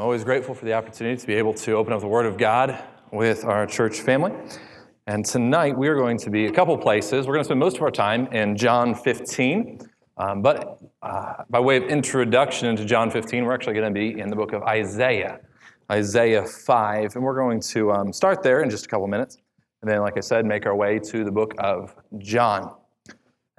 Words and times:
I'm 0.00 0.04
always 0.04 0.24
grateful 0.24 0.54
for 0.54 0.64
the 0.64 0.72
opportunity 0.72 1.20
to 1.20 1.26
be 1.26 1.34
able 1.34 1.52
to 1.52 1.72
open 1.72 1.92
up 1.92 2.00
the 2.00 2.06
Word 2.06 2.24
of 2.24 2.38
God 2.38 2.82
with 3.12 3.44
our 3.44 3.66
church 3.66 4.00
family. 4.00 4.32
And 5.06 5.26
tonight 5.26 5.76
we 5.76 5.88
are 5.88 5.94
going 5.94 6.16
to 6.20 6.30
be 6.30 6.46
a 6.46 6.50
couple 6.50 6.78
places. 6.78 7.26
We're 7.26 7.34
going 7.34 7.42
to 7.42 7.44
spend 7.44 7.60
most 7.60 7.76
of 7.76 7.82
our 7.82 7.90
time 7.90 8.26
in 8.28 8.56
John 8.56 8.94
15. 8.94 9.78
Um, 10.16 10.40
but 10.40 10.78
uh, 11.02 11.44
by 11.50 11.60
way 11.60 11.76
of 11.76 11.82
introduction 11.82 12.66
into 12.66 12.86
John 12.86 13.10
15, 13.10 13.44
we're 13.44 13.52
actually 13.52 13.74
going 13.74 13.92
to 13.92 14.00
be 14.00 14.18
in 14.18 14.30
the 14.30 14.36
book 14.36 14.54
of 14.54 14.62
Isaiah, 14.62 15.40
Isaiah 15.92 16.46
5. 16.46 17.16
And 17.16 17.22
we're 17.22 17.36
going 17.36 17.60
to 17.60 17.92
um, 17.92 18.10
start 18.10 18.42
there 18.42 18.62
in 18.62 18.70
just 18.70 18.86
a 18.86 18.88
couple 18.88 19.06
minutes. 19.06 19.36
And 19.82 19.90
then, 19.90 20.00
like 20.00 20.16
I 20.16 20.20
said, 20.20 20.46
make 20.46 20.64
our 20.64 20.74
way 20.74 20.98
to 20.98 21.24
the 21.24 21.32
book 21.32 21.52
of 21.58 21.94
John. 22.16 22.74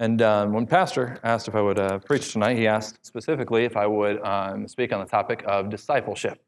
And 0.00 0.20
um, 0.22 0.52
when 0.52 0.66
Pastor 0.66 1.18
asked 1.22 1.48
if 1.48 1.54
I 1.54 1.60
would 1.60 1.78
uh, 1.78 1.98
preach 1.98 2.32
tonight, 2.32 2.56
he 2.56 2.66
asked 2.66 3.04
specifically 3.06 3.64
if 3.64 3.76
I 3.76 3.86
would 3.86 4.20
um, 4.22 4.66
speak 4.66 4.92
on 4.92 5.00
the 5.00 5.06
topic 5.06 5.44
of 5.46 5.70
discipleship. 5.70 6.42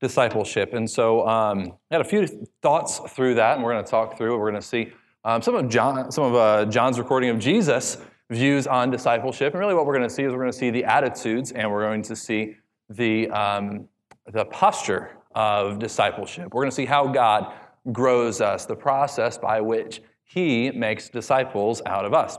Discipleship. 0.00 0.74
And 0.74 0.88
so 0.88 1.26
um, 1.26 1.74
I 1.90 1.94
had 1.94 2.00
a 2.00 2.08
few 2.08 2.26
thoughts 2.62 2.98
through 3.10 3.34
that, 3.34 3.56
and 3.56 3.64
we're 3.64 3.72
going 3.72 3.84
to 3.84 3.90
talk 3.90 4.16
through 4.16 4.34
it. 4.34 4.38
We're 4.38 4.50
going 4.50 4.60
to 4.60 4.66
see 4.66 4.92
um, 5.24 5.42
some 5.42 5.54
of, 5.54 5.68
John, 5.68 6.10
some 6.10 6.24
of 6.24 6.34
uh, 6.34 6.64
John's 6.66 6.98
recording 6.98 7.30
of 7.30 7.38
Jesus' 7.38 7.98
views 8.30 8.66
on 8.66 8.90
discipleship. 8.90 9.52
And 9.52 9.60
really, 9.60 9.74
what 9.74 9.86
we're 9.86 9.96
going 9.96 10.08
to 10.08 10.14
see 10.14 10.22
is 10.22 10.32
we're 10.32 10.38
going 10.38 10.52
to 10.52 10.58
see 10.58 10.70
the 10.70 10.84
attitudes, 10.84 11.52
and 11.52 11.70
we're 11.70 11.84
going 11.84 12.02
to 12.02 12.16
see 12.16 12.56
the, 12.88 13.28
um, 13.30 13.88
the 14.32 14.44
posture 14.46 15.16
of 15.34 15.78
discipleship. 15.78 16.52
We're 16.52 16.62
going 16.62 16.70
to 16.70 16.76
see 16.76 16.86
how 16.86 17.06
God 17.06 17.52
grows 17.92 18.40
us, 18.40 18.66
the 18.66 18.76
process 18.76 19.38
by 19.38 19.60
which 19.60 20.02
He 20.24 20.70
makes 20.70 21.08
disciples 21.08 21.80
out 21.86 22.04
of 22.04 22.14
us. 22.14 22.38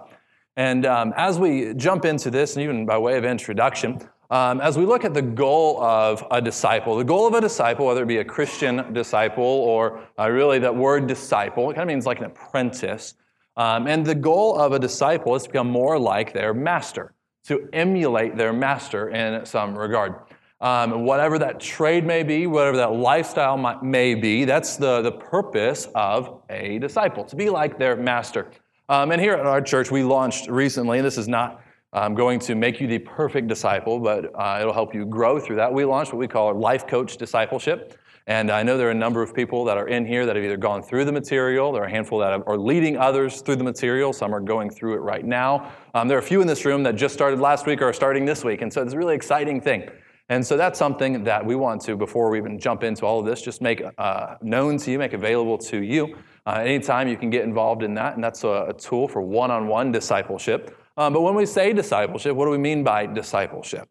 And 0.59 0.85
um, 0.85 1.13
as 1.15 1.39
we 1.39 1.73
jump 1.75 2.03
into 2.03 2.29
this, 2.29 2.57
and 2.57 2.63
even 2.63 2.85
by 2.85 2.97
way 2.97 3.17
of 3.17 3.23
introduction, 3.23 3.97
um, 4.29 4.59
as 4.59 4.77
we 4.77 4.85
look 4.85 5.05
at 5.05 5.13
the 5.13 5.21
goal 5.21 5.81
of 5.81 6.27
a 6.31 6.41
disciple, 6.41 6.97
the 6.97 7.03
goal 7.05 7.25
of 7.25 7.33
a 7.33 7.39
disciple, 7.39 7.85
whether 7.85 8.03
it 8.03 8.07
be 8.07 8.17
a 8.17 8.25
Christian 8.25 8.91
disciple 8.91 9.41
or 9.41 10.05
uh, 10.19 10.29
really 10.29 10.59
that 10.59 10.75
word 10.75 11.07
disciple, 11.07 11.71
it 11.71 11.75
kind 11.75 11.83
of 11.83 11.87
means 11.87 12.05
like 12.05 12.19
an 12.19 12.25
apprentice. 12.25 13.13
Um, 13.55 13.87
and 13.87 14.05
the 14.05 14.13
goal 14.13 14.59
of 14.59 14.73
a 14.73 14.79
disciple 14.79 15.33
is 15.33 15.43
to 15.43 15.49
become 15.49 15.69
more 15.69 15.97
like 15.97 16.33
their 16.33 16.53
master, 16.53 17.13
to 17.45 17.69
emulate 17.71 18.35
their 18.35 18.51
master 18.51 19.11
in 19.11 19.45
some 19.45 19.77
regard. 19.77 20.15
Um, 20.59 21.05
whatever 21.05 21.39
that 21.39 21.61
trade 21.61 22.05
may 22.05 22.23
be, 22.23 22.47
whatever 22.47 22.75
that 22.75 22.91
lifestyle 22.91 23.55
might, 23.55 23.81
may 23.81 24.13
be, 24.13 24.43
that's 24.43 24.75
the, 24.75 25.01
the 25.03 25.13
purpose 25.13 25.87
of 25.95 26.41
a 26.49 26.79
disciple, 26.79 27.23
to 27.23 27.37
be 27.37 27.49
like 27.49 27.79
their 27.79 27.95
master. 27.95 28.51
Um, 28.89 29.11
and 29.11 29.21
here 29.21 29.33
at 29.33 29.45
our 29.45 29.61
church, 29.61 29.91
we 29.91 30.01
launched 30.01 30.49
recently, 30.49 30.97
and 30.97 31.05
this 31.05 31.19
is 31.19 31.27
not 31.27 31.61
um, 31.93 32.15
going 32.15 32.39
to 32.39 32.55
make 32.55 32.81
you 32.81 32.87
the 32.87 32.97
perfect 32.97 33.47
disciple, 33.47 33.99
but 33.99 34.31
uh, 34.33 34.57
it'll 34.59 34.73
help 34.73 34.95
you 34.95 35.05
grow 35.05 35.39
through 35.39 35.57
that. 35.57 35.71
We 35.71 35.85
launched 35.85 36.11
what 36.11 36.17
we 36.17 36.27
call 36.27 36.51
life 36.55 36.87
coach 36.87 37.15
discipleship. 37.15 37.99
And 38.25 38.49
I 38.49 38.63
know 38.63 38.79
there 38.79 38.87
are 38.87 38.91
a 38.91 38.95
number 38.95 39.21
of 39.21 39.33
people 39.35 39.63
that 39.65 39.77
are 39.77 39.87
in 39.87 40.07
here 40.07 40.25
that 40.25 40.35
have 40.35 40.43
either 40.43 40.57
gone 40.57 40.81
through 40.81 41.05
the 41.05 41.11
material, 41.11 41.71
there 41.71 41.83
are 41.83 41.85
a 41.85 41.89
handful 41.89 42.17
that 42.19 42.41
are 42.47 42.57
leading 42.57 42.97
others 42.97 43.41
through 43.41 43.57
the 43.57 43.63
material, 43.63 44.11
some 44.11 44.33
are 44.33 44.39
going 44.39 44.71
through 44.71 44.95
it 44.95 45.01
right 45.01 45.25
now. 45.25 45.71
Um, 45.93 46.07
there 46.07 46.17
are 46.17 46.21
a 46.21 46.23
few 46.23 46.41
in 46.41 46.47
this 46.47 46.65
room 46.65 46.81
that 46.83 46.95
just 46.95 47.13
started 47.13 47.39
last 47.39 47.67
week 47.67 47.83
or 47.83 47.89
are 47.89 47.93
starting 47.93 48.25
this 48.25 48.43
week, 48.43 48.61
and 48.63 48.73
so 48.73 48.81
it's 48.81 48.93
a 48.93 48.97
really 48.97 49.15
exciting 49.15 49.61
thing. 49.61 49.87
And 50.29 50.45
so 50.45 50.55
that's 50.57 50.77
something 50.77 51.23
that 51.23 51.43
we 51.43 51.55
want 51.55 51.81
to, 51.81 51.95
before 51.95 52.29
we 52.29 52.37
even 52.37 52.59
jump 52.59 52.83
into 52.83 53.03
all 53.03 53.19
of 53.19 53.25
this, 53.25 53.41
just 53.41 53.61
make 53.61 53.81
uh, 53.97 54.35
known 54.41 54.77
to 54.77 54.91
you, 54.91 54.99
make 54.99 55.13
available 55.13 55.57
to 55.57 55.81
you. 55.81 56.15
Uh, 56.45 56.61
anytime 56.63 57.07
you 57.07 57.17
can 57.17 57.31
get 57.31 57.43
involved 57.43 57.81
in 57.81 57.95
that, 57.95 58.13
and 58.13 58.23
that's 58.23 58.43
a, 58.43 58.67
a 58.69 58.73
tool 58.73 59.07
for 59.07 59.21
one 59.21 59.49
on 59.49 59.67
one 59.67 59.91
discipleship. 59.91 60.77
Um, 60.97 61.13
but 61.13 61.21
when 61.21 61.33
we 61.33 61.45
say 61.47 61.73
discipleship, 61.73 62.35
what 62.35 62.45
do 62.45 62.51
we 62.51 62.57
mean 62.59 62.83
by 62.83 63.07
discipleship? 63.07 63.89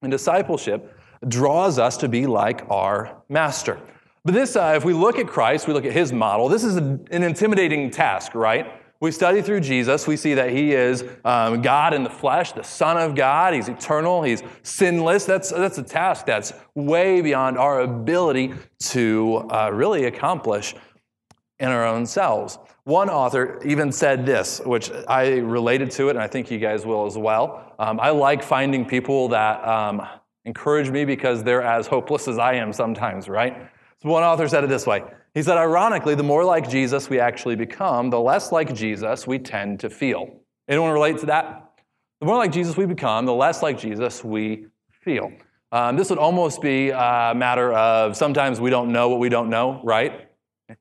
And 0.00 0.10
discipleship 0.10 0.98
draws 1.28 1.78
us 1.78 1.96
to 1.98 2.08
be 2.08 2.26
like 2.26 2.62
our 2.70 3.22
master. 3.28 3.78
But 4.24 4.32
this, 4.32 4.56
uh, 4.56 4.72
if 4.76 4.84
we 4.86 4.94
look 4.94 5.18
at 5.18 5.26
Christ, 5.26 5.68
we 5.68 5.74
look 5.74 5.84
at 5.84 5.92
his 5.92 6.12
model, 6.12 6.48
this 6.48 6.64
is 6.64 6.76
an 6.76 7.06
intimidating 7.10 7.90
task, 7.90 8.34
right? 8.34 8.72
We 9.04 9.12
study 9.12 9.42
through 9.42 9.60
Jesus, 9.60 10.06
we 10.06 10.16
see 10.16 10.32
that 10.32 10.48
he 10.48 10.72
is 10.72 11.04
um, 11.26 11.60
God 11.60 11.92
in 11.92 12.04
the 12.04 12.08
flesh, 12.08 12.52
the 12.52 12.62
Son 12.62 12.96
of 12.96 13.14
God. 13.14 13.52
He's 13.52 13.68
eternal, 13.68 14.22
he's 14.22 14.42
sinless. 14.62 15.26
That's, 15.26 15.50
that's 15.50 15.76
a 15.76 15.82
task 15.82 16.24
that's 16.24 16.54
way 16.74 17.20
beyond 17.20 17.58
our 17.58 17.82
ability 17.82 18.54
to 18.84 19.46
uh, 19.50 19.68
really 19.74 20.06
accomplish 20.06 20.74
in 21.58 21.68
our 21.68 21.84
own 21.86 22.06
selves. 22.06 22.58
One 22.84 23.10
author 23.10 23.60
even 23.62 23.92
said 23.92 24.24
this, 24.24 24.62
which 24.64 24.90
I 25.06 25.36
related 25.36 25.90
to 25.90 26.08
it, 26.08 26.12
and 26.12 26.20
I 26.20 26.26
think 26.26 26.50
you 26.50 26.58
guys 26.58 26.86
will 26.86 27.04
as 27.04 27.18
well. 27.18 27.74
Um, 27.78 28.00
I 28.00 28.08
like 28.08 28.42
finding 28.42 28.86
people 28.86 29.28
that 29.28 29.68
um, 29.68 30.00
encourage 30.46 30.88
me 30.88 31.04
because 31.04 31.44
they're 31.44 31.60
as 31.60 31.86
hopeless 31.86 32.26
as 32.26 32.38
I 32.38 32.54
am 32.54 32.72
sometimes, 32.72 33.28
right? 33.28 33.70
So 34.02 34.08
one 34.08 34.22
author 34.22 34.48
said 34.48 34.64
it 34.64 34.68
this 34.68 34.86
way. 34.86 35.02
He 35.34 35.42
said, 35.42 35.56
ironically, 35.56 36.14
the 36.14 36.22
more 36.22 36.44
like 36.44 36.70
Jesus 36.70 37.10
we 37.10 37.18
actually 37.18 37.56
become, 37.56 38.08
the 38.08 38.20
less 38.20 38.52
like 38.52 38.72
Jesus 38.72 39.26
we 39.26 39.40
tend 39.40 39.80
to 39.80 39.90
feel. 39.90 40.40
Anyone 40.68 40.92
relate 40.92 41.18
to 41.18 41.26
that? 41.26 41.72
The 42.20 42.26
more 42.26 42.36
like 42.36 42.52
Jesus 42.52 42.76
we 42.76 42.86
become, 42.86 43.26
the 43.26 43.34
less 43.34 43.60
like 43.60 43.78
Jesus 43.78 44.22
we 44.22 44.66
feel. 45.02 45.32
Um, 45.72 45.96
this 45.96 46.08
would 46.08 46.20
almost 46.20 46.62
be 46.62 46.90
a 46.90 47.32
matter 47.34 47.72
of 47.72 48.16
sometimes 48.16 48.60
we 48.60 48.70
don't 48.70 48.92
know 48.92 49.08
what 49.08 49.18
we 49.18 49.28
don't 49.28 49.50
know, 49.50 49.80
right? 49.82 50.28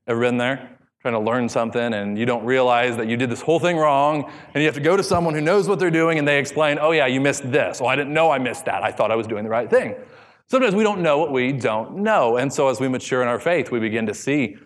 Ever 0.07 0.19
been 0.19 0.37
there? 0.37 0.77
Trying 1.01 1.15
to 1.15 1.19
learn 1.19 1.49
something 1.49 1.93
and 1.95 2.17
you 2.17 2.27
don't 2.27 2.45
realize 2.45 2.95
that 2.97 3.07
you 3.07 3.17
did 3.17 3.31
this 3.31 3.41
whole 3.41 3.59
thing 3.59 3.75
wrong 3.75 4.31
and 4.53 4.61
you 4.61 4.67
have 4.67 4.75
to 4.75 4.81
go 4.81 4.95
to 4.95 5.03
someone 5.03 5.33
who 5.33 5.41
knows 5.41 5.67
what 5.67 5.79
they're 5.79 5.89
doing 5.89 6.19
and 6.19 6.27
they 6.27 6.37
explain, 6.37 6.77
oh 6.79 6.91
yeah, 6.91 7.07
you 7.07 7.19
missed 7.19 7.51
this. 7.51 7.81
Well, 7.81 7.89
I 7.89 7.95
didn't 7.95 8.13
know 8.13 8.29
I 8.29 8.37
missed 8.37 8.65
that. 8.65 8.83
I 8.83 8.91
thought 8.91 9.09
I 9.09 9.15
was 9.15 9.25
doing 9.25 9.43
the 9.43 9.49
right 9.49 9.69
thing. 9.69 9.95
Sometimes 10.49 10.75
we 10.75 10.83
don't 10.83 11.01
know 11.01 11.17
what 11.17 11.31
we 11.31 11.51
don't 11.51 11.97
know. 11.97 12.37
And 12.37 12.51
so 12.51 12.67
as 12.67 12.79
we 12.79 12.87
mature 12.87 13.21
in 13.21 13.27
our 13.27 13.39
faith, 13.39 13.71
we 13.71 13.79
begin 13.79 14.05
to 14.07 14.13
see, 14.13 14.57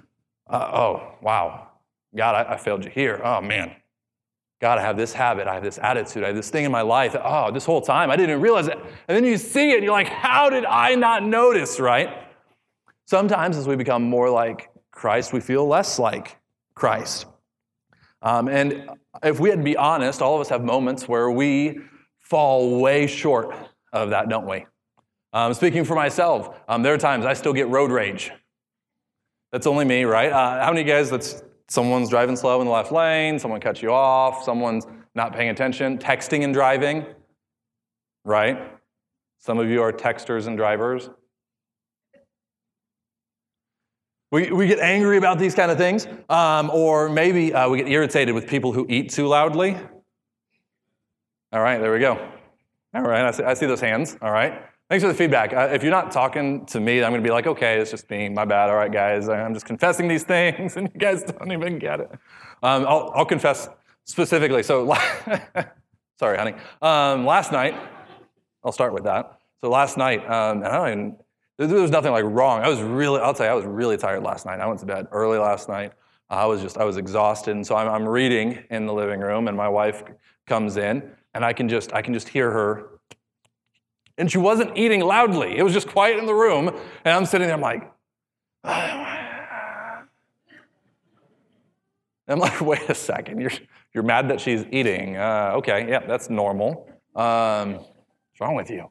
uh, 0.49 0.69
oh, 0.73 1.15
wow, 1.21 1.69
God, 2.15 2.35
I, 2.35 2.53
I 2.53 2.57
failed 2.57 2.83
you 2.83 2.91
here. 2.91 3.21
Oh, 3.23 3.41
man. 3.41 3.75
God, 4.59 4.79
I 4.79 4.81
have 4.81 4.97
this 4.97 5.13
habit, 5.13 5.47
I 5.47 5.53
have 5.53 5.63
this 5.63 5.77
attitude, 5.77 6.23
I 6.23 6.27
have 6.27 6.35
this 6.35 6.49
thing 6.49 6.65
in 6.65 6.71
my 6.71 6.81
life. 6.81 7.15
Oh, 7.23 7.51
this 7.51 7.63
whole 7.63 7.81
time, 7.81 8.09
I 8.09 8.15
didn't 8.15 8.41
realize 8.41 8.67
it. 8.67 8.77
And 9.07 9.15
then 9.15 9.23
you 9.23 9.37
see 9.37 9.69
it, 9.69 9.75
and 9.75 9.83
you're 9.83 9.93
like, 9.93 10.07
how 10.07 10.49
did 10.49 10.65
I 10.65 10.95
not 10.95 11.23
notice, 11.23 11.79
right? 11.79 12.09
Sometimes 13.05 13.55
as 13.55 13.67
we 13.67 13.75
become 13.75 14.01
more 14.03 14.31
like 14.31 14.69
Christ, 14.91 15.31
we 15.31 15.41
feel 15.41 15.67
less 15.67 15.99
like 15.99 16.37
Christ. 16.73 17.27
Um, 18.23 18.47
and 18.49 18.89
if 19.23 19.39
we 19.39 19.49
had 19.49 19.59
to 19.59 19.63
be 19.63 19.77
honest, 19.77 20.23
all 20.23 20.33
of 20.33 20.41
us 20.41 20.49
have 20.49 20.63
moments 20.63 21.07
where 21.07 21.29
we 21.29 21.79
fall 22.19 22.81
way 22.81 23.05
short 23.05 23.55
of 23.93 24.09
that, 24.09 24.27
don't 24.27 24.47
we? 24.47 24.65
Um, 25.37 25.53
speaking 25.53 25.83
for 25.83 25.93
myself, 25.93 26.57
um, 26.67 26.81
there 26.81 26.95
are 26.95 26.97
times 26.97 27.23
I 27.23 27.33
still 27.33 27.53
get 27.53 27.67
road 27.67 27.91
rage. 27.91 28.31
That's 29.51 29.67
only 29.67 29.85
me, 29.85 30.03
right? 30.03 30.31
Uh, 30.31 30.65
how 30.65 30.71
many 30.71 30.83
guys 30.83 31.11
that's 31.11 31.43
someone's 31.67 32.09
driving 32.09 32.35
slow 32.35 32.59
in 32.59 32.65
the 32.65 32.73
left 32.73 32.91
lane, 32.91 33.37
someone 33.37 33.61
cuts 33.61 33.83
you 33.83 33.91
off, 33.91 34.43
someone's 34.43 34.87
not 35.13 35.33
paying 35.33 35.49
attention, 35.49 35.99
texting 35.99 36.43
and 36.43 36.55
driving, 36.55 37.05
right? 38.25 38.79
Some 39.37 39.59
of 39.59 39.69
you 39.69 39.83
are 39.83 39.93
texters 39.93 40.47
and 40.47 40.57
drivers. 40.57 41.07
We, 44.31 44.51
we 44.51 44.65
get 44.65 44.79
angry 44.79 45.17
about 45.17 45.37
these 45.37 45.53
kind 45.53 45.69
of 45.69 45.77
things, 45.77 46.07
um, 46.29 46.71
or 46.71 47.09
maybe 47.09 47.53
uh, 47.53 47.69
we 47.69 47.77
get 47.77 47.87
irritated 47.89 48.33
with 48.33 48.47
people 48.47 48.73
who 48.73 48.87
eat 48.89 49.11
too 49.11 49.27
loudly. 49.27 49.77
All 51.53 51.61
right, 51.61 51.77
there 51.77 51.93
we 51.93 51.99
go. 51.99 52.27
All 52.95 53.03
right, 53.03 53.23
I 53.23 53.29
see, 53.29 53.43
I 53.43 53.53
see 53.53 53.67
those 53.67 53.81
hands. 53.81 54.17
All 54.19 54.31
right. 54.31 54.63
Thanks 54.89 55.03
for 55.03 55.09
the 55.09 55.13
feedback. 55.13 55.51
Uh, 55.51 55.69
if 55.73 55.83
you're 55.83 55.91
not 55.91 56.11
talking 56.11 56.65
to 56.67 56.79
me, 56.79 57.03
I'm 57.03 57.11
going 57.11 57.21
to 57.21 57.27
be 57.27 57.31
like, 57.31 57.45
okay, 57.45 57.77
it's 57.77 57.91
just 57.91 58.09
me. 58.09 58.29
My 58.29 58.45
bad. 58.45 58.69
All 58.69 58.77
right, 58.77 58.91
guys. 58.91 59.27
I'm 59.27 59.53
just 59.53 59.65
confessing 59.65 60.07
these 60.07 60.23
things, 60.23 60.77
and 60.77 60.89
you 60.93 60.99
guys 60.99 61.23
don't 61.23 61.51
even 61.51 61.77
get 61.77 61.99
it. 61.99 62.09
Um, 62.63 62.85
I'll, 62.87 63.11
I'll, 63.13 63.25
confess 63.25 63.67
specifically. 64.05 64.63
So, 64.63 64.95
sorry, 66.19 66.37
honey. 66.37 66.53
Um, 66.81 67.25
last 67.25 67.51
night, 67.51 67.75
I'll 68.63 68.71
start 68.71 68.93
with 68.93 69.03
that. 69.03 69.39
So 69.59 69.69
last 69.69 69.97
night, 69.97 70.21
um, 70.29 70.59
and 70.59 70.67
I 70.67 70.77
don't 70.77 70.87
even 70.87 71.15
there 71.57 71.81
was 71.81 71.91
nothing 71.91 72.11
like 72.11 72.23
wrong. 72.25 72.61
I 72.61 72.69
was 72.69 72.81
really, 72.81 73.19
I'll 73.19 73.33
tell 73.33 73.47
you, 73.47 73.51
I 73.51 73.55
was 73.55 73.65
really 73.65 73.97
tired 73.97 74.21
last 74.21 74.45
night. 74.45 74.59
I 74.59 74.67
went 74.67 74.79
to 74.81 74.85
bed 74.85 75.07
early 75.11 75.39
last 75.39 75.67
night. 75.67 75.91
I 76.29 76.45
was 76.45 76.61
just, 76.61 76.77
I 76.77 76.83
was 76.83 76.97
exhausted. 76.97 77.51
And 77.51 77.65
so 77.65 77.75
I'm, 77.75 77.89
I'm 77.89 78.07
reading 78.07 78.63
in 78.69 78.85
the 78.85 78.93
living 78.93 79.19
room, 79.19 79.47
and 79.47 79.57
my 79.57 79.67
wife 79.67 80.03
comes 80.45 80.77
in, 80.77 81.11
and 81.33 81.43
I 81.43 81.53
can 81.53 81.67
just, 81.67 81.93
I 81.93 82.01
can 82.01 82.13
just 82.13 82.29
hear 82.29 82.51
her. 82.51 82.99
And 84.17 84.31
she 84.31 84.37
wasn't 84.37 84.77
eating 84.77 85.01
loudly. 85.01 85.57
It 85.57 85.63
was 85.63 85.73
just 85.73 85.87
quiet 85.87 86.17
in 86.17 86.25
the 86.25 86.33
room. 86.33 86.69
And 87.05 87.13
I'm 87.13 87.25
sitting 87.25 87.47
there, 87.47 87.55
I'm 87.55 87.61
like, 87.61 87.91
I'm 92.27 92.39
like, 92.39 92.59
wait 92.61 92.89
a 92.89 92.95
second, 92.95 93.39
you're, 93.39 93.51
you're 93.93 94.03
mad 94.03 94.29
that 94.29 94.41
she's 94.41 94.65
eating. 94.71 95.17
Uh, 95.17 95.53
okay, 95.55 95.87
yeah, 95.89 96.05
that's 96.05 96.29
normal. 96.29 96.89
Um, 97.15 97.73
what's 97.73 98.41
wrong 98.41 98.55
with 98.55 98.69
you? 98.69 98.89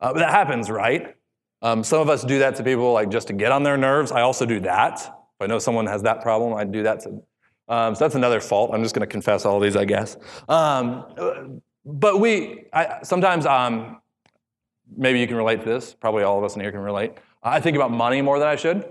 Uh, 0.00 0.12
but 0.12 0.18
that 0.18 0.30
happens, 0.30 0.68
right? 0.70 1.14
Um, 1.62 1.82
some 1.82 2.00
of 2.00 2.10
us 2.10 2.22
do 2.22 2.40
that 2.40 2.56
to 2.56 2.62
people 2.62 2.92
like 2.92 3.10
just 3.10 3.28
to 3.28 3.32
get 3.32 3.52
on 3.52 3.62
their 3.62 3.78
nerves. 3.78 4.12
I 4.12 4.20
also 4.20 4.44
do 4.44 4.60
that. 4.60 5.00
If 5.00 5.40
I 5.40 5.46
know 5.46 5.58
someone 5.58 5.86
has 5.86 6.02
that 6.02 6.20
problem, 6.20 6.52
I 6.54 6.64
do 6.64 6.82
that 6.82 7.00
to. 7.00 7.22
Um, 7.68 7.94
so 7.94 8.04
that's 8.04 8.14
another 8.14 8.40
fault. 8.40 8.70
I'm 8.74 8.82
just 8.82 8.94
going 8.94 9.06
to 9.06 9.10
confess 9.10 9.46
all 9.46 9.58
these, 9.58 9.74
I 9.74 9.86
guess. 9.86 10.18
Um, 10.46 11.62
but 11.86 12.20
we 12.20 12.66
I, 12.72 12.98
sometimes 13.02 13.46
um, 13.46 14.00
maybe 14.96 15.20
you 15.20 15.26
can 15.26 15.36
relate 15.36 15.60
to 15.60 15.66
this. 15.66 15.94
Probably 15.94 16.22
all 16.22 16.38
of 16.38 16.44
us 16.44 16.54
in 16.54 16.60
here 16.60 16.72
can 16.72 16.80
relate. 16.80 17.12
I 17.42 17.60
think 17.60 17.76
about 17.76 17.90
money 17.90 18.22
more 18.22 18.38
than 18.38 18.48
I 18.48 18.56
should. 18.56 18.84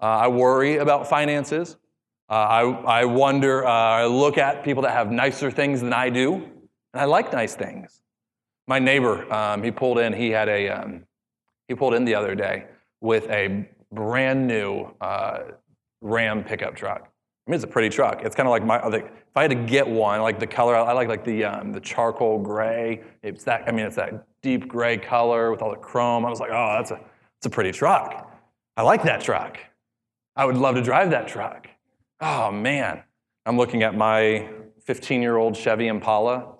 Uh, 0.00 0.04
I 0.06 0.28
worry 0.28 0.76
about 0.76 1.08
finances. 1.08 1.76
Uh, 2.30 2.34
I, 2.34 2.60
I 3.00 3.04
wonder, 3.04 3.66
uh, 3.66 3.70
I 3.70 4.06
look 4.06 4.38
at 4.38 4.62
people 4.62 4.82
that 4.82 4.92
have 4.92 5.10
nicer 5.10 5.50
things 5.50 5.80
than 5.80 5.92
I 5.92 6.10
do, 6.10 6.34
and 6.34 7.00
I 7.00 7.04
like 7.04 7.32
nice 7.32 7.54
things. 7.54 8.02
My 8.66 8.78
neighbor, 8.78 9.32
um, 9.32 9.62
he 9.62 9.70
pulled 9.70 9.98
in, 9.98 10.12
he 10.12 10.30
had 10.30 10.48
a, 10.48 10.68
um, 10.68 11.04
he 11.68 11.74
pulled 11.74 11.94
in 11.94 12.04
the 12.04 12.14
other 12.14 12.34
day 12.34 12.66
with 13.00 13.28
a 13.30 13.66
brand 13.92 14.46
new 14.46 14.88
uh, 15.00 15.38
Ram 16.02 16.44
pickup 16.44 16.76
truck. 16.76 17.10
I 17.46 17.50
mean, 17.50 17.54
it's 17.54 17.64
a 17.64 17.66
pretty 17.66 17.88
truck. 17.88 18.22
It's 18.22 18.36
kind 18.36 18.46
of 18.46 18.50
like 18.50 18.62
my, 18.62 18.86
like, 18.86 19.06
if 19.06 19.36
I 19.36 19.42
had 19.42 19.50
to 19.50 19.56
get 19.56 19.88
one, 19.88 20.20
like 20.20 20.38
the 20.38 20.46
color, 20.46 20.76
I 20.76 20.92
like 20.92 21.08
like 21.08 21.24
the, 21.24 21.44
um, 21.44 21.72
the 21.72 21.80
charcoal 21.80 22.38
gray. 22.38 23.02
It's 23.22 23.42
that, 23.44 23.64
I 23.66 23.72
mean, 23.72 23.86
it's 23.86 23.96
that 23.96 24.26
deep 24.48 24.66
gray 24.66 24.96
color 24.96 25.50
with 25.50 25.60
all 25.60 25.70
the 25.70 25.76
chrome. 25.76 26.24
I 26.24 26.30
was 26.30 26.40
like, 26.40 26.50
oh, 26.50 26.76
that's 26.78 26.90
a, 26.90 27.00
it's 27.36 27.44
a 27.44 27.50
pretty 27.50 27.70
truck. 27.70 28.32
I 28.78 28.82
like 28.82 29.02
that 29.02 29.20
truck. 29.20 29.58
I 30.36 30.46
would 30.46 30.56
love 30.56 30.74
to 30.76 30.82
drive 30.82 31.10
that 31.10 31.28
truck. 31.28 31.68
Oh, 32.20 32.50
man. 32.50 33.02
I'm 33.44 33.58
looking 33.58 33.82
at 33.82 33.94
my 33.94 34.48
15 34.84 35.20
year 35.20 35.36
old 35.36 35.54
Chevy 35.54 35.88
Impala. 35.88 36.54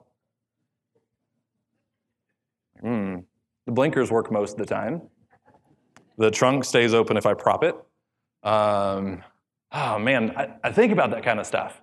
Hmm. 2.80 3.20
The 3.64 3.72
blinkers 3.72 4.10
work 4.10 4.30
most 4.30 4.52
of 4.52 4.58
the 4.58 4.66
time. 4.66 5.02
The 6.18 6.30
trunk 6.30 6.64
stays 6.64 6.92
open 6.92 7.16
if 7.16 7.24
I 7.24 7.32
prop 7.32 7.64
it. 7.64 7.74
Um, 8.42 9.22
oh, 9.72 9.98
man. 9.98 10.34
I, 10.36 10.54
I, 10.62 10.72
think 10.72 10.92
about 10.92 11.10
that 11.12 11.22
kind 11.22 11.40
of 11.40 11.46
stuff. 11.46 11.80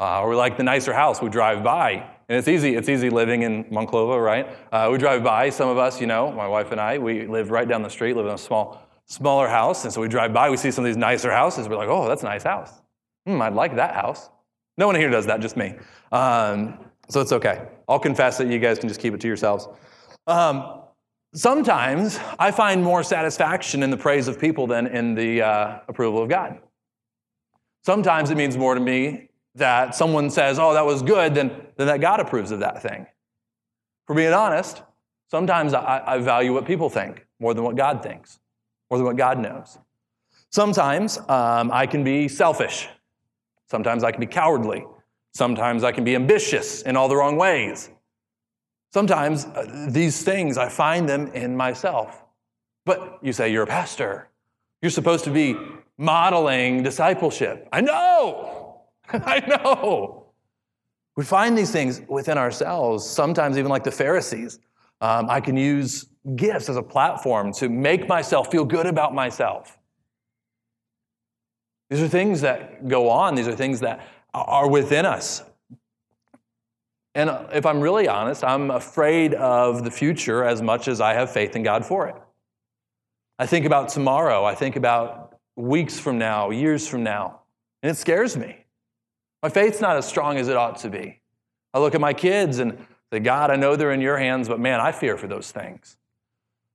Uh, 0.00 0.22
or 0.22 0.30
we 0.30 0.36
like 0.36 0.56
the 0.56 0.62
nicer 0.62 0.94
house 0.94 1.20
we 1.20 1.28
drive 1.28 1.62
by. 1.62 1.92
And 2.30 2.38
it's 2.38 2.48
easy, 2.48 2.74
it's 2.74 2.88
easy 2.88 3.10
living 3.10 3.42
in 3.42 3.64
Monclova, 3.64 4.24
right? 4.24 4.48
Uh, 4.72 4.88
we 4.90 4.96
drive 4.96 5.22
by, 5.22 5.50
some 5.50 5.68
of 5.68 5.76
us, 5.76 6.00
you 6.00 6.06
know, 6.06 6.32
my 6.32 6.48
wife 6.48 6.72
and 6.72 6.80
I, 6.80 6.96
we 6.96 7.26
live 7.26 7.50
right 7.50 7.68
down 7.68 7.82
the 7.82 7.90
street, 7.90 8.16
live 8.16 8.26
in 8.26 8.32
a 8.32 8.38
small 8.38 8.82
smaller 9.04 9.48
house. 9.48 9.84
And 9.84 9.92
so 9.92 10.00
we 10.00 10.08
drive 10.08 10.32
by, 10.32 10.48
we 10.48 10.56
see 10.56 10.70
some 10.70 10.84
of 10.84 10.88
these 10.88 10.96
nicer 10.96 11.30
houses. 11.30 11.68
We're 11.68 11.76
like, 11.76 11.88
oh, 11.88 12.08
that's 12.08 12.22
a 12.22 12.26
nice 12.26 12.44
house. 12.44 12.80
Hmm, 13.26 13.42
I'd 13.42 13.54
like 13.54 13.74
that 13.76 13.94
house. 13.94 14.30
No 14.78 14.86
one 14.86 14.94
here 14.94 15.10
does 15.10 15.26
that, 15.26 15.40
just 15.40 15.56
me. 15.56 15.74
Um, 16.12 16.78
so 17.08 17.20
it's 17.20 17.32
okay. 17.32 17.66
I'll 17.88 17.98
confess 17.98 18.38
that 18.38 18.46
you 18.46 18.60
guys 18.60 18.78
can 18.78 18.88
just 18.88 19.00
keep 19.00 19.12
it 19.12 19.20
to 19.20 19.26
yourselves. 19.26 19.66
Um, 20.28 20.82
sometimes 21.34 22.20
I 22.38 22.52
find 22.52 22.82
more 22.82 23.02
satisfaction 23.02 23.82
in 23.82 23.90
the 23.90 23.96
praise 23.96 24.28
of 24.28 24.40
people 24.40 24.68
than 24.68 24.86
in 24.86 25.14
the 25.14 25.42
uh, 25.42 25.78
approval 25.88 26.22
of 26.22 26.28
God. 26.28 26.60
Sometimes 27.84 28.30
it 28.30 28.36
means 28.36 28.56
more 28.56 28.74
to 28.74 28.80
me 28.80 29.29
that 29.60 29.94
someone 29.94 30.28
says, 30.28 30.58
oh, 30.58 30.74
that 30.74 30.84
was 30.84 31.02
good, 31.02 31.34
then, 31.34 31.48
than 31.76 31.86
that 31.86 32.00
God 32.00 32.20
approves 32.20 32.50
of 32.50 32.60
that 32.60 32.82
thing. 32.82 33.06
For 34.06 34.14
being 34.14 34.32
honest, 34.32 34.82
sometimes 35.30 35.72
I, 35.72 36.02
I 36.04 36.18
value 36.18 36.52
what 36.52 36.66
people 36.66 36.90
think 36.90 37.24
more 37.38 37.54
than 37.54 37.64
what 37.64 37.76
God 37.76 38.02
thinks 38.02 38.40
more 38.90 38.98
than 38.98 39.06
what 39.06 39.16
God 39.16 39.38
knows. 39.38 39.78
Sometimes 40.50 41.18
um, 41.28 41.70
I 41.72 41.86
can 41.86 42.02
be 42.02 42.26
selfish. 42.28 42.88
Sometimes 43.70 44.02
I 44.02 44.10
can 44.10 44.20
be 44.20 44.26
cowardly. 44.26 44.84
Sometimes 45.32 45.84
I 45.84 45.92
can 45.92 46.02
be 46.02 46.16
ambitious 46.16 46.82
in 46.82 46.96
all 46.96 47.08
the 47.08 47.16
wrong 47.16 47.36
ways. 47.36 47.88
Sometimes 48.92 49.44
uh, 49.44 49.86
these 49.88 50.24
things, 50.24 50.58
I 50.58 50.68
find 50.68 51.08
them 51.08 51.28
in 51.28 51.56
myself. 51.56 52.24
But 52.84 53.20
you 53.22 53.32
say, 53.32 53.52
you're 53.52 53.62
a 53.62 53.68
pastor. 53.68 54.28
You're 54.82 54.90
supposed 54.90 55.24
to 55.24 55.30
be 55.30 55.56
modeling 55.96 56.82
discipleship. 56.82 57.68
I 57.72 57.80
know. 57.80 58.59
I 59.24 59.40
know. 59.46 60.26
We 61.16 61.24
find 61.24 61.56
these 61.56 61.70
things 61.70 62.02
within 62.08 62.38
ourselves, 62.38 63.04
sometimes 63.04 63.58
even 63.58 63.70
like 63.70 63.84
the 63.84 63.90
Pharisees. 63.90 64.58
Um, 65.00 65.28
I 65.28 65.40
can 65.40 65.56
use 65.56 66.06
gifts 66.36 66.68
as 66.68 66.76
a 66.76 66.82
platform 66.82 67.52
to 67.54 67.68
make 67.68 68.08
myself 68.08 68.50
feel 68.50 68.64
good 68.64 68.86
about 68.86 69.14
myself. 69.14 69.78
These 71.88 72.02
are 72.02 72.08
things 72.08 72.42
that 72.42 72.86
go 72.86 73.08
on, 73.08 73.34
these 73.34 73.48
are 73.48 73.56
things 73.56 73.80
that 73.80 74.06
are 74.32 74.68
within 74.68 75.04
us. 75.04 75.42
And 77.16 77.30
if 77.52 77.66
I'm 77.66 77.80
really 77.80 78.06
honest, 78.06 78.44
I'm 78.44 78.70
afraid 78.70 79.34
of 79.34 79.82
the 79.82 79.90
future 79.90 80.44
as 80.44 80.62
much 80.62 80.86
as 80.86 81.00
I 81.00 81.14
have 81.14 81.32
faith 81.32 81.56
in 81.56 81.64
God 81.64 81.84
for 81.84 82.06
it. 82.06 82.14
I 83.38 83.46
think 83.46 83.66
about 83.66 83.88
tomorrow, 83.88 84.44
I 84.44 84.54
think 84.54 84.76
about 84.76 85.38
weeks 85.56 85.98
from 85.98 86.18
now, 86.18 86.50
years 86.50 86.86
from 86.86 87.02
now, 87.02 87.40
and 87.82 87.90
it 87.90 87.96
scares 87.96 88.36
me. 88.36 88.64
My 89.42 89.48
faith's 89.48 89.80
not 89.80 89.96
as 89.96 90.06
strong 90.06 90.36
as 90.36 90.48
it 90.48 90.56
ought 90.56 90.78
to 90.78 90.90
be. 90.90 91.20
I 91.72 91.78
look 91.78 91.94
at 91.94 92.00
my 92.00 92.12
kids 92.12 92.58
and 92.58 92.86
say, 93.12 93.20
God, 93.20 93.50
I 93.50 93.56
know 93.56 93.76
they're 93.76 93.92
in 93.92 94.00
your 94.00 94.18
hands, 94.18 94.48
but 94.48 94.60
man, 94.60 94.80
I 94.80 94.92
fear 94.92 95.16
for 95.16 95.26
those 95.26 95.50
things. 95.50 95.96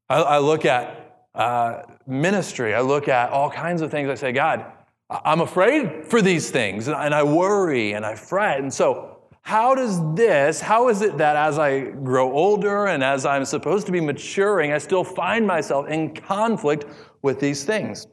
I, 0.10 0.22
I 0.22 0.38
look 0.40 0.66
at 0.66 1.28
uh, 1.34 1.84
ministry, 2.08 2.74
I 2.74 2.82
look 2.82 3.08
at 3.08 3.30
all 3.30 3.50
kinds 3.50 3.82
of 3.82 3.92
things. 3.92 4.10
I 4.10 4.16
say, 4.16 4.32
God, 4.32 4.66
I'm 5.10 5.42
afraid 5.42 6.06
for 6.06 6.22
these 6.22 6.50
things, 6.50 6.88
and 6.88 7.14
I 7.14 7.24
worry 7.24 7.94
and 7.94 8.06
I 8.06 8.16
fret. 8.16 8.60
And 8.60 8.74
so, 8.74 9.12
how 9.42 9.76
does 9.76 10.00
this, 10.16 10.60
how 10.60 10.90
is 10.90 11.04
it 11.04 11.20
that 11.20 11.36
as 11.36 11.60
I 11.60 11.82
grow 11.82 12.32
older 12.32 12.88
and 12.88 13.04
as 13.04 13.28
I'm 13.28 13.46
supposed 13.46 13.86
to 13.86 13.92
be 13.92 14.02
maturing, 14.02 14.72
I 14.72 14.80
still 14.80 15.04
find 15.04 15.46
myself 15.46 15.88
in 15.88 16.16
conflict 16.16 16.86
with 17.22 17.40
these 17.40 17.64
things? 17.64 18.08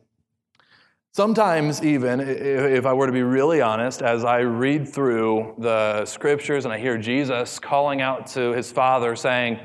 Sometimes, 1.14 1.82
even 1.82 2.20
if 2.20 2.86
I 2.86 2.94
were 2.94 3.06
to 3.06 3.12
be 3.12 3.22
really 3.22 3.60
honest, 3.60 4.00
as 4.00 4.24
I 4.24 4.38
read 4.38 4.88
through 4.88 5.56
the 5.58 6.06
scriptures 6.06 6.64
and 6.64 6.72
I 6.72 6.78
hear 6.78 6.96
Jesus 6.96 7.58
calling 7.58 8.00
out 8.00 8.26
to 8.28 8.52
his 8.54 8.72
Father 8.72 9.14
saying, 9.14 9.60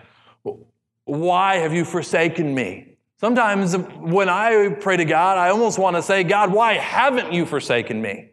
why 1.05 1.55
have 1.55 1.73
you 1.73 1.85
forsaken 1.85 2.53
me? 2.53 2.97
Sometimes 3.17 3.77
when 3.77 4.27
I 4.27 4.75
pray 4.81 4.97
to 4.97 5.05
God, 5.05 5.37
I 5.37 5.49
almost 5.49 5.79
want 5.79 5.95
to 5.95 6.01
say, 6.01 6.25
God, 6.25 6.51
why 6.51 6.73
haven't 6.73 7.31
you 7.31 7.45
forsaken 7.45 8.01
me? 8.01 8.31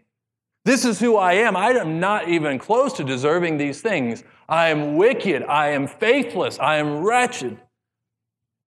This 0.65 0.85
is 0.85 0.99
who 0.99 1.17
I 1.17 1.35
am. 1.35 1.57
I 1.57 1.71
am 1.71 2.01
not 2.01 2.29
even 2.29 2.59
close 2.59 2.95
to 2.95 3.05
deserving 3.05 3.59
these 3.59 3.81
things. 3.81 4.25
I 4.49 4.71
am 4.71 4.97
wicked. 4.97 5.45
I 5.45 5.69
am 5.69 5.87
faithless. 5.87 6.59
I 6.59 6.79
am 6.79 7.05
wretched. 7.05 7.61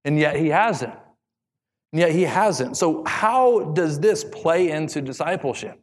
And 0.06 0.18
yet 0.18 0.38
he 0.38 0.48
hasn't. 0.48 0.94
And 1.94 2.01
yet 2.01 2.12
he 2.12 2.24
hasn't. 2.24 2.78
So, 2.78 3.04
how 3.06 3.72
does 3.74 4.00
this 4.00 4.24
play 4.24 4.72
into 4.72 5.01
discipleship? 5.01 5.80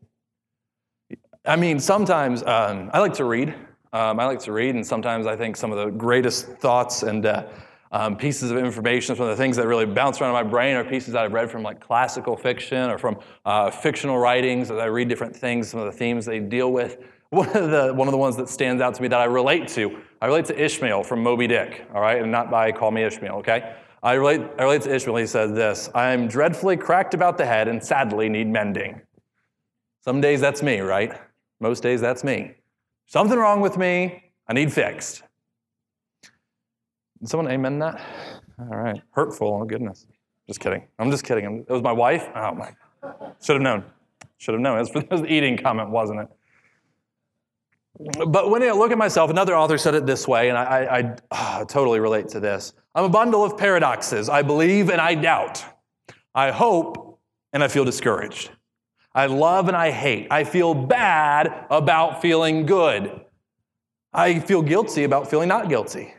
I 1.47 1.57
mean, 1.57 1.79
sometimes 1.79 2.43
um, 2.43 2.91
I 2.93 3.01
like 3.01 3.15
to 3.15 3.25
read. 3.25 3.55
Um, 3.93 4.19
I 4.19 4.27
like 4.27 4.41
to 4.41 4.53
read, 4.53 4.75
and 4.75 4.87
sometimes 4.87 5.27
I 5.27 5.37
think 5.37 5.57
some 5.57 5.71
of 5.71 5.79
the 5.79 5.91
greatest 5.91 6.47
thoughts 6.47 7.05
and 7.05 7.25
uh, 7.25 7.45
um, 7.93 8.17
pieces 8.17 8.51
of 8.51 8.59
information, 8.59 9.15
some 9.15 9.25
of 9.25 9.31
the 9.31 9.41
things 9.41 9.57
that 9.57 9.69
really 9.69 9.87
bounce 9.87 10.21
around 10.21 10.31
in 10.31 10.35
my 10.35 10.43
brain 10.43 10.75
are 10.75 10.83
pieces 10.83 11.13
that 11.13 11.25
I've 11.25 11.33
read 11.33 11.49
from 11.49 11.63
like 11.63 11.81
classical 11.81 12.37
fiction 12.37 12.91
or 12.91 12.99
from 12.99 13.19
uh, 13.45 13.71
fictional 13.71 14.19
writings 14.19 14.71
as 14.71 14.79
I 14.79 14.87
read 14.87 15.09
different 15.09 15.35
things, 15.35 15.69
some 15.69 15.79
of 15.79 15.87
the 15.87 15.93
themes 15.93 16.27
they 16.27 16.41
deal 16.41 16.73
with. 16.73 16.99
One 17.31 17.49
of, 17.49 17.71
the, 17.71 17.93
one 17.93 18.07
of 18.07 18.13
the 18.13 18.19
ones 18.19 18.37
that 18.37 18.49
stands 18.49 18.81
out 18.81 18.95
to 18.95 19.03
me 19.03 19.09
that 19.09 19.19
I 19.19 19.25
relate 19.25 19.67
to, 19.69 19.99
I 20.23 20.27
relate 20.27 20.45
to 20.47 20.65
Ishmael 20.65 21.03
from 21.03 21.21
Moby 21.21 21.49
Dick, 21.49 21.85
all 21.93 22.01
right, 22.01 22.23
and 22.23 22.31
not 22.31 22.49
by 22.49 22.71
Call 22.71 22.93
Me 22.93 23.03
Ishmael, 23.03 23.37
okay? 23.39 23.75
I 24.05 24.13
relate, 24.13 24.43
I 24.59 24.65
relate 24.65 24.83
to 24.83 24.95
Ishmael. 24.95 25.17
He 25.17 25.27
says 25.27 25.53
this 25.53 25.89
I 25.95 26.13
am 26.13 26.29
dreadfully 26.29 26.77
cracked 26.77 27.15
about 27.15 27.39
the 27.39 27.47
head 27.47 27.67
and 27.67 27.83
sadly 27.83 28.29
need 28.29 28.47
mending. 28.47 29.01
Some 30.03 30.21
days 30.21 30.41
that's 30.43 30.63
me, 30.63 30.81
right? 30.81 31.19
Most 31.59 31.83
days 31.83 32.03
that's 32.03 32.23
me. 32.23 32.53
Something 33.07 33.39
wrong 33.39 33.63
with 33.63 33.79
me, 33.79 34.31
I 34.47 34.53
need 34.53 34.71
fixed. 34.73 35.23
Did 37.19 37.31
someone 37.31 37.51
amen 37.51 37.79
that? 37.79 37.99
All 38.59 38.67
right. 38.67 39.01
Hurtful. 39.13 39.61
Oh, 39.63 39.65
goodness. 39.65 40.07
Just 40.47 40.61
kidding. 40.61 40.87
I'm 40.99 41.11
just 41.11 41.25
kidding. 41.25 41.65
It 41.67 41.73
was 41.73 41.83
my 41.83 41.93
wife. 41.93 42.29
Oh, 42.35 42.55
my. 42.55 42.71
Should 43.43 43.55
have 43.55 43.63
known. 43.63 43.85
Should 44.37 44.53
have 44.53 44.61
known. 44.61 44.77
It 44.77 44.81
was, 44.81 44.91
it 44.95 45.11
was 45.11 45.23
the 45.23 45.33
eating 45.33 45.57
comment, 45.57 45.89
wasn't 45.89 46.21
it? 46.21 46.29
But 48.27 48.51
when 48.51 48.63
I 48.63 48.73
look 48.73 48.91
at 48.91 48.99
myself, 48.99 49.31
another 49.31 49.57
author 49.57 49.79
said 49.79 49.95
it 49.95 50.05
this 50.05 50.29
way, 50.29 50.51
and 50.51 50.59
I, 50.59 50.65
I, 50.65 50.99
I 50.99 51.17
oh, 51.31 51.65
totally 51.65 52.01
relate 52.01 52.29
to 52.31 52.41
this. 52.41 52.75
I'm 52.95 53.05
a 53.05 53.09
bundle 53.09 53.45
of 53.45 53.59
paradoxes. 53.59 54.29
I 54.29 54.43
believe 54.43 54.89
and 54.89 55.01
I 55.01 55.15
doubt. 55.15 55.65
I 56.35 56.51
hope 56.51 57.21
and 57.53 57.63
I 57.63 57.69
feel 57.69 57.85
discouraged. 57.85 58.51
I 59.15 59.27
love 59.27 59.69
and 59.69 59.77
I 59.77 59.91
hate. 59.91 60.29
I 60.31 60.45
feel 60.45 60.75
bad 60.75 61.67
about 61.71 62.21
feeling 62.21 62.67
good. 62.67 63.21
I 64.13 64.41
feel 64.41 64.63
guilty 64.63 65.05
about 65.05 65.29
feeling 65.29 65.49
not 65.49 65.69
guilty. 65.69 66.15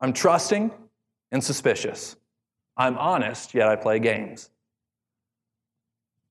I'm 0.00 0.12
trusting 0.12 0.70
and 1.30 1.42
suspicious. 1.42 2.16
I'm 2.76 2.96
honest, 2.96 3.54
yet 3.54 3.68
I 3.68 3.76
play 3.76 3.98
games. 3.98 4.50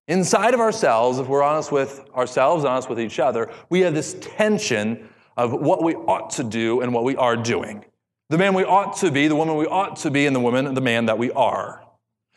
Inside 0.08 0.54
of 0.54 0.60
ourselves, 0.60 1.20
if 1.20 1.28
we're 1.28 1.44
honest 1.44 1.72
with 1.72 2.08
ourselves, 2.16 2.64
honest 2.64 2.88
with 2.90 3.00
each 3.00 3.20
other, 3.20 3.52
we 3.70 3.82
have 3.82 3.94
this 3.94 4.16
tension 4.22 5.10
of 5.36 5.54
what 5.54 5.84
we 5.84 5.96
ought 5.96 6.30
to 6.32 6.44
do 6.44 6.82
and 6.82 6.94
what 6.94 7.04
we 7.04 7.16
are 7.16 7.36
doing. 7.36 7.84
The 8.30 8.38
man 8.38 8.54
we 8.54 8.64
ought 8.64 8.98
to 8.98 9.10
be, 9.10 9.28
the 9.28 9.36
woman 9.36 9.56
we 9.56 9.66
ought 9.66 9.96
to 9.98 10.12
be, 10.12 10.26
and 10.26 10.36
the 10.36 10.40
woman, 10.40 10.74
the 10.74 10.82
man 10.82 11.06
that 11.06 11.18
we 11.18 11.32
are. 11.32 11.82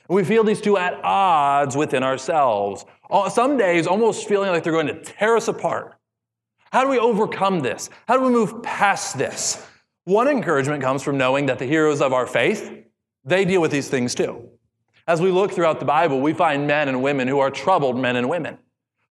And 0.08 0.16
we 0.16 0.24
feel 0.24 0.44
these 0.44 0.60
two 0.60 0.78
at 0.78 0.94
odds 1.02 1.76
within 1.76 2.02
ourselves. 2.02 2.84
Some 3.30 3.56
days 3.56 3.86
almost 3.86 4.28
feeling 4.28 4.50
like 4.50 4.62
they're 4.62 4.72
going 4.72 4.86
to 4.86 5.02
tear 5.02 5.36
us 5.36 5.48
apart. 5.48 5.98
How 6.70 6.84
do 6.84 6.90
we 6.90 6.98
overcome 6.98 7.60
this? 7.60 7.90
How 8.06 8.16
do 8.16 8.24
we 8.24 8.30
move 8.30 8.62
past 8.62 9.18
this? 9.18 9.66
One 10.04 10.28
encouragement 10.28 10.82
comes 10.82 11.02
from 11.02 11.18
knowing 11.18 11.46
that 11.46 11.58
the 11.58 11.66
heroes 11.66 12.00
of 12.00 12.12
our 12.12 12.26
faith, 12.26 12.84
they 13.24 13.44
deal 13.44 13.60
with 13.60 13.72
these 13.72 13.88
things 13.88 14.14
too. 14.14 14.48
As 15.08 15.20
we 15.20 15.32
look 15.32 15.52
throughout 15.52 15.80
the 15.80 15.86
Bible, 15.86 16.20
we 16.20 16.32
find 16.32 16.68
men 16.68 16.88
and 16.88 17.02
women 17.02 17.26
who 17.26 17.40
are 17.40 17.50
troubled 17.50 17.98
men 17.98 18.14
and 18.14 18.28
women. 18.28 18.58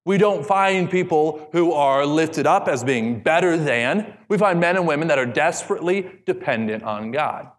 We 0.10 0.18
don't 0.18 0.44
find 0.44 0.89
people 0.89 1.50
who 1.51 1.72
are 1.72 2.04
lifted 2.04 2.48
up 2.48 2.68
as 2.68 2.84
being 2.84 3.22
better 3.22 3.56
than. 3.56 4.18
We 4.28 4.39
find 4.39 4.60
men 4.60 4.75
and 4.75 4.88
women 4.88 5.08
that 5.10 5.20
are 5.20 5.25
desperately 5.28 6.10
dependent 6.25 6.82
on 6.82 7.12
God. 7.12 7.51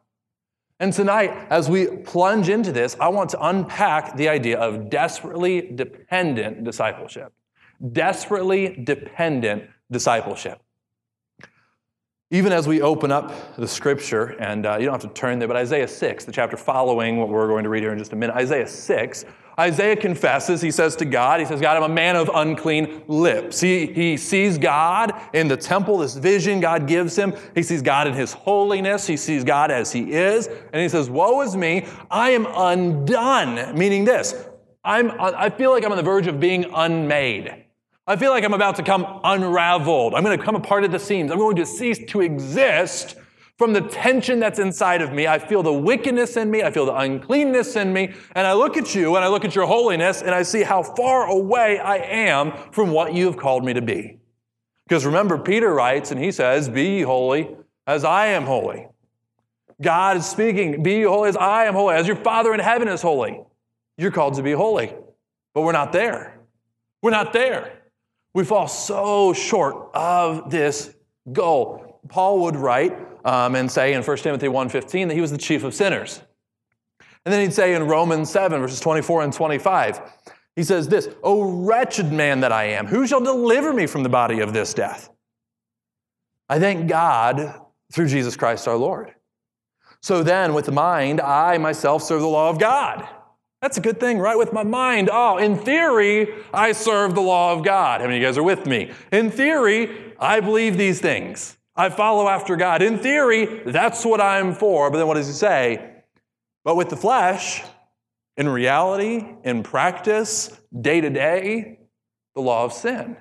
And 0.81 0.93
tonight, 0.93 1.31
as 1.49 1.71
we 1.71 1.87
plunge 1.87 2.49
into 2.49 2.73
this, 2.73 2.97
I 2.99 3.07
want 3.07 3.31
to 3.31 3.41
unpack 3.41 4.17
the 4.17 4.29
idea 4.29 4.59
of 4.59 4.91
desperately 4.91 5.61
dependent 5.61 6.65
discipleship. 6.65 7.33
Desperately 7.93 8.83
dependent 8.83 9.71
discipleship. 9.89 10.61
Even 12.33 12.53
as 12.53 12.69
we 12.69 12.81
open 12.81 13.11
up 13.11 13.57
the 13.57 13.67
scripture, 13.67 14.37
and 14.39 14.65
uh, 14.65 14.77
you 14.79 14.85
don't 14.85 14.93
have 14.93 15.13
to 15.13 15.21
turn 15.21 15.41
there, 15.41 15.49
but 15.49 15.57
Isaiah 15.57 15.89
6, 15.89 16.25
the 16.25 16.31
chapter 16.31 16.57
following 16.57 17.17
what 17.17 17.29
we're 17.29 17.49
going 17.49 17.65
to 17.65 17.69
read 17.69 17.83
here 17.83 17.91
in 17.91 17.99
just 17.99 18.13
a 18.13 18.17
minute, 18.17 18.37
Isaiah 18.37 18.69
6, 18.69 19.25
Isaiah 19.59 19.97
confesses, 19.97 20.63
he 20.63 20.71
says 20.71 20.95
to 20.97 21.05
God, 21.05 21.41
he 21.41 21.47
says, 21.47 21.61
God, 21.61 21.77
I'm 21.77 21.91
a 21.91 21.93
man 21.93 22.15
of 22.15 22.31
unclean 22.33 23.03
lips. 23.09 23.61
He, 23.61 23.87
he 23.87 24.17
sees 24.17 24.59
God 24.59 25.13
in 25.33 25.49
the 25.49 25.57
temple, 25.57 25.99
this 25.99 26.15
vision 26.15 26.61
God 26.61 26.87
gives 26.87 27.17
him. 27.17 27.35
He 27.57 27.65
sees 27.65 27.83
God 27.83 28.07
in 28.07 28.15
his 28.15 28.33
holiness. 28.33 29.09
He 29.09 29.17
sees 29.17 29.43
God 29.43 29.73
as 29.73 29.91
he 29.91 30.13
is. 30.13 30.47
And 30.47 30.81
he 30.81 30.89
says, 30.89 31.11
Woe 31.11 31.41
is 31.43 31.57
me, 31.57 31.89
I 32.13 32.31
am 32.31 32.47
undone. 32.47 33.77
Meaning 33.77 34.05
this, 34.05 34.37
I'm, 34.85 35.11
I 35.21 35.51
feel 35.51 35.73
like 35.73 35.85
I'm 35.85 35.91
on 35.91 35.97
the 35.97 36.05
verge 36.05 36.29
of 36.29 36.39
being 36.39 36.67
unmade. 36.73 37.65
I 38.11 38.17
feel 38.17 38.33
like 38.33 38.43
I'm 38.43 38.55
about 38.55 38.75
to 38.75 38.83
come 38.83 39.21
unraveled. 39.23 40.17
I'm 40.17 40.25
going 40.25 40.37
to 40.37 40.45
come 40.45 40.57
apart 40.57 40.83
at 40.83 40.91
the 40.91 40.99
seams. 40.99 41.31
I'm 41.31 41.39
going 41.39 41.55
to 41.55 41.65
cease 41.65 42.01
to 42.09 42.23
exist 42.23 43.15
from 43.57 43.73
the 43.73 43.83
tension 43.83 44.41
that's 44.41 44.59
inside 44.59 45.01
of 45.01 45.13
me. 45.13 45.29
I 45.29 45.39
feel 45.39 45.63
the 45.63 45.73
wickedness 45.73 46.37
in 46.37 46.51
me. 46.51 46.65
I 46.65 46.73
feel 46.73 46.87
the 46.87 46.97
uncleanness 46.97 47.77
in 47.77 47.93
me. 47.93 48.13
And 48.35 48.49
I 48.49 48.55
look 48.55 48.77
at 48.77 48.97
you 48.97 49.15
and 49.15 49.25
I 49.25 49.29
look 49.29 49.45
at 49.45 49.55
your 49.55 49.65
holiness 49.65 50.23
and 50.23 50.35
I 50.35 50.43
see 50.43 50.65
how 50.65 50.83
far 50.83 51.27
away 51.27 51.79
I 51.79 51.99
am 51.99 52.51
from 52.73 52.91
what 52.91 53.15
you 53.15 53.27
have 53.27 53.37
called 53.37 53.65
me 53.65 53.75
to 53.75 53.81
be. 53.81 54.19
Because 54.89 55.07
remember, 55.07 55.39
Peter 55.39 55.73
writes 55.73 56.11
and 56.11 56.21
he 56.21 56.33
says, 56.33 56.69
Be 56.69 57.03
holy 57.03 57.55
as 57.87 58.03
I 58.03 58.27
am 58.27 58.43
holy. 58.45 58.89
God 59.81 60.17
is 60.17 60.27
speaking, 60.27 60.83
Be 60.83 61.05
holy 61.05 61.29
as 61.29 61.37
I 61.37 61.67
am 61.67 61.75
holy, 61.75 61.95
as 61.95 62.09
your 62.09 62.17
Father 62.17 62.53
in 62.55 62.59
heaven 62.59 62.89
is 62.89 63.03
holy. 63.03 63.41
You're 63.97 64.11
called 64.11 64.35
to 64.35 64.43
be 64.43 64.51
holy. 64.51 64.93
But 65.55 65.63
we're 65.63 65.71
not 65.71 65.93
there. 65.93 66.41
We're 67.03 67.13
not 67.13 67.33
there. 67.33 67.80
We 68.35 68.45
fall 68.45 68.69
so 68.69 69.33
short 69.33 69.91
of 69.95 70.51
this 70.51 70.95
goal. 71.33 72.01
Paul 72.09 72.41
would 72.41 72.57
write 72.57 72.97
um, 73.25 73.55
and 73.55 73.71
say 73.71 73.93
in 73.93 74.03
1 74.03 74.17
Timothy 74.19 74.47
1.15 74.47 75.09
that 75.09 75.15
he 75.15 75.21
was 75.21 75.31
the 75.31 75.39
chief 75.39 75.65
of 75.65 75.75
sinners. 75.75 76.23
And 77.25 77.33
then 77.33 77.43
he'd 77.43 77.53
say 77.53 77.75
in 77.75 77.87
Romans 77.87 78.31
7, 78.31 78.61
verses 78.61 78.81
24 78.81 79.23
and 79.23 79.33
25, 79.33 80.01
he 80.57 80.63
says 80.63 80.89
this, 80.89 81.09
O 81.23 81.65
wretched 81.65 82.13
man 82.13 82.41
that 82.41 82.53
I 82.53 82.65
am, 82.65 82.87
who 82.87 83.07
shall 83.07 83.21
deliver 83.21 83.73
me 83.73 83.87
from 83.87 84.03
the 84.03 84.09
body 84.09 84.41
of 84.41 84.53
this 84.53 84.75
death? 84.75 85.11
I 86.49 86.59
thank 86.59 86.89
God 86.89 87.61
through 87.93 88.09
Jesus 88.09 88.37
Christ 88.37 88.67
our 88.67 88.77
Lord. 88.77 89.15
So 90.03 90.23
then, 90.23 90.55
with 90.55 90.65
the 90.65 90.73
mind, 90.73 91.21
I 91.21 91.59
myself 91.59 92.03
serve 92.03 92.23
the 92.23 92.27
law 92.27 92.49
of 92.49 92.59
God. 92.59 93.07
That's 93.63 93.77
a 93.77 93.81
good 93.81 94.01
thing, 94.01 94.19
right? 94.19 94.39
With 94.39 94.53
my 94.53 94.63
mind. 94.63 95.11
Oh, 95.13 95.37
in 95.37 95.57
theory, 95.57 96.35
I 96.53 96.73
serve 96.73 97.15
the 97.15 97.21
law 97.21 97.53
of 97.53 97.63
God. 97.65 98.01
How 98.01 98.07
many 98.07 98.17
of 98.17 98.23
you 98.23 98.29
guys 98.29 98.39
are 98.39 98.43
with 98.43 98.67
me? 98.67 98.91
In 99.13 99.31
theory, 99.31 100.15
I 100.19 100.41
believe 100.41 100.79
these 100.79 101.01
things. 101.01 101.59
I 101.77 101.91
follow 101.91 102.29
after 102.29 102.57
God. 102.57 102.81
In 102.81 102.99
theory, 102.99 103.63
that's 103.67 104.05
what 104.05 104.21
I'm 104.21 104.55
for. 104.55 104.91
But 104.91 104.99
then 104.99 105.07
what 105.07 105.15
does 105.15 105.27
he 105.27 105.35
say? 105.35 106.03
But 106.65 106.77
with 106.77 106.89
the 106.89 106.97
flesh, 106.97 107.63
in 108.37 108.49
reality, 108.49 109.27
in 109.45 109.63
practice, 109.63 110.59
day 110.79 111.03
to 111.03 111.11
day, 111.11 111.81
the 112.35 112.41
law 112.41 112.65
of 112.65 112.73
sin. 112.73 113.17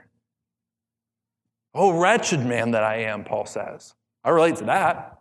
Oh, 1.74 2.00
wretched 2.00 2.46
man 2.46 2.72
that 2.72 2.84
I 2.84 3.04
am, 3.04 3.26
Paul 3.26 3.46
says. 3.46 3.94
I 4.24 4.30
relate 4.30 4.56
to 4.58 4.66
that. 4.66 5.20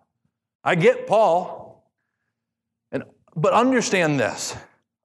I 0.63 0.77
get 0.77 1.07
Paul. 1.07 1.91
And, 2.93 3.05
but 3.35 3.53
understand 3.53 4.19
this 4.21 4.57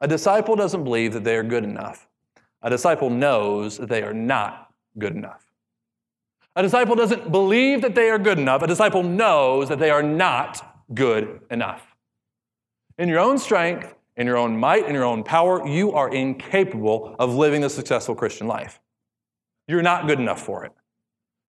a 0.03 0.07
disciple 0.07 0.57
doesn't 0.57 0.83
believe 0.83 1.13
that 1.13 1.23
they 1.23 1.37
are 1.37 1.43
good 1.43 1.63
enough. 1.63 2.09
A 2.61 2.69
disciple 2.69 3.09
knows 3.09 3.77
that 3.77 3.87
they 3.87 4.03
are 4.03 4.13
not 4.13 4.69
good 4.99 5.15
enough. 5.15 5.45
A 6.57 6.61
disciple 6.61 6.93
doesn't 6.93 7.31
believe 7.31 7.81
that 7.81 7.95
they 7.95 8.09
are 8.09 8.19
good 8.19 8.37
enough. 8.37 8.61
A 8.61 8.67
disciple 8.67 9.01
knows 9.01 9.69
that 9.69 9.79
they 9.79 9.89
are 9.89 10.03
not 10.03 10.83
good 10.93 11.39
enough. 11.49 11.95
In 12.97 13.07
your 13.07 13.19
own 13.19 13.37
strength, 13.37 13.95
in 14.17 14.27
your 14.27 14.35
own 14.35 14.59
might, 14.59 14.85
in 14.85 14.93
your 14.93 15.05
own 15.05 15.23
power, 15.23 15.65
you 15.65 15.93
are 15.93 16.13
incapable 16.13 17.15
of 17.17 17.33
living 17.33 17.61
the 17.61 17.69
successful 17.69 18.13
Christian 18.13 18.45
life. 18.45 18.81
You're 19.69 19.81
not 19.81 20.05
good 20.05 20.19
enough 20.19 20.41
for 20.41 20.65
it. 20.65 20.73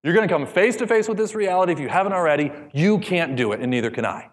You're 0.03 0.13
going 0.13 0.27
to 0.27 0.33
come 0.33 0.45
face 0.45 0.75
to 0.75 0.85
face 0.85 1.07
with 1.07 1.17
this 1.17 1.33
reality 1.33 1.73
if 1.73 1.79
you 1.79 1.89
haven't 1.89 2.13
already. 2.13 2.51
You 2.71 2.99
can't 2.99 3.35
do 3.35 3.51
it, 3.51 3.61
and 3.61 3.71
neither 3.71 3.89
can 3.89 4.05
I. 4.05 4.29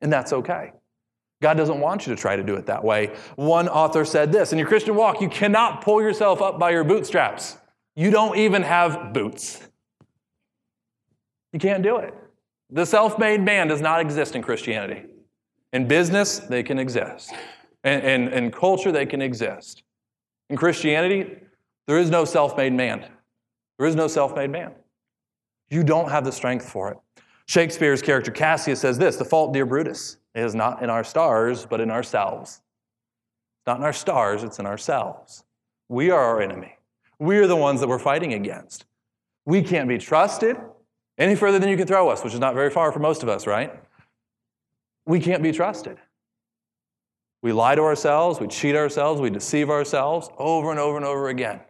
And 0.00 0.12
that's 0.12 0.32
okay. 0.32 0.72
God 1.42 1.54
doesn't 1.54 1.80
want 1.80 2.06
you 2.06 2.14
to 2.14 2.20
try 2.20 2.36
to 2.36 2.42
do 2.42 2.54
it 2.56 2.66
that 2.66 2.84
way. 2.84 3.16
One 3.36 3.68
author 3.68 4.04
said 4.04 4.30
this 4.32 4.52
In 4.52 4.58
your 4.58 4.68
Christian 4.68 4.94
walk, 4.94 5.20
you 5.20 5.28
cannot 5.28 5.82
pull 5.82 6.02
yourself 6.02 6.42
up 6.42 6.58
by 6.58 6.70
your 6.70 6.84
bootstraps. 6.84 7.56
You 7.96 8.10
don't 8.10 8.36
even 8.36 8.62
have 8.62 9.12
boots. 9.12 9.60
You 11.52 11.58
can't 11.58 11.82
do 11.82 11.96
it. 11.96 12.14
The 12.70 12.86
self 12.86 13.18
made 13.18 13.40
man 13.40 13.68
does 13.68 13.80
not 13.80 14.00
exist 14.00 14.36
in 14.36 14.42
Christianity. 14.42 15.04
In 15.72 15.88
business, 15.88 16.38
they 16.38 16.62
can 16.62 16.78
exist. 16.78 17.32
In, 17.84 18.00
in, 18.00 18.28
in 18.28 18.50
culture, 18.50 18.92
they 18.92 19.06
can 19.06 19.22
exist. 19.22 19.82
In 20.50 20.56
Christianity, 20.56 21.36
there 21.86 21.98
is 21.98 22.10
no 22.10 22.24
self 22.24 22.56
made 22.56 22.72
man. 22.72 23.06
There 23.78 23.86
is 23.86 23.96
no 23.96 24.08
self 24.08 24.36
made 24.36 24.50
man. 24.50 24.72
You 25.70 25.84
don't 25.84 26.10
have 26.10 26.24
the 26.24 26.32
strength 26.32 26.68
for 26.68 26.90
it. 26.90 26.98
Shakespeare's 27.46 28.02
character 28.02 28.30
Cassius 28.30 28.80
says 28.80 28.98
this 28.98 29.16
The 29.16 29.24
fault, 29.24 29.52
dear 29.52 29.66
Brutus, 29.66 30.18
is 30.34 30.54
not 30.54 30.82
in 30.82 30.90
our 30.90 31.04
stars, 31.04 31.66
but 31.66 31.80
in 31.80 31.90
ourselves. 31.90 32.60
It's 33.60 33.66
not 33.66 33.78
in 33.78 33.84
our 33.84 33.92
stars, 33.92 34.42
it's 34.42 34.58
in 34.58 34.66
ourselves. 34.66 35.44
We 35.88 36.10
are 36.10 36.20
our 36.20 36.40
enemy. 36.40 36.76
We 37.18 37.38
are 37.38 37.46
the 37.46 37.56
ones 37.56 37.80
that 37.80 37.88
we're 37.88 37.98
fighting 37.98 38.32
against. 38.32 38.84
We 39.44 39.62
can't 39.62 39.88
be 39.88 39.98
trusted 39.98 40.56
any 41.18 41.34
further 41.34 41.58
than 41.58 41.68
you 41.68 41.76
can 41.76 41.86
throw 41.86 42.08
us, 42.08 42.24
which 42.24 42.32
is 42.32 42.40
not 42.40 42.54
very 42.54 42.70
far 42.70 42.92
for 42.92 42.98
most 42.98 43.22
of 43.22 43.28
us, 43.28 43.46
right? 43.46 43.72
We 45.04 45.20
can't 45.20 45.42
be 45.42 45.52
trusted. 45.52 45.98
We 47.42 47.52
lie 47.52 47.74
to 47.74 47.82
ourselves, 47.82 48.38
we 48.38 48.48
cheat 48.48 48.76
ourselves, 48.76 49.20
we 49.20 49.30
deceive 49.30 49.70
ourselves 49.70 50.28
over 50.38 50.70
and 50.70 50.78
over 50.78 50.96
and 50.96 51.06
over 51.06 51.28
again. 51.28 51.60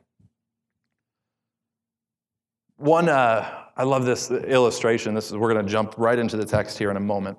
One, 2.76 3.08
uh, 3.08 3.48
I 3.76 3.84
love 3.84 4.04
this 4.04 4.30
illustration. 4.30 5.14
This 5.14 5.26
is, 5.26 5.36
we're 5.36 5.52
going 5.52 5.64
to 5.64 5.70
jump 5.70 5.94
right 5.96 6.18
into 6.18 6.36
the 6.36 6.44
text 6.44 6.78
here 6.78 6.90
in 6.90 6.96
a 6.96 7.00
moment. 7.00 7.38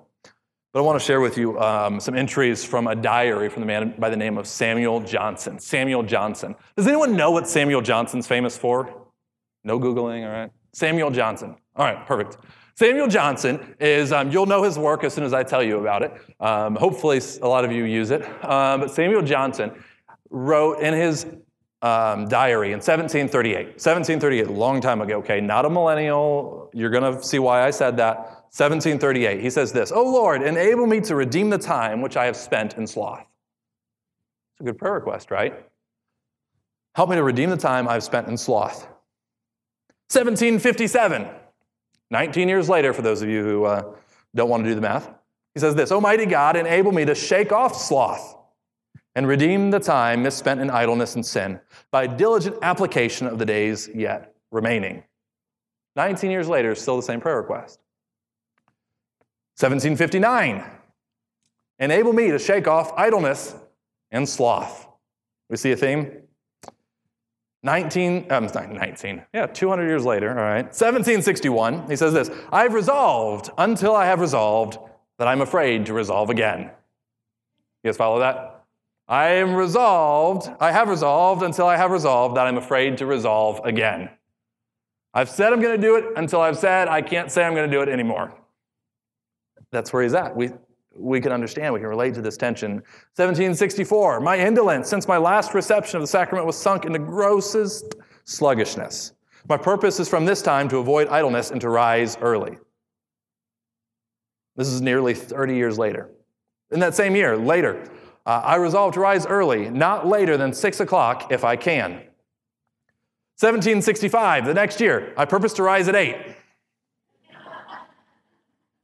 But 0.72 0.80
I 0.80 0.82
want 0.84 0.98
to 0.98 1.04
share 1.04 1.20
with 1.20 1.36
you 1.36 1.60
um, 1.60 2.00
some 2.00 2.14
entries 2.14 2.64
from 2.64 2.86
a 2.86 2.94
diary 2.94 3.50
from 3.50 3.60
the 3.60 3.66
man 3.66 3.94
by 3.98 4.08
the 4.08 4.16
name 4.16 4.38
of 4.38 4.46
Samuel 4.46 5.00
Johnson. 5.00 5.58
Samuel 5.58 6.02
Johnson. 6.02 6.54
Does 6.76 6.86
anyone 6.86 7.14
know 7.14 7.30
what 7.30 7.46
Samuel 7.46 7.82
Johnson's 7.82 8.26
famous 8.26 8.56
for? 8.56 9.08
No 9.64 9.78
Googling, 9.78 10.24
all 10.24 10.32
right? 10.32 10.50
Samuel 10.72 11.10
Johnson. 11.10 11.56
All 11.76 11.84
right, 11.84 12.06
perfect. 12.06 12.38
Samuel 12.74 13.06
Johnson 13.08 13.76
is, 13.80 14.12
um, 14.12 14.30
you'll 14.30 14.46
know 14.46 14.62
his 14.62 14.78
work 14.78 15.04
as 15.04 15.12
soon 15.12 15.24
as 15.24 15.34
I 15.34 15.42
tell 15.42 15.62
you 15.62 15.78
about 15.78 16.04
it. 16.04 16.12
Um, 16.40 16.74
hopefully, 16.76 17.20
a 17.42 17.46
lot 17.46 17.66
of 17.66 17.72
you 17.72 17.84
use 17.84 18.10
it. 18.10 18.22
Um, 18.42 18.80
but 18.80 18.90
Samuel 18.90 19.20
Johnson 19.20 19.72
wrote 20.30 20.80
in 20.80 20.94
his 20.94 21.26
um, 21.82 22.28
diary 22.28 22.68
in 22.68 22.78
1738. 22.78 23.66
1738, 23.72 24.46
a 24.46 24.52
long 24.52 24.80
time 24.80 25.02
ago, 25.02 25.18
okay? 25.18 25.42
Not 25.42 25.66
a 25.66 25.70
millennial. 25.70 26.70
You're 26.72 26.88
going 26.88 27.14
to 27.14 27.22
see 27.22 27.38
why 27.38 27.62
I 27.62 27.70
said 27.72 27.98
that. 27.98 28.41
1738, 28.54 29.40
he 29.40 29.48
says 29.48 29.72
this 29.72 29.90
Oh 29.90 30.04
Lord, 30.04 30.42
enable 30.42 30.86
me 30.86 31.00
to 31.02 31.14
redeem 31.14 31.48
the 31.48 31.58
time 31.58 32.02
which 32.02 32.18
I 32.18 32.26
have 32.26 32.36
spent 32.36 32.74
in 32.74 32.86
sloth. 32.86 33.20
It's 33.20 34.60
a 34.60 34.64
good 34.64 34.76
prayer 34.76 34.92
request, 34.92 35.30
right? 35.30 35.64
Help 36.94 37.08
me 37.08 37.16
to 37.16 37.22
redeem 37.22 37.48
the 37.48 37.56
time 37.56 37.88
I've 37.88 38.04
spent 38.04 38.28
in 38.28 38.36
sloth. 38.36 38.82
1757, 40.10 41.26
19 42.10 42.48
years 42.48 42.68
later, 42.68 42.92
for 42.92 43.00
those 43.00 43.22
of 43.22 43.30
you 43.30 43.42
who 43.42 43.64
uh, 43.64 43.94
don't 44.34 44.50
want 44.50 44.64
to 44.64 44.68
do 44.68 44.74
the 44.74 44.82
math, 44.82 45.08
he 45.54 45.60
says 45.60 45.74
this 45.74 45.90
Almighty 45.90 46.26
God, 46.26 46.54
enable 46.54 46.92
me 46.92 47.06
to 47.06 47.14
shake 47.14 47.52
off 47.52 47.74
sloth 47.74 48.36
and 49.14 49.26
redeem 49.26 49.70
the 49.70 49.80
time 49.80 50.22
misspent 50.22 50.60
in 50.60 50.68
idleness 50.68 51.14
and 51.14 51.24
sin 51.24 51.58
by 51.90 52.06
diligent 52.06 52.56
application 52.60 53.26
of 53.26 53.38
the 53.38 53.46
days 53.46 53.88
yet 53.94 54.34
remaining. 54.50 55.04
19 55.96 56.30
years 56.30 56.48
later, 56.48 56.74
still 56.74 56.96
the 56.96 57.02
same 57.02 57.20
prayer 57.20 57.38
request. 57.38 57.80
1759. 59.58 60.64
Enable 61.78 62.12
me 62.12 62.30
to 62.30 62.38
shake 62.38 62.68
off 62.68 62.92
idleness 62.96 63.54
and 64.10 64.28
sloth. 64.28 64.88
We 65.50 65.56
see 65.56 65.72
a 65.72 65.76
theme? 65.76 66.22
19, 67.64 68.32
um, 68.32 68.46
19, 68.46 69.22
yeah, 69.32 69.46
200 69.46 69.86
years 69.86 70.04
later, 70.04 70.30
all 70.30 70.34
right. 70.34 70.64
1761, 70.64 71.88
he 71.88 71.94
says 71.94 72.12
this 72.12 72.30
I've 72.50 72.74
resolved 72.74 73.50
until 73.56 73.94
I 73.94 74.06
have 74.06 74.20
resolved 74.20 74.78
that 75.18 75.28
I'm 75.28 75.40
afraid 75.40 75.86
to 75.86 75.92
resolve 75.92 76.30
again. 76.30 76.62
You 76.62 77.88
guys 77.88 77.96
follow 77.96 78.18
that? 78.18 78.64
I 79.06 79.28
am 79.34 79.54
resolved, 79.54 80.50
I 80.58 80.72
have 80.72 80.88
resolved 80.88 81.42
until 81.42 81.66
I 81.66 81.76
have 81.76 81.90
resolved 81.90 82.36
that 82.36 82.46
I'm 82.46 82.56
afraid 82.56 82.98
to 82.98 83.06
resolve 83.06 83.60
again. 83.64 84.10
I've 85.14 85.28
said 85.28 85.52
I'm 85.52 85.60
going 85.60 85.80
to 85.80 85.86
do 85.86 85.96
it 85.96 86.04
until 86.16 86.40
I've 86.40 86.58
said 86.58 86.88
I 86.88 87.02
can't 87.02 87.30
say 87.30 87.44
I'm 87.44 87.54
going 87.54 87.70
to 87.70 87.76
do 87.76 87.82
it 87.82 87.88
anymore. 87.88 88.32
That's 89.72 89.92
where 89.92 90.02
he's 90.02 90.14
at. 90.14 90.36
We, 90.36 90.50
we 90.94 91.20
can 91.20 91.32
understand, 91.32 91.74
we 91.74 91.80
can 91.80 91.88
relate 91.88 92.14
to 92.14 92.22
this 92.22 92.36
tension. 92.36 92.74
1764, 93.16 94.20
my 94.20 94.38
indolence 94.38 94.88
since 94.88 95.08
my 95.08 95.16
last 95.16 95.54
reception 95.54 95.96
of 95.96 96.02
the 96.02 96.06
sacrament 96.06 96.46
was 96.46 96.56
sunk 96.56 96.84
in 96.84 96.92
the 96.92 96.98
grossest 96.98 97.96
sluggishness. 98.24 99.12
My 99.48 99.56
purpose 99.56 99.98
is 99.98 100.08
from 100.08 100.24
this 100.24 100.42
time 100.42 100.68
to 100.68 100.76
avoid 100.76 101.08
idleness 101.08 101.50
and 101.50 101.60
to 101.62 101.68
rise 101.68 102.16
early. 102.20 102.58
This 104.54 104.68
is 104.68 104.80
nearly 104.80 105.14
30 105.14 105.56
years 105.56 105.78
later. 105.78 106.10
In 106.70 106.78
that 106.80 106.94
same 106.94 107.16
year, 107.16 107.36
later, 107.36 107.88
uh, 108.26 108.42
I 108.44 108.56
resolved 108.56 108.94
to 108.94 109.00
rise 109.00 109.26
early, 109.26 109.70
not 109.70 110.06
later 110.06 110.36
than 110.36 110.52
6 110.52 110.80
o'clock 110.80 111.32
if 111.32 111.42
I 111.42 111.56
can. 111.56 111.92
1765, 113.40 114.44
the 114.44 114.54
next 114.54 114.80
year, 114.80 115.12
I 115.16 115.24
purpose 115.24 115.54
to 115.54 115.62
rise 115.62 115.88
at 115.88 115.96
8. 115.96 116.16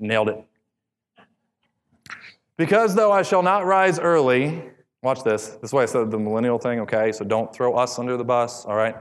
Nailed 0.00 0.30
it. 0.30 0.44
Because 2.58 2.96
though 2.96 3.12
I 3.12 3.22
shall 3.22 3.42
not 3.42 3.64
rise 3.64 4.00
early, 4.00 4.64
watch 5.00 5.22
this. 5.22 5.46
This 5.46 5.70
is 5.70 5.72
why 5.72 5.84
I 5.84 5.86
said 5.86 6.10
the 6.10 6.18
millennial 6.18 6.58
thing, 6.58 6.80
okay? 6.80 7.12
So 7.12 7.24
don't 7.24 7.54
throw 7.54 7.74
us 7.74 7.98
under 8.00 8.16
the 8.16 8.24
bus, 8.24 8.66
all 8.66 8.74
right? 8.74 8.96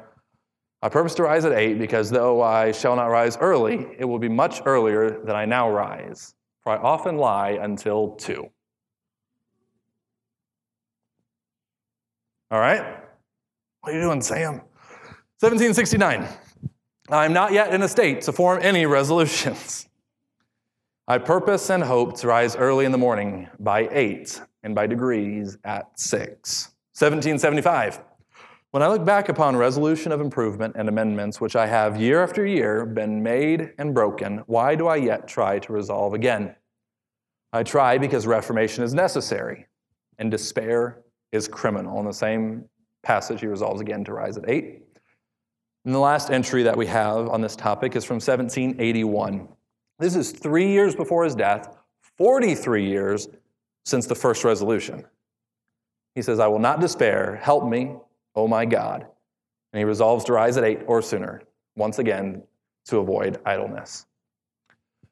I 0.84 0.90
purpose 0.90 1.16
to 1.16 1.24
rise 1.24 1.44
at 1.44 1.54
8 1.54 1.80
because 1.80 2.12
though 2.12 2.42
I 2.44 2.72
shall 2.72 2.96
not 2.96 3.08
rise 3.08 3.36
early, 3.42 3.88
it 3.98 4.06
will 4.06 4.20
be 4.20 4.30
much 4.30 4.62
earlier 4.66 5.22
than 5.26 5.36
I 5.36 5.46
now 5.46 5.72
rise, 5.72 6.36
for 6.62 6.72
I 6.72 6.78
often 6.78 7.18
lie 7.18 7.58
until 7.60 8.10
2. 8.12 8.48
All 12.52 12.60
right? 12.60 13.04
What 13.82 13.92
are 13.92 13.96
you 13.96 14.02
doing, 14.02 14.22
Sam? 14.22 14.62
1769. 15.40 16.28
I'm 17.10 17.34
not 17.34 17.54
yet 17.54 17.74
in 17.74 17.82
a 17.82 17.88
state 17.88 18.22
to 18.22 18.32
form 18.32 18.60
any 18.62 18.86
resolutions. 18.86 19.90
I 21.10 21.20
purpose 21.20 21.70
and 21.70 21.82
hope 21.82 22.18
to 22.18 22.28
rise 22.28 22.58
early 22.58 22.84
in 22.84 22.92
the 22.92 22.98
morning 22.98 23.48
by 23.60 23.88
8 23.90 24.42
and 24.64 24.76
by 24.76 24.88
degrees 24.88 25.58
at 25.64 25.98
6. 25.98 26.20
1775. 26.92 28.02
When 28.72 28.84
I 28.84 28.90
look 28.90 29.06
back 29.06 29.30
upon 29.30 29.56
resolution 29.56 30.12
of 30.12 30.20
improvement 30.20 30.76
and 30.78 30.90
amendments 30.90 31.40
which 31.40 31.56
I 31.56 31.66
have 31.66 31.96
year 31.96 32.22
after 32.22 32.46
year 32.46 32.86
been 32.86 33.24
made 33.24 33.72
and 33.78 33.94
broken, 33.94 34.44
why 34.48 34.76
do 34.76 34.88
I 34.88 34.98
yet 34.98 35.30
try 35.30 35.60
to 35.60 35.72
resolve 35.72 36.14
again? 36.14 36.54
I 37.54 37.64
try 37.64 37.98
because 37.98 38.28
reformation 38.28 38.84
is 38.84 38.94
necessary 38.94 39.68
and 40.18 40.30
despair 40.30 41.04
is 41.32 41.48
criminal. 41.48 42.02
In 42.02 42.06
the 42.06 42.12
same 42.12 42.66
passage, 43.04 43.40
he 43.40 43.48
resolves 43.48 43.80
again 43.80 44.04
to 44.04 44.12
rise 44.12 44.36
at 44.36 44.50
8. 44.50 44.84
And 45.86 45.96
the 45.96 46.00
last 46.00 46.32
entry 46.32 46.64
that 46.64 46.76
we 46.76 46.88
have 46.88 47.30
on 47.30 47.40
this 47.40 47.56
topic 47.56 47.96
is 47.96 48.04
from 48.04 48.16
1781. 48.16 49.48
This 50.00 50.16
is 50.16 50.32
three 50.32 50.72
years 50.72 50.96
before 50.96 51.24
his 51.24 51.36
death, 51.36 51.76
43 52.18 52.88
years 52.88 53.28
since 53.86 54.06
the 54.06 54.16
first 54.16 54.44
resolution. 54.44 55.06
He 56.14 56.22
says, 56.22 56.40
I 56.40 56.48
will 56.48 56.60
not 56.60 56.80
despair. 56.80 57.40
Help 57.42 57.68
me, 57.68 57.96
oh 58.36 58.48
my 58.48 58.66
God. 58.66 59.06
And 59.74 59.80
he 59.80 59.84
resolves 59.86 60.26
to 60.26 60.34
rise 60.34 60.58
at 60.58 60.64
8 60.64 60.82
or 60.88 61.02
sooner, 61.02 61.42
once 61.76 62.00
again, 62.00 62.44
to 62.86 62.98
avoid 62.98 63.40
idleness. 63.46 64.06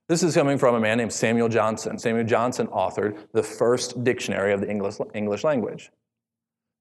This 0.07 0.21
is 0.21 0.35
coming 0.35 0.57
from 0.59 0.75
a 0.75 0.79
man 0.79 0.99
named 0.99 1.13
Samuel 1.13 1.49
Johnson. 1.49 1.97
Samuel 1.97 2.25
Johnson 2.25 2.67
authored 2.67 3.17
the 3.33 3.41
first 3.41 4.03
dictionary 4.03 4.53
of 4.53 4.61
the 4.61 4.69
English, 4.69 4.95
English 5.15 5.43
language. 5.43 5.91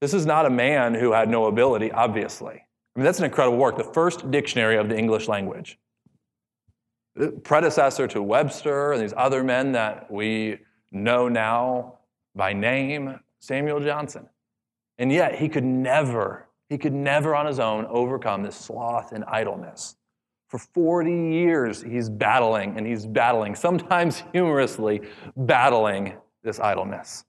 This 0.02 0.12
is 0.12 0.26
not 0.26 0.44
a 0.44 0.50
man 0.50 0.92
who 0.92 1.12
had 1.12 1.30
no 1.30 1.46
ability, 1.46 1.90
obviously. 1.90 2.54
I 2.54 2.98
mean, 2.98 3.04
that's 3.04 3.18
an 3.18 3.24
incredible 3.24 3.56
work, 3.56 3.78
the 3.78 3.84
first 3.84 4.30
dictionary 4.30 4.76
of 4.76 4.90
the 4.90 4.98
English 4.98 5.26
language. 5.26 5.78
Predecessor 7.44 8.08
to 8.08 8.22
Webster 8.22 8.92
and 8.92 9.02
these 9.02 9.14
other 9.16 9.44
men 9.44 9.72
that 9.72 10.10
we 10.10 10.58
know 10.90 11.28
now 11.28 11.98
by 12.34 12.52
name, 12.52 13.20
Samuel 13.40 13.80
Johnson. 13.80 14.28
And 14.98 15.12
yet, 15.12 15.36
he 15.36 15.48
could 15.48 15.64
never, 15.64 16.48
he 16.68 16.78
could 16.78 16.92
never 16.92 17.34
on 17.34 17.46
his 17.46 17.58
own 17.58 17.86
overcome 17.86 18.42
this 18.42 18.56
sloth 18.56 19.12
and 19.12 19.24
idleness. 19.24 19.96
For 20.48 20.58
40 20.58 21.10
years, 21.10 21.82
he's 21.82 22.08
battling 22.08 22.76
and 22.76 22.86
he's 22.86 23.06
battling, 23.06 23.54
sometimes 23.54 24.22
humorously, 24.32 25.02
battling 25.36 26.14
this 26.42 26.60
idleness. 26.60 27.24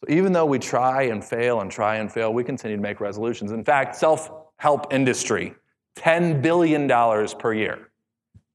So 0.00 0.12
even 0.12 0.32
though 0.32 0.46
we 0.46 0.58
try 0.58 1.02
and 1.02 1.24
fail 1.24 1.60
and 1.60 1.70
try 1.70 1.96
and 1.96 2.12
fail, 2.12 2.32
we 2.32 2.44
continue 2.44 2.76
to 2.76 2.82
make 2.82 3.00
resolutions. 3.00 3.52
In 3.52 3.64
fact, 3.64 3.96
self 3.96 4.30
help 4.56 4.92
industry, 4.92 5.54
$10 5.96 6.42
billion 6.42 6.88
per 7.38 7.54
year. 7.54 7.90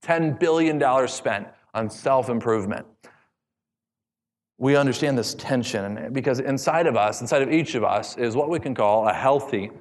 $10 0.04 0.40
billion 0.40 1.08
spent 1.08 1.48
on 1.74 1.90
self 1.90 2.30
improvement. 2.30 2.86
We 4.58 4.76
understand 4.76 5.18
this 5.18 5.34
tension 5.36 6.10
because 6.14 6.40
inside 6.40 6.88
of 6.88 6.96
us, 6.96 7.22
inside 7.22 7.42
of 7.42 7.52
each 7.52 7.76
of 7.76 7.84
us, 7.84 8.18
is 8.18 8.36
what 8.36 8.50
we 8.50 8.60
can 8.60 8.76
call 8.76 9.08
a 9.08 9.14
healthy, 9.14 9.72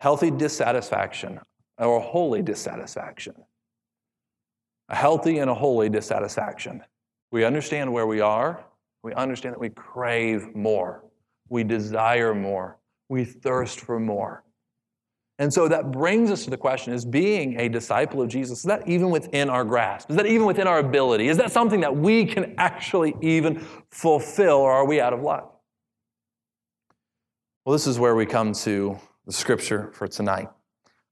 healthy 0.00 0.30
dissatisfaction 0.30 1.40
or 1.78 1.98
a 1.98 2.00
holy 2.00 2.42
dissatisfaction. 2.42 3.34
A 4.88 4.96
healthy 4.96 5.38
and 5.38 5.50
a 5.50 5.54
holy 5.54 5.88
dissatisfaction. 5.88 6.82
We 7.32 7.44
understand 7.44 7.92
where 7.92 8.06
we 8.06 8.20
are, 8.20 8.64
we 9.02 9.12
understand 9.14 9.54
that 9.54 9.60
we 9.60 9.70
crave 9.70 10.54
more, 10.54 11.04
we 11.48 11.64
desire 11.64 12.34
more, 12.34 12.78
we 13.08 13.24
thirst 13.24 13.80
for 13.80 13.98
more. 13.98 14.43
And 15.38 15.52
so 15.52 15.66
that 15.66 15.90
brings 15.90 16.30
us 16.30 16.44
to 16.44 16.50
the 16.50 16.56
question 16.56 16.94
is 16.94 17.04
being 17.04 17.58
a 17.58 17.68
disciple 17.68 18.22
of 18.22 18.28
Jesus, 18.28 18.58
is 18.58 18.64
that 18.64 18.86
even 18.88 19.10
within 19.10 19.50
our 19.50 19.64
grasp? 19.64 20.10
Is 20.10 20.16
that 20.16 20.26
even 20.26 20.46
within 20.46 20.68
our 20.68 20.78
ability? 20.78 21.28
Is 21.28 21.38
that 21.38 21.50
something 21.50 21.80
that 21.80 21.96
we 21.96 22.24
can 22.24 22.54
actually 22.56 23.14
even 23.20 23.58
fulfill, 23.90 24.58
or 24.58 24.72
are 24.72 24.86
we 24.86 25.00
out 25.00 25.12
of 25.12 25.22
luck? 25.22 25.60
Well, 27.64 27.72
this 27.72 27.86
is 27.86 27.98
where 27.98 28.14
we 28.14 28.26
come 28.26 28.52
to 28.52 28.98
the 29.26 29.32
scripture 29.32 29.90
for 29.92 30.06
tonight 30.06 30.48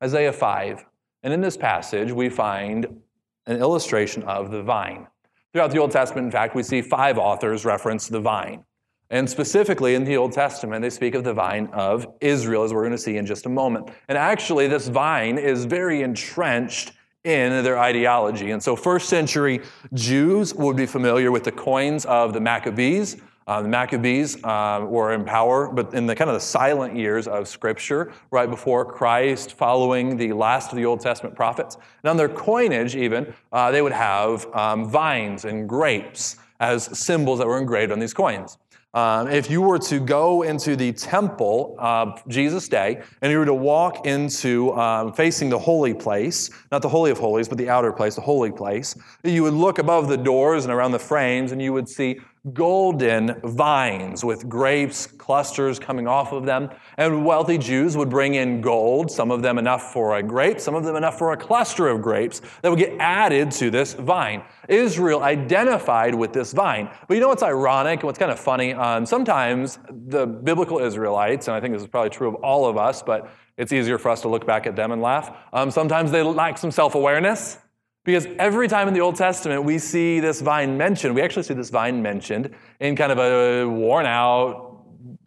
Isaiah 0.02 0.32
5. 0.32 0.84
And 1.24 1.32
in 1.32 1.40
this 1.40 1.56
passage, 1.56 2.12
we 2.12 2.28
find 2.28 3.00
an 3.46 3.56
illustration 3.58 4.22
of 4.24 4.50
the 4.50 4.62
vine. 4.62 5.06
Throughout 5.52 5.70
the 5.70 5.78
Old 5.78 5.92
Testament, 5.92 6.26
in 6.26 6.30
fact, 6.30 6.54
we 6.54 6.62
see 6.62 6.82
five 6.82 7.18
authors 7.18 7.64
reference 7.64 8.08
the 8.08 8.20
vine. 8.20 8.64
And 9.12 9.28
specifically 9.28 9.94
in 9.94 10.04
the 10.04 10.16
Old 10.16 10.32
Testament, 10.32 10.80
they 10.80 10.88
speak 10.88 11.14
of 11.14 11.22
the 11.22 11.34
vine 11.34 11.68
of 11.74 12.06
Israel, 12.22 12.64
as 12.64 12.72
we're 12.72 12.80
going 12.80 12.92
to 12.92 12.98
see 12.98 13.18
in 13.18 13.26
just 13.26 13.44
a 13.44 13.50
moment. 13.50 13.90
And 14.08 14.16
actually, 14.16 14.68
this 14.68 14.88
vine 14.88 15.36
is 15.36 15.66
very 15.66 16.00
entrenched 16.00 16.92
in 17.22 17.62
their 17.62 17.78
ideology. 17.78 18.52
And 18.52 18.62
so, 18.62 18.74
first 18.74 19.10
century 19.10 19.60
Jews 19.92 20.54
would 20.54 20.78
be 20.78 20.86
familiar 20.86 21.30
with 21.30 21.44
the 21.44 21.52
coins 21.52 22.06
of 22.06 22.32
the 22.32 22.40
Maccabees. 22.40 23.18
Uh, 23.46 23.60
the 23.60 23.68
Maccabees 23.68 24.42
uh, 24.44 24.86
were 24.88 25.12
in 25.12 25.26
power, 25.26 25.68
but 25.70 25.92
in 25.92 26.06
the 26.06 26.16
kind 26.16 26.30
of 26.30 26.34
the 26.34 26.40
silent 26.40 26.96
years 26.96 27.28
of 27.28 27.46
Scripture, 27.46 28.12
right 28.30 28.48
before 28.48 28.82
Christ, 28.82 29.52
following 29.52 30.16
the 30.16 30.32
last 30.32 30.72
of 30.72 30.76
the 30.76 30.86
Old 30.86 31.00
Testament 31.00 31.36
prophets. 31.36 31.76
And 32.02 32.08
on 32.08 32.16
their 32.16 32.30
coinage, 32.30 32.96
even, 32.96 33.34
uh, 33.52 33.70
they 33.72 33.82
would 33.82 33.92
have 33.92 34.46
um, 34.54 34.88
vines 34.88 35.44
and 35.44 35.68
grapes 35.68 36.36
as 36.60 36.98
symbols 36.98 37.40
that 37.40 37.46
were 37.46 37.58
engraved 37.58 37.92
on 37.92 37.98
these 37.98 38.14
coins. 38.14 38.56
Um, 38.94 39.28
if 39.28 39.48
you 39.48 39.62
were 39.62 39.78
to 39.78 40.00
go 40.00 40.42
into 40.42 40.76
the 40.76 40.92
temple 40.92 41.76
of 41.78 42.22
Jesus' 42.28 42.68
day 42.68 43.00
and 43.22 43.32
you 43.32 43.38
were 43.38 43.46
to 43.46 43.54
walk 43.54 44.06
into 44.06 44.74
um, 44.74 45.14
facing 45.14 45.48
the 45.48 45.58
holy 45.58 45.94
place, 45.94 46.50
not 46.70 46.82
the 46.82 46.90
Holy 46.90 47.10
of 47.10 47.18
Holies, 47.18 47.48
but 47.48 47.56
the 47.56 47.70
outer 47.70 47.90
place, 47.90 48.16
the 48.16 48.20
holy 48.20 48.52
place, 48.52 48.94
you 49.24 49.44
would 49.44 49.54
look 49.54 49.78
above 49.78 50.08
the 50.08 50.18
doors 50.18 50.64
and 50.64 50.72
around 50.74 50.92
the 50.92 50.98
frames 50.98 51.52
and 51.52 51.62
you 51.62 51.72
would 51.72 51.88
see 51.88 52.20
golden 52.52 53.40
vines 53.44 54.24
with 54.24 54.48
grapes, 54.48 55.06
clusters 55.06 55.78
coming 55.78 56.08
off 56.08 56.32
of 56.32 56.44
them. 56.44 56.68
And 56.98 57.24
wealthy 57.24 57.56
Jews 57.56 57.96
would 57.96 58.10
bring 58.10 58.34
in 58.34 58.60
gold, 58.60 59.10
some 59.10 59.30
of 59.30 59.42
them 59.42 59.58
enough 59.58 59.92
for 59.92 60.16
a 60.16 60.22
grape, 60.22 60.58
some 60.58 60.74
of 60.74 60.82
them 60.82 60.96
enough 60.96 61.18
for 61.18 61.32
a 61.32 61.36
cluster 61.36 61.86
of 61.86 62.02
grapes 62.02 62.42
that 62.62 62.68
would 62.68 62.80
get 62.80 62.98
added 62.98 63.52
to 63.52 63.70
this 63.70 63.94
vine. 63.94 64.42
Israel 64.72 65.22
identified 65.22 66.14
with 66.14 66.32
this 66.32 66.52
vine. 66.52 66.90
But 67.06 67.14
you 67.14 67.20
know 67.20 67.28
what's 67.28 67.42
ironic 67.42 68.00
and 68.00 68.04
what's 68.04 68.18
kind 68.18 68.32
of 68.32 68.40
funny? 68.40 68.72
Um, 68.72 69.04
sometimes 69.04 69.78
the 69.90 70.26
biblical 70.26 70.78
Israelites, 70.78 71.46
and 71.46 71.54
I 71.54 71.60
think 71.60 71.74
this 71.74 71.82
is 71.82 71.88
probably 71.88 72.10
true 72.10 72.28
of 72.28 72.36
all 72.36 72.66
of 72.66 72.76
us, 72.76 73.02
but 73.02 73.30
it's 73.58 73.72
easier 73.72 73.98
for 73.98 74.08
us 74.08 74.22
to 74.22 74.28
look 74.28 74.46
back 74.46 74.66
at 74.66 74.74
them 74.74 74.90
and 74.90 75.02
laugh. 75.02 75.36
Um, 75.52 75.70
sometimes 75.70 76.10
they 76.10 76.22
lack 76.22 76.58
some 76.58 76.70
self 76.70 76.94
awareness. 76.94 77.58
Because 78.04 78.26
every 78.36 78.66
time 78.66 78.88
in 78.88 78.94
the 78.94 79.00
Old 79.00 79.14
Testament 79.14 79.62
we 79.62 79.78
see 79.78 80.18
this 80.18 80.40
vine 80.40 80.76
mentioned, 80.76 81.14
we 81.14 81.22
actually 81.22 81.44
see 81.44 81.54
this 81.54 81.70
vine 81.70 82.02
mentioned 82.02 82.50
in 82.80 82.96
kind 82.96 83.12
of 83.12 83.18
a 83.18 83.64
worn 83.64 84.06
out, 84.06 84.82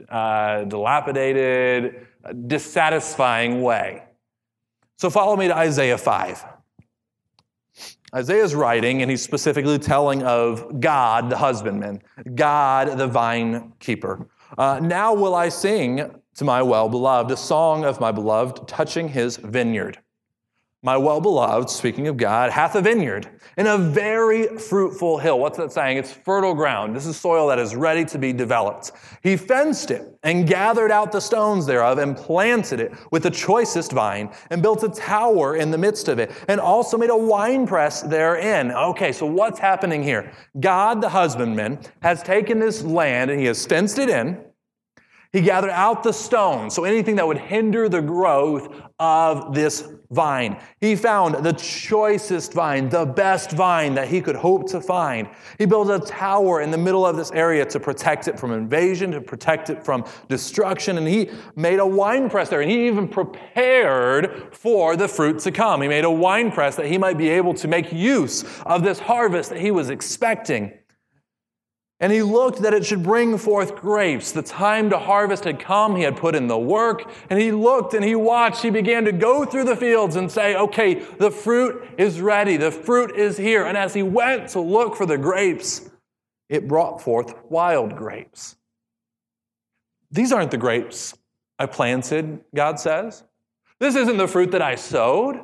uh, 0.09 0.65
dilapidated, 0.65 2.05
dissatisfying 2.47 3.61
way. 3.61 4.03
So 4.97 5.09
follow 5.09 5.37
me 5.37 5.47
to 5.47 5.55
Isaiah 5.55 5.97
5. 5.97 6.54
Isaiah's 8.15 8.55
writing, 8.55 9.01
and 9.01 9.11
he's 9.11 9.21
specifically 9.21 9.77
telling 9.77 10.23
of 10.23 10.79
God, 10.79 11.29
the 11.29 11.37
husbandman, 11.37 12.01
God, 12.33 12.97
the 12.97 13.07
vine 13.07 13.73
keeper. 13.79 14.29
Uh, 14.57 14.79
now 14.81 15.13
will 15.13 15.35
I 15.35 15.49
sing 15.49 16.21
to 16.35 16.45
my 16.45 16.61
well 16.61 16.87
beloved 16.87 17.29
a 17.31 17.37
song 17.37 17.83
of 17.83 17.99
my 17.99 18.13
beloved 18.13 18.67
touching 18.69 19.09
his 19.09 19.35
vineyard. 19.35 19.99
My 20.85 20.97
well 20.97 21.19
beloved, 21.19 21.67
speaking 21.71 22.07
of 22.09 22.15
God, 22.15 22.51
hath 22.51 22.75
a 22.75 22.81
vineyard 22.81 23.27
in 23.57 23.65
a 23.65 23.75
very 23.75 24.45
fruitful 24.45 25.17
hill. 25.17 25.39
What's 25.39 25.57
that 25.57 25.71
saying? 25.71 25.97
It's 25.97 26.13
fertile 26.13 26.53
ground. 26.53 26.95
This 26.95 27.07
is 27.07 27.17
soil 27.17 27.47
that 27.47 27.57
is 27.57 27.75
ready 27.75 28.05
to 28.05 28.19
be 28.19 28.31
developed. 28.31 28.91
He 29.23 29.35
fenced 29.35 29.89
it 29.89 30.03
and 30.21 30.47
gathered 30.47 30.91
out 30.91 31.11
the 31.11 31.21
stones 31.21 31.65
thereof 31.65 31.97
and 31.97 32.15
planted 32.15 32.79
it 32.79 32.93
with 33.09 33.23
the 33.23 33.31
choicest 33.31 33.93
vine 33.93 34.29
and 34.51 34.61
built 34.61 34.83
a 34.83 34.89
tower 34.89 35.55
in 35.55 35.71
the 35.71 35.77
midst 35.79 36.07
of 36.07 36.19
it 36.19 36.31
and 36.47 36.61
also 36.61 36.99
made 36.99 37.09
a 37.09 37.17
winepress 37.17 38.03
therein. 38.03 38.71
Okay, 38.71 39.11
so 39.11 39.25
what's 39.25 39.57
happening 39.57 40.03
here? 40.03 40.31
God, 40.59 41.01
the 41.01 41.09
husbandman, 41.09 41.79
has 42.03 42.21
taken 42.21 42.59
this 42.59 42.83
land 42.83 43.31
and 43.31 43.39
he 43.39 43.47
has 43.47 43.65
fenced 43.65 43.97
it 43.97 44.09
in. 44.09 44.39
He 45.35 45.41
gathered 45.41 45.71
out 45.71 46.01
the 46.01 46.13
stones, 46.13 46.73
so 46.73 46.85
anything 46.85 47.17
that 47.17 47.27
would 47.27 47.37
hinder 47.37 47.89
the 47.89 48.01
growth 48.01 48.73
of 48.99 49.53
this 49.53 49.85
vine. 50.09 50.57
He 50.79 50.95
found 50.95 51.43
the 51.43 51.51
choicest 51.51 52.53
vine, 52.53 52.87
the 52.87 53.05
best 53.05 53.51
vine 53.51 53.95
that 53.95 54.07
he 54.07 54.21
could 54.21 54.37
hope 54.37 54.69
to 54.69 54.79
find. 54.79 55.27
He 55.57 55.65
built 55.65 55.89
a 55.89 55.99
tower 55.99 56.61
in 56.61 56.71
the 56.71 56.77
middle 56.77 57.05
of 57.05 57.17
this 57.17 57.31
area 57.31 57.65
to 57.65 57.81
protect 57.81 58.29
it 58.29 58.39
from 58.39 58.53
invasion, 58.53 59.11
to 59.11 59.19
protect 59.19 59.69
it 59.69 59.83
from 59.83 60.05
destruction, 60.29 60.97
and 60.97 61.05
he 61.05 61.29
made 61.57 61.79
a 61.79 61.85
wine 61.85 62.29
press 62.29 62.47
there, 62.47 62.61
and 62.61 62.71
he 62.71 62.87
even 62.87 63.05
prepared 63.05 64.55
for 64.55 64.95
the 64.95 65.09
fruit 65.09 65.39
to 65.39 65.51
come. 65.51 65.81
He 65.81 65.89
made 65.89 66.05
a 66.05 66.09
wine 66.09 66.49
press 66.49 66.77
that 66.77 66.85
he 66.85 66.97
might 66.97 67.17
be 67.17 67.27
able 67.27 67.53
to 67.55 67.67
make 67.67 67.91
use 67.91 68.45
of 68.65 68.83
this 68.83 68.99
harvest 68.99 69.49
that 69.49 69.59
he 69.59 69.71
was 69.71 69.89
expecting. 69.89 70.71
And 72.01 72.11
he 72.11 72.21
looked 72.21 72.61
that 72.61 72.73
it 72.73 72.85
should 72.85 73.03
bring 73.03 73.37
forth 73.37 73.75
grapes. 73.75 74.33
The 74.33 74.41
time 74.41 74.89
to 74.89 74.99
harvest 74.99 75.45
had 75.45 75.59
come. 75.59 75.95
He 75.95 76.03
had 76.03 76.17
put 76.17 76.35
in 76.35 76.47
the 76.47 76.57
work. 76.57 77.09
And 77.29 77.39
he 77.39 77.53
looked 77.53 77.93
and 77.93 78.03
he 78.03 78.15
watched. 78.15 78.61
He 78.61 78.69
began 78.69 79.05
to 79.05 79.13
go 79.13 79.45
through 79.45 79.63
the 79.63 79.77
fields 79.77 80.17
and 80.17 80.29
say, 80.29 80.57
okay, 80.57 80.95
the 80.95 81.31
fruit 81.31 81.87
is 81.97 82.19
ready. 82.19 82.57
The 82.57 82.71
fruit 82.71 83.15
is 83.15 83.37
here. 83.37 83.63
And 83.63 83.77
as 83.77 83.93
he 83.93 84.03
went 84.03 84.49
to 84.49 84.59
look 84.59 84.95
for 84.97 85.05
the 85.05 85.17
grapes, 85.17 85.89
it 86.49 86.67
brought 86.67 87.01
forth 87.01 87.33
wild 87.49 87.95
grapes. 87.95 88.57
These 90.11 90.33
aren't 90.33 90.51
the 90.51 90.57
grapes 90.57 91.17
I 91.57 91.65
planted, 91.65 92.41
God 92.53 92.77
says. 92.77 93.23
This 93.79 93.95
isn't 93.95 94.17
the 94.17 94.27
fruit 94.27 94.51
that 94.51 94.61
I 94.61 94.75
sowed. 94.75 95.41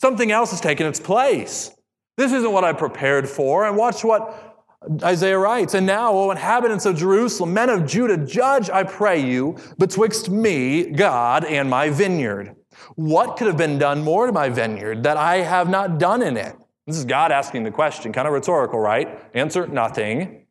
Something 0.00 0.30
else 0.30 0.52
has 0.52 0.60
taken 0.60 0.86
its 0.86 1.00
place. 1.00 1.72
This 2.16 2.32
isn't 2.32 2.52
what 2.52 2.64
I 2.64 2.72
prepared 2.72 3.28
for. 3.28 3.66
And 3.66 3.76
watch 3.76 4.04
what 4.04 4.53
Isaiah 5.02 5.38
writes, 5.38 5.74
And 5.74 5.86
now, 5.86 6.12
O 6.12 6.30
inhabitants 6.30 6.86
of 6.86 6.96
Jerusalem, 6.96 7.54
men 7.54 7.70
of 7.70 7.86
Judah, 7.86 8.16
judge, 8.16 8.70
I 8.70 8.82
pray 8.82 9.20
you, 9.20 9.56
betwixt 9.78 10.30
me, 10.30 10.84
God, 10.84 11.44
and 11.44 11.68
my 11.70 11.90
vineyard. 11.90 12.56
What 12.96 13.36
could 13.36 13.46
have 13.46 13.56
been 13.56 13.78
done 13.78 14.02
more 14.02 14.26
to 14.26 14.32
my 14.32 14.48
vineyard 14.48 15.02
that 15.04 15.16
I 15.16 15.36
have 15.36 15.68
not 15.68 15.98
done 15.98 16.22
in 16.22 16.36
it? 16.36 16.54
This 16.86 16.96
is 16.96 17.04
God 17.04 17.32
asking 17.32 17.62
the 17.62 17.70
question, 17.70 18.12
kind 18.12 18.28
of 18.28 18.34
rhetorical, 18.34 18.78
right? 18.78 19.18
Answer 19.32 19.66
nothing. 19.66 20.43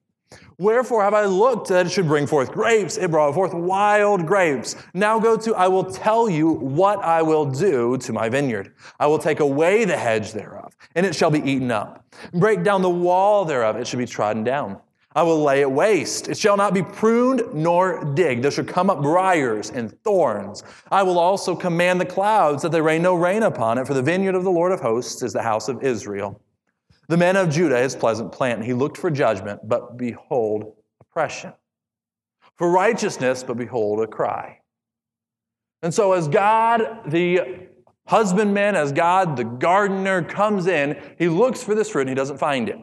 Wherefore 0.58 1.04
have 1.04 1.14
I 1.14 1.26
looked 1.26 1.70
that 1.70 1.88
it 1.88 1.92
should 1.92 2.08
bring 2.08 2.28
forth 2.28 2.52
grapes? 2.52 2.98
It 2.98 3.12
brought 3.12 3.34
forth 3.34 3.54
wild 3.54 4.26
grapes. 4.26 4.76
Now 4.94 5.20
go 5.20 5.36
to, 5.38 5.56
I 5.56 5.68
will 5.68 5.86
tell 5.86 6.30
you 6.30 6.52
what 6.52 7.00
I 7.00 7.22
will 7.22 7.46
do 7.46 7.98
to 7.98 8.14
my 8.14 8.30
vineyard. 8.30 8.74
I 9.00 9.08
will 9.08 9.20
take 9.20 9.40
away 9.40 9.86
the 9.86 9.98
hedge 9.98 10.32
thereof, 10.32 10.76
and 10.96 11.06
it 11.06 11.16
shall 11.16 11.32
be 11.32 11.40
eaten 11.40 11.72
up. 11.72 12.06
Break 12.34 12.64
down 12.64 12.82
the 12.82 12.90
wall 12.90 13.46
thereof, 13.46 13.78
it 13.78 13.88
shall 13.88 14.00
be 14.00 14.06
trodden 14.06 14.44
down. 14.44 14.80
I 15.16 15.22
will 15.22 15.44
lay 15.44 15.62
it 15.62 15.72
waste. 15.72 16.28
It 16.28 16.38
shall 16.38 16.58
not 16.58 16.74
be 16.74 16.82
pruned 16.82 17.44
nor 17.54 18.04
digged. 18.16 18.44
There 18.44 18.50
shall 18.50 18.64
come 18.64 18.90
up 18.90 19.02
briars 19.02 19.70
and 19.70 19.92
thorns. 20.04 20.64
I 20.92 21.04
will 21.04 21.20
also 21.20 21.56
command 21.56 22.02
the 22.02 22.06
clouds 22.06 22.64
that 22.64 22.72
they 22.72 22.82
rain 22.82 23.04
no 23.04 23.14
rain 23.14 23.44
upon 23.44 23.78
it, 23.78 23.86
for 23.86 23.94
the 23.94 24.02
vineyard 24.02 24.34
of 24.34 24.44
the 24.44 24.52
Lord 24.52 24.72
of 24.72 24.82
hosts 24.82 25.22
is 25.22 25.34
the 25.34 25.44
house 25.44 25.68
of 25.68 25.84
Israel. 25.84 26.42
The 27.10 27.18
men 27.18 27.36
of 27.36 27.50
Judah, 27.50 27.80
his 27.80 27.96
pleasant 27.96 28.32
plant, 28.32 28.64
he 28.64 28.74
looked 28.74 28.98
for 28.98 29.12
judgment, 29.12 29.62
but 29.68 29.98
behold, 29.98 30.76
oppression. 31.02 31.54
For 32.56 32.70
righteousness, 32.70 33.44
but 33.44 33.58
behold, 33.58 34.02
a 34.02 34.08
cry. 34.08 34.60
And 35.82 35.94
so, 35.94 36.14
as 36.14 36.28
God, 36.30 37.02
the 37.08 37.68
husbandman, 38.08 38.76
as 38.76 38.92
God, 38.94 39.36
the 39.36 39.44
gardener, 39.44 40.24
comes 40.24 40.68
in, 40.68 41.02
he 41.18 41.28
looks 41.28 41.62
for 41.62 41.76
this 41.76 41.90
fruit 41.90 42.02
and 42.02 42.10
he 42.10 42.16
doesn't 42.16 42.38
find 42.38 42.70
it. 42.70 42.78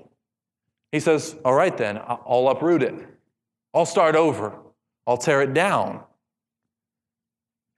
He 0.92 1.00
says, 1.00 1.36
All 1.44 1.54
right, 1.54 1.76
then, 1.76 1.98
I'll 1.98 2.48
uproot 2.48 2.82
it. 2.82 2.94
I'll 3.72 3.86
start 3.86 4.16
over. 4.16 4.58
I'll 5.06 5.16
tear 5.16 5.40
it 5.40 5.54
down. 5.54 6.02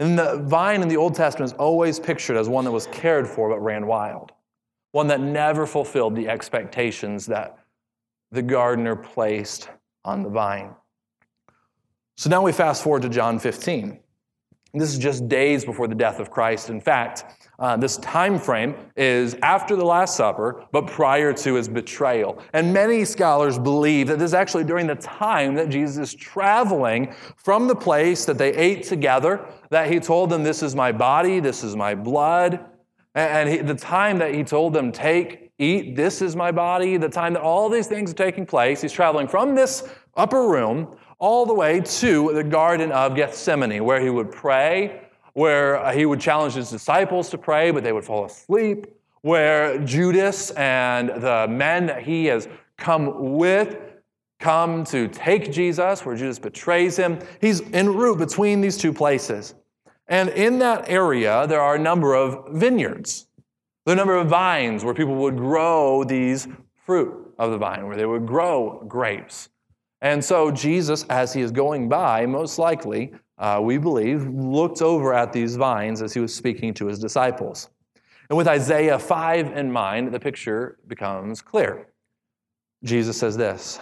And 0.00 0.18
the 0.18 0.42
vine 0.44 0.82
in 0.82 0.88
the 0.88 0.96
Old 0.96 1.14
Testament 1.14 1.52
is 1.52 1.56
always 1.56 2.00
pictured 2.00 2.36
as 2.36 2.48
one 2.48 2.64
that 2.64 2.72
was 2.72 2.88
cared 2.88 3.28
for 3.28 3.50
but 3.50 3.60
ran 3.60 3.86
wild 3.86 4.32
one 4.92 5.08
that 5.08 5.20
never 5.20 5.66
fulfilled 5.66 6.14
the 6.14 6.28
expectations 6.28 7.26
that 7.26 7.58
the 8.30 8.42
gardener 8.42 8.96
placed 8.96 9.68
on 10.04 10.22
the 10.22 10.28
vine. 10.28 10.74
So 12.16 12.30
now 12.30 12.42
we 12.42 12.52
fast 12.52 12.82
forward 12.82 13.02
to 13.02 13.08
John 13.08 13.38
15. 13.38 13.98
This 14.74 14.90
is 14.90 14.98
just 14.98 15.28
days 15.28 15.66
before 15.66 15.86
the 15.86 15.94
death 15.94 16.18
of 16.18 16.30
Christ. 16.30 16.70
In 16.70 16.80
fact, 16.80 17.24
uh, 17.58 17.76
this 17.76 17.98
time 17.98 18.38
frame 18.38 18.74
is 18.96 19.36
after 19.42 19.76
the 19.76 19.84
Last 19.84 20.16
Supper, 20.16 20.64
but 20.72 20.86
prior 20.86 21.34
to 21.34 21.54
his 21.54 21.68
betrayal. 21.68 22.42
And 22.54 22.72
many 22.72 23.04
scholars 23.04 23.58
believe 23.58 24.08
that 24.08 24.18
this 24.18 24.30
is 24.30 24.34
actually 24.34 24.64
during 24.64 24.86
the 24.86 24.94
time 24.94 25.54
that 25.56 25.68
Jesus 25.68 25.98
is 25.98 26.14
traveling 26.14 27.14
from 27.36 27.68
the 27.68 27.76
place 27.76 28.24
that 28.24 28.38
they 28.38 28.54
ate 28.54 28.82
together, 28.82 29.44
that 29.68 29.90
he 29.92 30.00
told 30.00 30.30
them, 30.30 30.42
This 30.42 30.62
is 30.62 30.74
my 30.74 30.90
body, 30.90 31.38
this 31.38 31.62
is 31.62 31.76
my 31.76 31.94
blood. 31.94 32.64
And 33.14 33.48
he, 33.48 33.58
the 33.58 33.74
time 33.74 34.18
that 34.18 34.34
he 34.34 34.42
told 34.42 34.72
them, 34.72 34.90
take, 34.90 35.52
eat, 35.58 35.96
this 35.96 36.22
is 36.22 36.34
my 36.34 36.50
body, 36.50 36.96
the 36.96 37.08
time 37.08 37.34
that 37.34 37.42
all 37.42 37.68
these 37.68 37.86
things 37.86 38.10
are 38.10 38.14
taking 38.14 38.46
place, 38.46 38.80
he's 38.80 38.92
traveling 38.92 39.28
from 39.28 39.54
this 39.54 39.88
upper 40.16 40.48
room 40.48 40.96
all 41.18 41.46
the 41.46 41.54
way 41.54 41.80
to 41.80 42.32
the 42.32 42.42
Garden 42.42 42.90
of 42.90 43.14
Gethsemane, 43.14 43.84
where 43.84 44.00
he 44.00 44.10
would 44.10 44.32
pray, 44.32 45.02
where 45.34 45.76
uh, 45.76 45.92
he 45.92 46.04
would 46.04 46.20
challenge 46.20 46.54
his 46.54 46.70
disciples 46.70 47.30
to 47.30 47.38
pray, 47.38 47.70
but 47.70 47.84
they 47.84 47.92
would 47.92 48.04
fall 48.04 48.24
asleep, 48.24 48.86
where 49.20 49.78
Judas 49.84 50.50
and 50.52 51.10
the 51.10 51.46
men 51.48 51.86
that 51.86 52.02
he 52.02 52.26
has 52.26 52.48
come 52.76 53.36
with 53.36 53.76
come 54.40 54.82
to 54.84 55.06
take 55.08 55.52
Jesus, 55.52 56.04
where 56.04 56.16
Judas 56.16 56.40
betrays 56.40 56.96
him. 56.96 57.20
He's 57.40 57.60
en 57.72 57.94
route 57.94 58.18
between 58.18 58.60
these 58.60 58.76
two 58.76 58.92
places. 58.92 59.54
And 60.12 60.28
in 60.28 60.58
that 60.58 60.90
area, 60.90 61.46
there 61.46 61.62
are 61.62 61.76
a 61.76 61.78
number 61.78 62.14
of 62.14 62.52
vineyards. 62.52 63.28
There 63.86 63.94
are 63.94 63.96
a 63.96 63.96
number 63.96 64.18
of 64.18 64.28
vines 64.28 64.84
where 64.84 64.92
people 64.92 65.14
would 65.14 65.38
grow 65.38 66.04
these 66.04 66.46
fruit 66.84 67.32
of 67.38 67.50
the 67.50 67.56
vine, 67.56 67.86
where 67.86 67.96
they 67.96 68.04
would 68.04 68.26
grow 68.26 68.84
grapes. 68.86 69.48
And 70.02 70.22
so 70.22 70.50
Jesus, 70.50 71.06
as 71.08 71.32
he 71.32 71.40
is 71.40 71.50
going 71.50 71.88
by, 71.88 72.26
most 72.26 72.58
likely, 72.58 73.14
uh, 73.38 73.60
we 73.62 73.78
believe, 73.78 74.26
looked 74.28 74.82
over 74.82 75.14
at 75.14 75.32
these 75.32 75.56
vines 75.56 76.02
as 76.02 76.12
he 76.12 76.20
was 76.20 76.34
speaking 76.34 76.74
to 76.74 76.88
his 76.88 76.98
disciples. 76.98 77.70
And 78.28 78.36
with 78.36 78.48
Isaiah 78.48 78.98
5 78.98 79.56
in 79.56 79.72
mind, 79.72 80.12
the 80.12 80.20
picture 80.20 80.76
becomes 80.88 81.40
clear. 81.40 81.86
Jesus 82.84 83.16
says 83.16 83.38
this 83.38 83.80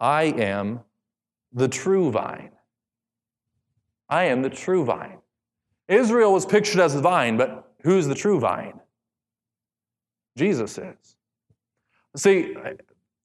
I 0.00 0.24
am 0.24 0.80
the 1.52 1.68
true 1.68 2.10
vine. 2.10 2.50
I 4.08 4.24
am 4.24 4.42
the 4.42 4.50
true 4.50 4.84
vine. 4.84 5.18
Israel 5.88 6.32
was 6.32 6.44
pictured 6.46 6.80
as 6.80 6.94
the 6.94 7.00
vine, 7.00 7.36
but 7.36 7.72
who's 7.82 8.06
the 8.06 8.14
true 8.14 8.38
vine? 8.38 8.80
Jesus 10.36 10.78
is. 10.78 11.16
See, 12.16 12.54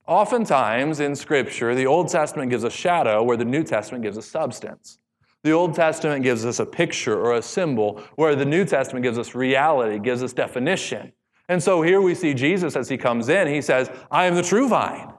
oftentimes 0.08 0.99
in 0.99 1.15
Scripture, 1.15 1.76
the 1.76 1.86
Old 1.86 2.10
Testament 2.10 2.49
gives 2.49 2.63
a 2.63 2.69
shadow 2.69 3.23
where 3.23 3.38
the 3.38 3.45
New 3.45 3.63
Testament 3.63 4.04
gives 4.04 4.17
a 4.17 4.21
substance. 4.21 4.99
The 5.43 5.52
Old 5.52 5.76
Testament 5.76 6.23
gives 6.23 6.45
us 6.45 6.60
a 6.60 6.65
picture 6.65 7.19
or 7.19 7.36
a 7.36 7.41
symbol, 7.41 8.02
where 8.15 8.36
the 8.36 8.45
New 8.45 8.63
Testament 8.63 9.04
gives 9.04 9.17
us 9.17 9.36
reality, 9.36 9.99
gives 9.99 10.23
us 10.23 10.32
definition. 10.32 11.12
And 11.49 11.62
so 11.62 11.82
here 11.82 12.02
we 12.02 12.15
see 12.15 12.34
Jesus 12.34 12.76
as 12.78 12.88
he 12.88 12.97
comes 12.97 13.28
in, 13.28 13.47
he 13.47 13.62
says, 13.62 13.91
I 14.10 14.26
am 14.26 14.36
the 14.36 14.43
true 14.43 14.69
vine. 14.69 15.13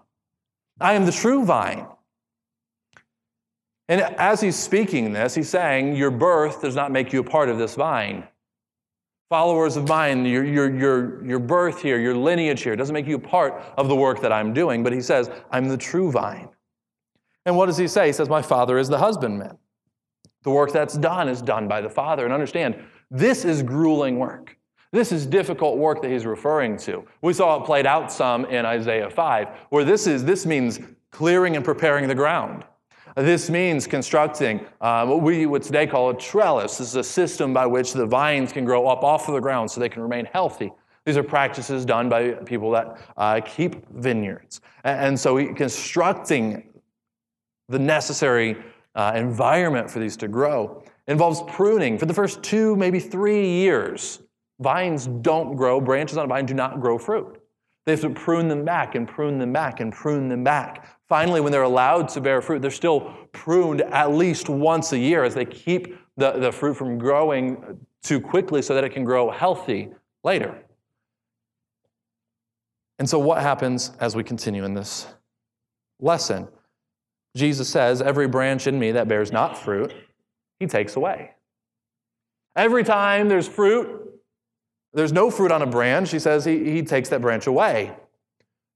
I 0.80 0.94
am 0.94 1.04
the 1.04 1.12
true 1.12 1.44
vine. 1.44 1.86
And 3.88 4.00
as 4.00 4.40
he's 4.40 4.56
speaking 4.56 5.12
this, 5.12 5.34
he's 5.34 5.48
saying, 5.48 5.96
Your 5.96 6.10
birth 6.10 6.62
does 6.62 6.74
not 6.74 6.90
make 6.90 7.12
you 7.12 7.20
a 7.20 7.24
part 7.24 7.48
of 7.48 7.58
this 7.58 7.74
vine. 7.74 8.26
Followers 9.28 9.76
of 9.76 9.88
mine, 9.88 10.24
your, 10.24 10.44
your, 10.44 10.74
your, 10.74 11.24
your 11.24 11.38
birth 11.38 11.82
here, 11.82 11.98
your 11.98 12.14
lineage 12.14 12.62
here, 12.62 12.76
doesn't 12.76 12.94
make 12.94 13.06
you 13.06 13.16
a 13.16 13.20
part 13.20 13.60
of 13.76 13.88
the 13.88 13.96
work 13.96 14.20
that 14.20 14.32
I'm 14.32 14.52
doing. 14.54 14.82
But 14.82 14.92
he 14.92 15.00
says, 15.00 15.30
I'm 15.50 15.68
the 15.68 15.76
true 15.76 16.10
vine. 16.10 16.48
And 17.46 17.56
what 17.56 17.66
does 17.66 17.76
he 17.76 17.88
say? 17.88 18.06
He 18.06 18.12
says, 18.12 18.28
My 18.28 18.42
Father 18.42 18.78
is 18.78 18.88
the 18.88 18.98
husbandman. 18.98 19.58
The 20.44 20.50
work 20.50 20.72
that's 20.72 20.96
done 20.96 21.28
is 21.28 21.42
done 21.42 21.68
by 21.68 21.80
the 21.80 21.90
Father. 21.90 22.24
And 22.24 22.32
understand, 22.32 22.76
this 23.10 23.44
is 23.44 23.62
grueling 23.62 24.18
work. 24.18 24.56
This 24.92 25.10
is 25.10 25.26
difficult 25.26 25.78
work 25.78 26.02
that 26.02 26.10
he's 26.10 26.24
referring 26.24 26.76
to. 26.78 27.04
We 27.20 27.32
saw 27.32 27.60
it 27.60 27.66
played 27.66 27.86
out 27.86 28.12
some 28.12 28.44
in 28.44 28.64
Isaiah 28.64 29.10
5, 29.10 29.48
where 29.70 29.84
this 29.84 30.06
is 30.06 30.24
this 30.24 30.46
means 30.46 30.78
clearing 31.10 31.56
and 31.56 31.64
preparing 31.64 32.06
the 32.06 32.14
ground. 32.14 32.64
This 33.16 33.48
means 33.48 33.86
constructing 33.86 34.66
uh, 34.80 35.06
what 35.06 35.22
we 35.22 35.46
would 35.46 35.62
today 35.62 35.86
call 35.86 36.10
a 36.10 36.16
trellis. 36.16 36.78
This 36.78 36.88
is 36.88 36.96
a 36.96 37.04
system 37.04 37.52
by 37.52 37.64
which 37.64 37.92
the 37.92 38.06
vines 38.06 38.52
can 38.52 38.64
grow 38.64 38.88
up 38.88 39.04
off 39.04 39.28
of 39.28 39.34
the 39.34 39.40
ground 39.40 39.70
so 39.70 39.80
they 39.80 39.88
can 39.88 40.02
remain 40.02 40.24
healthy. 40.24 40.72
These 41.06 41.16
are 41.16 41.22
practices 41.22 41.84
done 41.84 42.08
by 42.08 42.30
people 42.30 42.70
that 42.72 42.98
uh, 43.16 43.40
keep 43.44 43.88
vineyards. 43.90 44.60
And 44.82 45.18
so, 45.18 45.52
constructing 45.54 46.64
the 47.68 47.78
necessary 47.78 48.56
uh, 48.94 49.12
environment 49.14 49.90
for 49.90 50.00
these 50.00 50.16
to 50.18 50.28
grow 50.28 50.82
involves 51.06 51.42
pruning 51.46 51.98
for 51.98 52.06
the 52.06 52.14
first 52.14 52.42
two, 52.42 52.74
maybe 52.76 52.98
three 52.98 53.48
years. 53.48 54.20
Vines 54.60 55.06
don't 55.06 55.56
grow, 55.56 55.80
branches 55.80 56.16
on 56.16 56.24
a 56.24 56.28
vine 56.28 56.46
do 56.46 56.54
not 56.54 56.80
grow 56.80 56.98
fruit. 56.98 57.40
They 57.84 57.92
have 57.92 58.00
to 58.00 58.10
prune 58.10 58.48
them 58.48 58.64
back 58.64 58.94
and 58.94 59.06
prune 59.06 59.38
them 59.38 59.52
back 59.52 59.80
and 59.80 59.92
prune 59.92 60.28
them 60.28 60.42
back. 60.42 60.88
Finally, 61.08 61.40
when 61.40 61.52
they're 61.52 61.62
allowed 61.62 62.08
to 62.08 62.20
bear 62.20 62.40
fruit, 62.40 62.62
they're 62.62 62.70
still 62.70 63.12
pruned 63.32 63.82
at 63.82 64.12
least 64.12 64.48
once 64.48 64.92
a 64.92 64.98
year 64.98 65.24
as 65.24 65.34
they 65.34 65.44
keep 65.44 65.98
the, 66.16 66.32
the 66.32 66.50
fruit 66.50 66.74
from 66.74 66.96
growing 66.96 67.78
too 68.02 68.20
quickly 68.20 68.62
so 68.62 68.74
that 68.74 68.84
it 68.84 68.90
can 68.90 69.04
grow 69.04 69.30
healthy 69.30 69.90
later. 70.22 70.62
And 72.98 73.08
so, 73.08 73.18
what 73.18 73.42
happens 73.42 73.92
as 74.00 74.16
we 74.16 74.22
continue 74.22 74.64
in 74.64 74.74
this 74.74 75.06
lesson? 76.00 76.48
Jesus 77.36 77.68
says, 77.68 78.00
Every 78.00 78.28
branch 78.28 78.66
in 78.66 78.78
me 78.78 78.92
that 78.92 79.08
bears 79.08 79.32
not 79.32 79.58
fruit, 79.58 79.92
he 80.60 80.66
takes 80.66 80.96
away. 80.96 81.32
Every 82.56 82.84
time 82.84 83.28
there's 83.28 83.48
fruit, 83.48 84.00
there's 84.92 85.12
no 85.12 85.30
fruit 85.30 85.50
on 85.50 85.60
a 85.60 85.66
branch, 85.66 86.12
he 86.12 86.20
says 86.20 86.44
he, 86.44 86.70
he 86.70 86.82
takes 86.82 87.08
that 87.08 87.20
branch 87.20 87.48
away. 87.48 87.92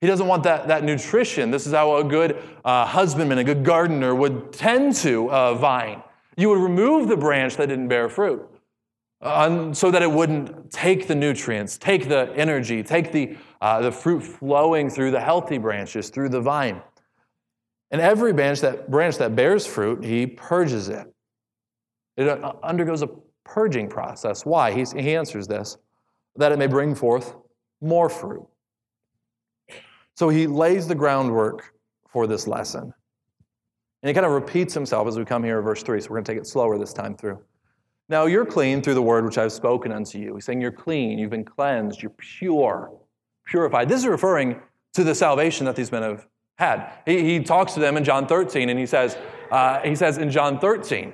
He 0.01 0.07
doesn't 0.07 0.27
want 0.27 0.45
that, 0.45 0.69
that 0.69 0.85
nutrition. 0.85 1.51
This 1.51 1.67
is 1.67 1.73
how 1.73 1.97
a 1.97 2.05
good 2.05 2.41
uh, 2.65 2.87
husbandman, 2.87 3.39
a 3.39 3.45
good 3.45 3.65
gardener 3.65 4.15
would 4.15 4.53
tend 4.53 4.95
to 4.97 5.29
a 5.29 5.55
vine. 5.57 6.03
You 6.37 6.51
would 6.51 6.61
remove 6.61 7.09
the 7.09 7.17
branch 7.17 7.57
that 7.57 7.69
didn't 7.69 7.89
bear 7.89 8.09
fruit 8.09 8.49
uh, 9.21 9.73
so 9.73 9.91
that 9.91 10.03
it 10.03 10.11
wouldn't 10.11 10.71
take 10.71 11.09
the 11.09 11.15
nutrients, 11.15 11.77
take 11.79 12.09
the 12.09 12.33
energy, 12.37 12.83
take 12.85 13.11
the, 13.11 13.37
uh, 13.61 13.81
the 13.81 13.91
fruit 13.91 14.21
flowing 14.21 14.89
through 14.89 15.11
the 15.11 15.21
healthy 15.21 15.59
branches, 15.59 16.11
through 16.11 16.29
the 16.29 16.41
vine. 16.41 16.81
And 17.91 18.01
every 18.01 18.33
branch 18.33 18.61
that, 18.61 18.91
branch 18.91 19.19
that 19.19 19.35
bears 19.35 19.67
fruit, 19.67 20.05
he 20.05 20.27
purges 20.27 20.89
it. 20.89 21.13
It 22.17 22.29
uh, 22.29 22.53
undergoes 22.63 23.03
a 23.03 23.09
purging 23.45 23.89
process. 23.89 24.45
Why? 24.45 24.73
He's, 24.73 24.93
he 24.93 25.17
answers 25.17 25.49
this 25.49 25.79
that 26.37 26.53
it 26.53 26.59
may 26.59 26.69
bring 26.69 26.95
forth 26.95 27.35
more 27.81 28.09
fruit. 28.09 28.47
So 30.19 30.29
he 30.31 30.49
lays 30.49 30.89
the 30.89 30.97
groundwork 30.97 31.73
for 32.09 32.27
this 32.27 32.49
lesson. 32.49 32.93
And 34.03 34.09
he 34.09 34.13
kind 34.13 34.27
of 34.27 34.33
repeats 34.33 34.75
himself 34.75 35.07
as 35.07 35.17
we 35.17 35.25
come 35.25 35.45
here 35.45 35.59
in 35.59 35.65
verse 35.65 35.81
3. 35.85 36.01
So 36.01 36.09
we're 36.11 36.17
going 36.17 36.25
to 36.25 36.33
take 36.33 36.41
it 36.41 36.47
slower 36.49 36.77
this 36.77 36.93
time 36.93 37.17
through. 37.17 37.39
Now 38.09 38.27
you're 38.27 38.45
clean 38.45 38.83
through 38.83 38.95
the 38.95 39.03
word 39.03 39.25
which 39.25 39.39
I've 39.39 39.53
spoken 39.53 39.93
unto 39.93 40.19
you. 40.19 40.35
He's 40.35 40.45
saying 40.45 40.61
you're 40.61 40.73
clean, 40.73 41.21
you've 41.21 41.31
been 41.31 41.45
cleansed, 41.45 42.03
you're 42.03 42.11
pure, 42.19 42.91
purified. 43.47 43.89
This 43.89 44.01
is 44.01 44.09
referring 44.09 44.61
to 44.95 45.05
the 45.05 45.15
salvation 45.15 45.67
that 45.67 45.77
these 45.77 45.93
men 45.93 46.03
have 46.03 46.27
had. 46.59 46.91
He, 47.07 47.23
he 47.23 47.45
talks 47.45 47.75
to 47.75 47.81
them 47.81 47.97
in 47.97 48.03
John 48.03 48.27
13, 48.27 48.71
and 48.71 48.79
he 48.79 48.87
says, 48.87 49.17
uh, 49.53 49.83
he 49.83 49.95
says 49.95 50.19
in 50.19 50.33
John 50.33 50.59
13, 50.59 51.13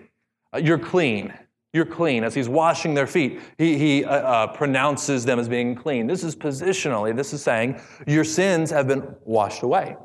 uh, 0.55 0.61
you're 0.61 0.79
clean. 0.79 1.35
You're 1.75 1.85
clean. 1.85 2.23
As 2.23 2.35
he's 2.35 2.49
washing 2.49 2.95
their 2.95 3.09
feet, 3.09 3.41
he, 3.59 3.77
he 3.77 4.05
uh, 4.05 4.15
uh, 4.15 4.47
pronounces 4.47 5.25
them 5.25 5.41
as 5.41 5.49
being 5.49 5.75
clean. 5.75 6.07
This 6.07 6.23
is 6.23 6.37
positionally, 6.37 7.15
this 7.15 7.33
is 7.33 7.43
saying, 7.43 7.81
your 8.07 8.23
sins 8.23 8.71
have 8.71 8.87
been 8.87 9.05
washed 9.25 9.65
away. 9.65 9.97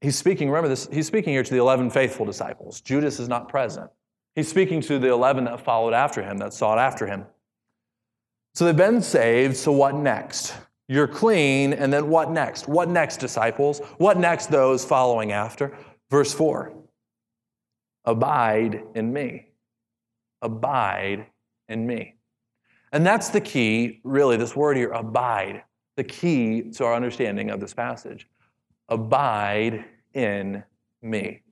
He's 0.00 0.16
speaking, 0.16 0.48
remember 0.48 0.68
this, 0.68 0.88
he's 0.92 1.06
speaking 1.06 1.32
here 1.32 1.44
to 1.44 1.50
the 1.50 1.60
11 1.60 1.90
faithful 1.90 2.26
disciples. 2.26 2.80
Judas 2.80 3.20
is 3.20 3.28
not 3.28 3.48
present. 3.48 3.88
He's 4.34 4.48
speaking 4.48 4.80
to 4.82 4.98
the 4.98 5.08
11 5.08 5.44
that 5.44 5.60
followed 5.60 5.94
after 5.94 6.20
him, 6.20 6.38
that 6.38 6.52
sought 6.52 6.78
after 6.78 7.06
him. 7.06 7.24
So 8.54 8.64
they've 8.64 8.76
been 8.76 9.00
saved, 9.00 9.56
so 9.56 9.70
what 9.70 9.94
next? 9.94 10.52
You're 10.88 11.06
clean, 11.06 11.72
and 11.74 11.92
then 11.92 12.08
what 12.08 12.32
next? 12.32 12.66
What 12.66 12.88
next, 12.88 13.18
disciples? 13.18 13.80
What 13.98 14.18
next, 14.18 14.46
those 14.46 14.84
following 14.84 15.30
after? 15.30 15.76
Verse 16.10 16.34
4 16.34 16.77
Abide 18.08 18.84
in 18.94 19.12
me. 19.12 19.48
Abide 20.40 21.26
in 21.68 21.86
me. 21.86 22.14
And 22.90 23.04
that's 23.04 23.28
the 23.28 23.40
key, 23.42 24.00
really, 24.02 24.38
this 24.38 24.56
word 24.56 24.78
here, 24.78 24.92
abide, 24.92 25.64
the 25.94 26.04
key 26.04 26.62
to 26.70 26.86
our 26.86 26.94
understanding 26.94 27.50
of 27.50 27.60
this 27.60 27.74
passage. 27.74 28.26
Abide 28.88 29.84
in 30.14 30.64
me. 31.02 31.42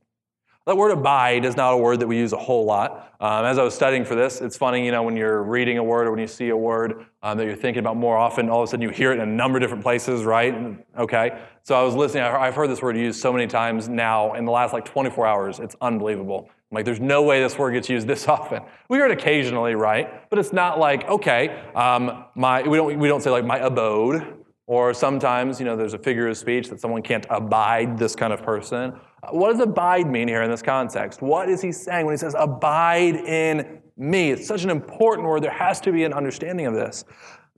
That 0.67 0.77
word 0.77 0.91
abide 0.91 1.45
is 1.45 1.57
not 1.57 1.75
a 1.75 1.77
word 1.77 2.01
that 2.01 2.09
we 2.09 2.17
use 2.17 2.33
a 2.33 2.37
whole 2.37 2.65
lot. 2.65 3.15
Um, 3.21 3.45
as 3.45 3.57
I 3.57 3.63
was 3.63 3.73
studying 3.73 4.05
for 4.05 4.17
this, 4.17 4.41
it's 4.41 4.57
funny, 4.57 4.85
you 4.85 4.91
know, 4.91 5.05
when 5.05 5.17
you're 5.17 5.45
reading 5.45 5.79
a 5.79 5.85
word 5.85 6.09
or 6.09 6.11
when 6.11 6.19
you 6.19 6.27
see 6.27 6.49
a 6.49 6.57
word 6.57 7.07
um, 7.23 7.39
that 7.39 7.47
you're 7.47 7.55
thinking 7.55 7.79
about 7.79 7.97
more 7.97 8.17
often, 8.17 8.51
all 8.51 8.63
of 8.63 8.69
a 8.69 8.71
sudden 8.73 8.83
you 8.83 8.91
hear 8.91 9.13
it 9.13 9.15
in 9.15 9.21
a 9.21 9.33
number 9.33 9.59
of 9.59 9.63
different 9.63 9.85
places, 9.85 10.25
right? 10.25 10.77
Okay. 10.99 11.41
So 11.63 11.77
I 11.77 11.85
was 11.85 11.95
listening, 11.95 12.25
I've 12.25 12.57
heard 12.57 12.69
this 12.69 12.83
word 12.83 12.97
used 12.97 13.21
so 13.21 13.33
many 13.33 13.47
times 13.47 13.89
now 13.89 14.35
in 14.35 14.45
the 14.45 14.51
last 14.51 14.73
like 14.73 14.85
24 14.85 15.25
hours. 15.25 15.61
It's 15.61 15.77
unbelievable. 15.81 16.49
I'm 16.49 16.75
like, 16.75 16.85
there's 16.85 16.99
no 16.99 17.23
way 17.23 17.41
this 17.41 17.57
word 17.57 17.71
gets 17.71 17.89
used 17.89 18.09
this 18.09 18.27
often. 18.29 18.63
We 18.89 18.97
hear 18.97 19.07
it 19.07 19.13
occasionally, 19.13 19.77
right? 19.77 20.29
But 20.31 20.41
it's 20.41 20.53
not 20.53 20.81
like, 20.81 21.09
okay, 21.09 21.63
um, 21.77 22.25
my, 22.35 22.63
we, 22.63 22.77
don't, 22.77 22.99
we 22.99 23.07
don't 23.07 23.23
say 23.23 23.31
like 23.31 23.45
my 23.45 23.59
abode, 23.59 24.37
or 24.67 24.93
sometimes, 24.93 25.61
you 25.61 25.65
know, 25.65 25.77
there's 25.77 25.95
a 25.95 25.99
figure 25.99 26.27
of 26.27 26.37
speech 26.37 26.71
that 26.71 26.81
someone 26.81 27.03
can't 27.03 27.25
abide 27.31 27.99
this 27.99 28.17
kind 28.17 28.33
of 28.33 28.43
person. 28.43 28.99
What 29.31 29.53
does 29.53 29.61
abide 29.61 30.07
mean 30.07 30.29
here 30.29 30.43
in 30.43 30.51
this 30.51 30.63
context? 30.63 31.23
What 31.23 31.49
is 31.49 31.61
he 31.61 31.73
saying 31.73 32.07
when 32.07 32.13
he 32.13 32.19
says, 32.19 32.35
abide 32.39 33.17
in 33.17 33.81
me? 33.97 34.31
It's 34.31 34.47
such 34.47 34.65
an 34.65 34.71
important 34.71 35.27
word. 35.27 35.43
There 35.43 35.51
has 35.51 35.81
to 35.83 35.93
be 35.93 36.05
an 36.05 36.13
understanding 36.13 36.67
of 36.67 36.75
this. 36.75 37.05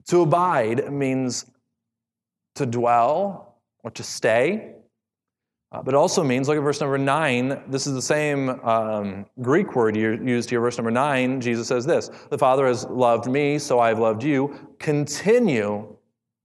To 0.07 0.21
abide 0.21 0.91
means 0.91 1.45
to 2.55 2.65
dwell 2.65 3.57
or 3.83 3.91
to 3.91 4.03
stay, 4.03 4.75
uh, 5.71 5.83
but 5.83 5.93
it 5.93 5.97
also 5.97 6.23
means, 6.23 6.47
look 6.47 6.57
at 6.57 6.63
verse 6.63 6.81
number 6.81 6.97
nine. 6.97 7.61
This 7.67 7.85
is 7.85 7.93
the 7.93 8.01
same 8.01 8.49
um, 8.65 9.25
Greek 9.41 9.75
word 9.75 9.95
used 9.95 10.49
here, 10.49 10.59
verse 10.59 10.77
number 10.77 10.89
nine. 10.89 11.39
Jesus 11.39 11.67
says 11.67 11.85
this 11.85 12.09
The 12.31 12.37
Father 12.37 12.65
has 12.65 12.85
loved 12.85 13.29
me, 13.29 13.59
so 13.59 13.79
I 13.79 13.89
have 13.89 13.99
loved 13.99 14.23
you. 14.23 14.73
Continue 14.79 15.95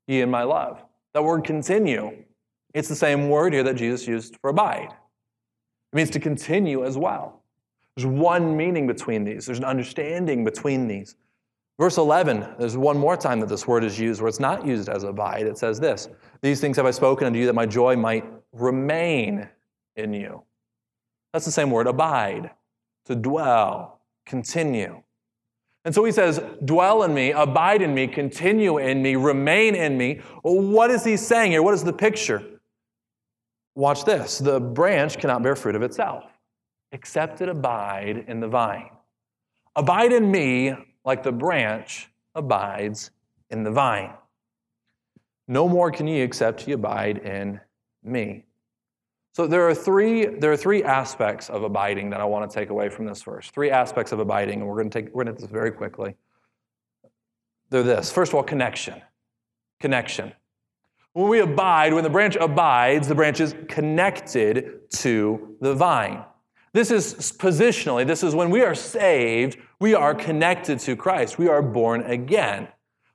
ye 0.06 0.20
in 0.20 0.30
my 0.30 0.42
love. 0.42 0.84
That 1.14 1.24
word 1.24 1.44
continue, 1.44 2.24
it's 2.74 2.88
the 2.88 2.96
same 2.96 3.30
word 3.30 3.54
here 3.54 3.62
that 3.62 3.76
Jesus 3.76 4.06
used 4.06 4.36
for 4.42 4.50
abide. 4.50 4.88
It 5.94 5.96
means 5.96 6.10
to 6.10 6.18
continue 6.18 6.84
as 6.84 6.98
well. 6.98 7.40
There's 7.94 8.06
one 8.06 8.56
meaning 8.56 8.88
between 8.88 9.22
these, 9.22 9.46
there's 9.46 9.60
an 9.60 9.64
understanding 9.64 10.44
between 10.44 10.88
these. 10.88 11.14
Verse 11.78 11.98
11, 11.98 12.54
there's 12.58 12.76
one 12.76 12.98
more 12.98 13.16
time 13.16 13.38
that 13.38 13.48
this 13.48 13.68
word 13.68 13.84
is 13.84 13.98
used 13.98 14.20
where 14.20 14.28
it's 14.28 14.40
not 14.40 14.66
used 14.66 14.88
as 14.88 15.04
abide. 15.04 15.46
It 15.46 15.56
says 15.56 15.78
this 15.78 16.08
These 16.42 16.60
things 16.60 16.76
have 16.78 16.86
I 16.86 16.90
spoken 16.90 17.28
unto 17.28 17.38
you 17.38 17.46
that 17.46 17.54
my 17.54 17.64
joy 17.64 17.94
might 17.94 18.24
remain 18.52 19.48
in 19.94 20.12
you. 20.12 20.42
That's 21.32 21.44
the 21.44 21.52
same 21.52 21.70
word, 21.70 21.86
abide, 21.86 22.50
to 23.04 23.14
dwell, 23.14 24.00
continue. 24.26 25.00
And 25.84 25.94
so 25.94 26.04
he 26.04 26.10
says, 26.10 26.42
dwell 26.64 27.04
in 27.04 27.14
me, 27.14 27.30
abide 27.30 27.82
in 27.82 27.94
me, 27.94 28.08
continue 28.08 28.78
in 28.78 29.00
me, 29.00 29.14
remain 29.14 29.76
in 29.76 29.96
me. 29.96 30.22
what 30.42 30.90
is 30.90 31.04
he 31.04 31.16
saying 31.16 31.52
here? 31.52 31.62
What 31.62 31.74
is 31.74 31.84
the 31.84 31.92
picture? 31.92 32.53
Watch 33.74 34.04
this 34.04 34.38
the 34.38 34.60
branch 34.60 35.18
cannot 35.18 35.42
bear 35.42 35.56
fruit 35.56 35.74
of 35.74 35.82
itself, 35.82 36.24
except 36.92 37.40
it 37.40 37.48
abide 37.48 38.24
in 38.28 38.40
the 38.40 38.48
vine. 38.48 38.90
Abide 39.76 40.12
in 40.12 40.30
me 40.30 40.74
like 41.04 41.22
the 41.22 41.32
branch 41.32 42.08
abides 42.34 43.10
in 43.50 43.64
the 43.64 43.70
vine. 43.70 44.12
No 45.48 45.68
more 45.68 45.90
can 45.90 46.06
ye 46.06 46.20
except 46.20 46.66
ye 46.66 46.74
abide 46.74 47.18
in 47.18 47.60
me. 48.02 48.44
So 49.32 49.48
there 49.48 49.68
are 49.68 49.74
three 49.74 50.26
there 50.26 50.52
are 50.52 50.56
three 50.56 50.84
aspects 50.84 51.50
of 51.50 51.64
abiding 51.64 52.10
that 52.10 52.20
I 52.20 52.24
want 52.24 52.48
to 52.48 52.54
take 52.54 52.70
away 52.70 52.88
from 52.88 53.04
this 53.04 53.22
verse. 53.22 53.50
Three 53.50 53.70
aspects 53.70 54.12
of 54.12 54.20
abiding, 54.20 54.60
and 54.60 54.68
we're 54.68 54.76
going 54.76 54.90
to 54.90 55.02
take 55.02 55.12
we're 55.12 55.24
going 55.24 55.34
to 55.34 55.42
this 55.42 55.50
very 55.50 55.72
quickly. 55.72 56.14
They're 57.70 57.82
this. 57.82 58.12
First 58.12 58.30
of 58.30 58.36
all, 58.36 58.44
connection. 58.44 59.02
Connection. 59.80 60.32
When 61.14 61.28
we 61.28 61.38
abide, 61.40 61.94
when 61.94 62.02
the 62.02 62.10
branch 62.10 62.36
abides, 62.36 63.06
the 63.06 63.14
branch 63.14 63.40
is 63.40 63.54
connected 63.68 64.90
to 64.90 65.56
the 65.60 65.72
vine. 65.72 66.24
This 66.72 66.90
is 66.90 67.32
positionally, 67.38 68.04
this 68.04 68.24
is 68.24 68.34
when 68.34 68.50
we 68.50 68.62
are 68.62 68.74
saved, 68.74 69.56
we 69.78 69.94
are 69.94 70.12
connected 70.12 70.80
to 70.80 70.96
Christ. 70.96 71.38
We 71.38 71.48
are 71.48 71.62
born 71.62 72.02
again. 72.02 72.66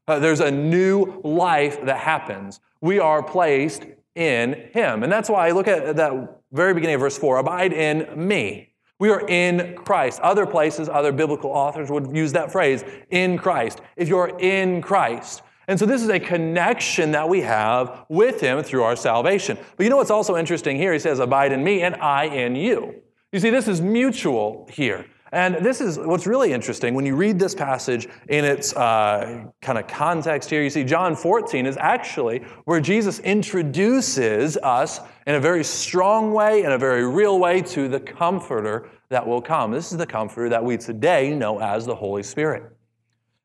Uh, 0.08 0.18
there's 0.18 0.40
a 0.40 0.50
new 0.50 1.20
life 1.26 1.84
that 1.84 1.98
happens. 1.98 2.62
We 2.80 3.00
are 3.00 3.22
placed 3.22 3.84
in 4.16 4.70
Him. 4.74 5.04
And 5.04 5.12
that's 5.12 5.30
why 5.30 5.50
I 5.50 5.52
look 5.52 5.68
at 5.68 5.98
that 5.98 6.42
very 6.54 6.74
beginning 6.74 6.96
of 6.96 7.02
verse 7.02 7.18
4 7.18 7.40
abide 7.40 7.74
in 7.74 8.08
me. 8.16 8.70
We 8.98 9.10
are 9.10 9.28
in 9.28 9.76
Christ. 9.76 10.22
Other 10.22 10.46
places, 10.46 10.88
other 10.88 11.12
biblical 11.12 11.52
authors 11.52 11.90
would 11.90 12.16
use 12.16 12.32
that 12.32 12.50
phrase, 12.50 12.86
in 13.10 13.38
Christ. 13.38 13.82
If 13.98 14.08
you're 14.08 14.40
in 14.40 14.82
Christ, 14.82 15.42
And 15.70 15.78
so 15.78 15.86
this 15.86 16.02
is 16.02 16.10
a 16.10 16.20
connection 16.20 17.12
that 17.12 17.30
we 17.30 17.42
have 17.42 18.08
with 18.10 18.42
him 18.42 18.64
through 18.64 18.82
our 18.82 18.96
salvation. 18.96 19.56
But 19.78 19.84
you 19.84 19.92
know 19.92 19.98
what's 19.98 20.10
also 20.10 20.36
interesting 20.36 20.78
here? 20.78 20.92
He 20.92 20.98
says, 20.98 21.20
Abide 21.20 21.52
in 21.52 21.64
me 21.64 21.84
and 21.84 21.94
I 21.98 22.24
in 22.24 22.56
you. 22.56 22.96
You 23.32 23.40
see, 23.40 23.52
this 23.52 23.68
is 23.68 23.80
mutual 23.80 24.68
here. 24.72 25.06
And 25.32 25.64
this 25.64 25.80
is 25.80 26.00
what's 26.00 26.26
really 26.26 26.54
interesting 26.54 26.96
when 26.96 27.06
you 27.06 27.16
read 27.16 27.38
this 27.38 27.54
passage 27.54 28.10
in 28.30 28.46
its 28.46 28.76
uh, 28.76 29.46
kind 29.62 29.78
of 29.78 29.86
context 29.86 30.50
here. 30.50 30.64
You 30.64 30.72
see, 30.72 30.84
John 30.84 31.16
14 31.16 31.68
is 31.68 31.78
actually 31.78 32.40
where 32.66 32.80
Jesus 32.82 33.20
introduces 33.20 34.58
us 34.58 35.02
in 35.28 35.36
a 35.36 35.40
very 35.40 35.64
strong 35.64 36.34
way, 36.34 36.64
in 36.64 36.72
a 36.72 36.80
very 36.80 37.08
real 37.08 37.38
way, 37.38 37.62
to 37.62 37.88
the 37.88 38.00
Comforter 38.00 38.90
that 39.10 39.28
will 39.28 39.40
come. 39.40 39.70
This 39.70 39.92
is 39.92 40.00
the 40.00 40.08
Comforter 40.08 40.50
that 40.50 40.66
we 40.66 40.78
today 40.78 41.32
know 41.36 41.60
as 41.60 41.86
the 41.86 41.94
Holy 41.94 42.24
Spirit. 42.24 42.76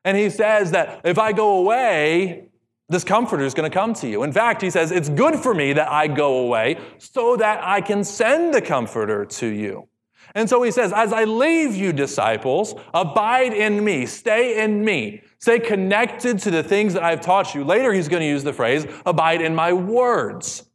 And 0.05 0.15
he 0.15 0.29
says 0.29 0.71
that 0.71 1.01
if 1.03 1.19
I 1.19 1.33
go 1.33 1.57
away, 1.57 2.45
this 2.87 3.03
comforter 3.03 3.43
is 3.43 3.55
going 3.55 3.69
to 3.69 3.73
come 3.73 3.93
to 3.95 4.07
you. 4.07 4.23
In 4.23 4.31
fact, 4.31 4.61
he 4.61 4.69
says, 4.69 4.91
it's 4.91 5.09
good 5.09 5.35
for 5.35 5.53
me 5.53 5.73
that 5.73 5.91
I 5.91 6.07
go 6.07 6.37
away 6.37 6.77
so 6.99 7.35
that 7.37 7.61
I 7.63 7.81
can 7.81 8.03
send 8.03 8.53
the 8.53 8.61
comforter 8.61 9.25
to 9.25 9.47
you. 9.47 9.89
And 10.35 10.47
so 10.47 10.61
he 10.61 10.69
says, 10.69 10.93
as 10.93 11.11
I 11.11 11.23
leave 11.23 11.75
you, 11.75 11.91
disciples, 11.93 12.75
abide 12.93 13.53
in 13.53 13.83
me, 13.83 14.05
stay 14.05 14.63
in 14.63 14.85
me, 14.85 15.21
stay 15.39 15.59
connected 15.59 16.39
to 16.39 16.51
the 16.51 16.61
things 16.61 16.93
that 16.93 17.03
I've 17.03 17.21
taught 17.21 17.55
you. 17.55 17.63
Later, 17.63 17.91
he's 17.91 18.07
going 18.07 18.21
to 18.21 18.27
use 18.27 18.43
the 18.43 18.53
phrase, 18.53 18.85
abide 19.05 19.41
in 19.41 19.55
my 19.55 19.73
words, 19.73 20.69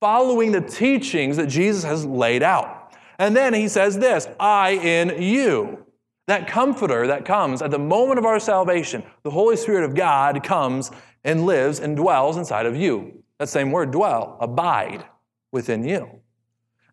following 0.00 0.52
the 0.52 0.60
teachings 0.60 1.36
that 1.36 1.48
Jesus 1.48 1.84
has 1.84 2.06
laid 2.06 2.42
out. 2.42 2.94
And 3.18 3.36
then 3.36 3.52
he 3.52 3.68
says 3.68 3.98
this, 3.98 4.26
I 4.38 4.70
in 4.70 5.20
you. 5.20 5.84
That 6.30 6.46
comforter 6.46 7.08
that 7.08 7.24
comes 7.24 7.60
at 7.60 7.72
the 7.72 7.78
moment 7.80 8.20
of 8.20 8.24
our 8.24 8.38
salvation, 8.38 9.02
the 9.24 9.32
Holy 9.32 9.56
Spirit 9.56 9.82
of 9.82 9.96
God 9.96 10.44
comes 10.44 10.92
and 11.24 11.44
lives 11.44 11.80
and 11.80 11.96
dwells 11.96 12.36
inside 12.36 12.66
of 12.66 12.76
you. 12.76 13.24
That 13.40 13.48
same 13.48 13.72
word, 13.72 13.90
dwell, 13.90 14.38
abide 14.40 15.04
within 15.50 15.82
you. 15.82 16.08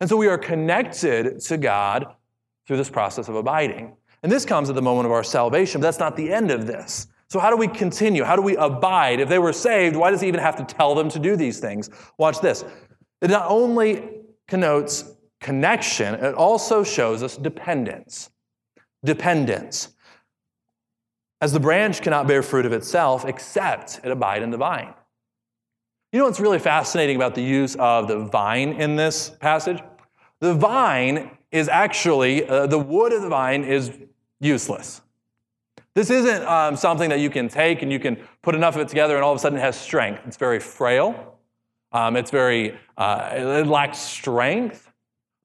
And 0.01 0.09
so 0.09 0.17
we 0.17 0.27
are 0.27 0.39
connected 0.39 1.39
to 1.41 1.57
God 1.59 2.15
through 2.65 2.77
this 2.77 2.89
process 2.89 3.29
of 3.29 3.35
abiding. 3.35 3.95
And 4.23 4.31
this 4.31 4.43
comes 4.43 4.69
at 4.69 4.75
the 4.75 4.81
moment 4.81 5.05
of 5.05 5.11
our 5.11 5.23
salvation, 5.23 5.81
but 5.81 5.85
that's 5.85 5.99
not 5.99 6.17
the 6.17 6.33
end 6.33 6.49
of 6.49 6.65
this. 6.65 7.05
So, 7.29 7.37
how 7.37 7.51
do 7.51 7.57
we 7.57 7.67
continue? 7.67 8.23
How 8.23 8.35
do 8.35 8.41
we 8.41 8.57
abide? 8.57 9.19
If 9.19 9.29
they 9.29 9.37
were 9.37 9.53
saved, 9.53 9.95
why 9.95 10.09
does 10.09 10.21
he 10.21 10.27
even 10.27 10.39
have 10.39 10.55
to 10.55 10.65
tell 10.65 10.95
them 10.95 11.09
to 11.09 11.19
do 11.19 11.35
these 11.35 11.59
things? 11.59 11.91
Watch 12.17 12.41
this. 12.41 12.65
It 13.21 13.29
not 13.29 13.45
only 13.47 14.01
connotes 14.47 15.13
connection, 15.39 16.15
it 16.15 16.33
also 16.33 16.83
shows 16.83 17.21
us 17.21 17.37
dependence 17.37 18.31
dependence. 19.03 19.89
As 21.39 21.53
the 21.53 21.59
branch 21.59 22.01
cannot 22.01 22.27
bear 22.27 22.41
fruit 22.41 22.65
of 22.65 22.73
itself 22.73 23.25
except 23.25 23.99
it 24.03 24.11
abide 24.11 24.41
in 24.41 24.49
the 24.49 24.57
vine. 24.57 24.93
You 26.11 26.19
know 26.19 26.25
what's 26.25 26.39
really 26.39 26.59
fascinating 26.59 27.15
about 27.15 27.35
the 27.35 27.43
use 27.43 27.75
of 27.75 28.07
the 28.07 28.19
vine 28.19 28.73
in 28.73 28.95
this 28.95 29.29
passage? 29.29 29.79
The 30.39 30.53
vine 30.53 31.31
is 31.51 31.67
actually, 31.67 32.47
uh, 32.47 32.67
the 32.67 32.79
wood 32.79 33.13
of 33.13 33.21
the 33.21 33.29
vine 33.29 33.63
is 33.63 33.91
useless. 34.39 35.01
This 35.93 36.09
isn't 36.09 36.43
um, 36.47 36.75
something 36.75 37.09
that 37.09 37.19
you 37.19 37.29
can 37.29 37.49
take 37.49 37.81
and 37.81 37.91
you 37.91 37.99
can 37.99 38.17
put 38.41 38.55
enough 38.55 38.75
of 38.75 38.81
it 38.81 38.87
together 38.87 39.15
and 39.15 39.23
all 39.23 39.31
of 39.31 39.37
a 39.37 39.39
sudden 39.39 39.57
it 39.57 39.61
has 39.61 39.75
strength. 39.79 40.21
It's 40.27 40.37
very 40.37 40.59
frail. 40.59 41.39
Um, 41.91 42.15
it's 42.15 42.31
very, 42.31 42.77
uh, 42.97 43.31
it 43.33 43.67
lacks 43.67 43.97
strength. 43.97 44.86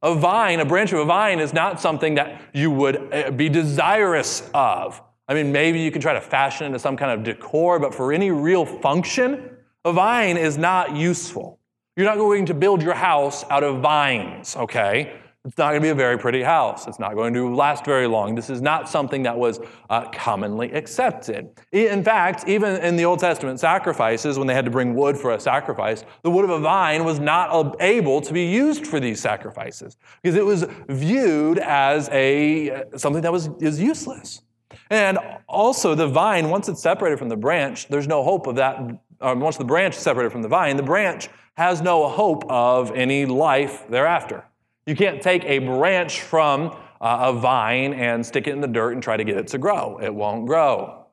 A 0.02 0.14
vine, 0.14 0.58
a 0.60 0.64
branch 0.64 0.92
of 0.92 0.98
a 0.98 1.04
vine, 1.04 1.38
is 1.38 1.52
not 1.52 1.80
something 1.80 2.16
that 2.16 2.40
you 2.52 2.70
would 2.70 3.14
uh, 3.14 3.30
be 3.30 3.48
desirous 3.48 4.50
of. 4.52 5.00
I 5.28 5.34
mean, 5.34 5.52
maybe 5.52 5.78
you 5.80 5.92
can 5.92 6.02
try 6.02 6.12
to 6.12 6.20
fashion 6.20 6.64
it 6.64 6.66
into 6.68 6.78
some 6.80 6.96
kind 6.96 7.12
of 7.12 7.22
decor, 7.22 7.78
but 7.78 7.94
for 7.94 8.12
any 8.12 8.30
real 8.30 8.66
function, 8.66 9.56
a 9.84 9.92
vine 9.92 10.36
is 10.36 10.58
not 10.58 10.96
useful. 10.96 11.60
You're 11.96 12.06
not 12.06 12.16
going 12.16 12.46
to 12.46 12.54
build 12.54 12.82
your 12.82 12.94
house 12.94 13.44
out 13.50 13.62
of 13.62 13.80
vines, 13.80 14.56
okay? 14.56 15.12
It's 15.44 15.58
not 15.58 15.70
going 15.70 15.80
to 15.80 15.86
be 15.86 15.88
a 15.88 15.94
very 15.96 16.18
pretty 16.18 16.40
house. 16.40 16.86
It's 16.86 17.00
not 17.00 17.16
going 17.16 17.34
to 17.34 17.52
last 17.52 17.84
very 17.84 18.06
long. 18.06 18.36
This 18.36 18.48
is 18.48 18.62
not 18.62 18.88
something 18.88 19.24
that 19.24 19.36
was 19.36 19.58
uh, 19.90 20.08
commonly 20.10 20.70
accepted. 20.70 21.50
In 21.72 22.04
fact, 22.04 22.44
even 22.46 22.80
in 22.80 22.94
the 22.94 23.04
Old 23.04 23.18
Testament 23.18 23.58
sacrifices, 23.58 24.38
when 24.38 24.46
they 24.46 24.54
had 24.54 24.64
to 24.66 24.70
bring 24.70 24.94
wood 24.94 25.18
for 25.18 25.32
a 25.32 25.40
sacrifice, 25.40 26.04
the 26.22 26.30
wood 26.30 26.44
of 26.44 26.50
a 26.50 26.60
vine 26.60 27.04
was 27.04 27.18
not 27.18 27.74
able 27.80 28.20
to 28.20 28.32
be 28.32 28.44
used 28.44 28.86
for 28.86 29.00
these 29.00 29.20
sacrifices 29.20 29.96
because 30.22 30.36
it 30.36 30.44
was 30.44 30.64
viewed 30.88 31.58
as 31.58 32.08
a 32.12 32.84
something 32.96 33.22
that 33.22 33.32
was 33.32 33.50
is 33.60 33.80
useless. 33.80 34.42
And 34.90 35.18
also, 35.48 35.96
the 35.96 36.06
vine, 36.06 36.50
once 36.50 36.68
it's 36.68 36.80
separated 36.80 37.18
from 37.18 37.28
the 37.28 37.36
branch, 37.36 37.88
there's 37.88 38.06
no 38.06 38.22
hope 38.22 38.46
of 38.46 38.54
that. 38.56 38.78
Um, 39.20 39.40
once 39.40 39.56
the 39.56 39.64
branch 39.64 39.96
is 39.96 40.02
separated 40.02 40.30
from 40.30 40.42
the 40.42 40.48
vine, 40.48 40.76
the 40.76 40.84
branch 40.84 41.28
has 41.56 41.82
no 41.82 42.08
hope 42.08 42.44
of 42.48 42.92
any 42.92 43.26
life 43.26 43.88
thereafter. 43.88 44.44
You 44.86 44.96
can't 44.96 45.22
take 45.22 45.44
a 45.44 45.58
branch 45.58 46.22
from 46.22 46.76
uh, 47.00 47.18
a 47.20 47.32
vine 47.32 47.94
and 47.94 48.24
stick 48.24 48.46
it 48.46 48.52
in 48.52 48.60
the 48.60 48.68
dirt 48.68 48.92
and 48.92 49.02
try 49.02 49.16
to 49.16 49.24
get 49.24 49.36
it 49.36 49.46
to 49.48 49.58
grow. 49.58 49.98
It 49.98 50.14
won't 50.14 50.46
grow. 50.46 51.06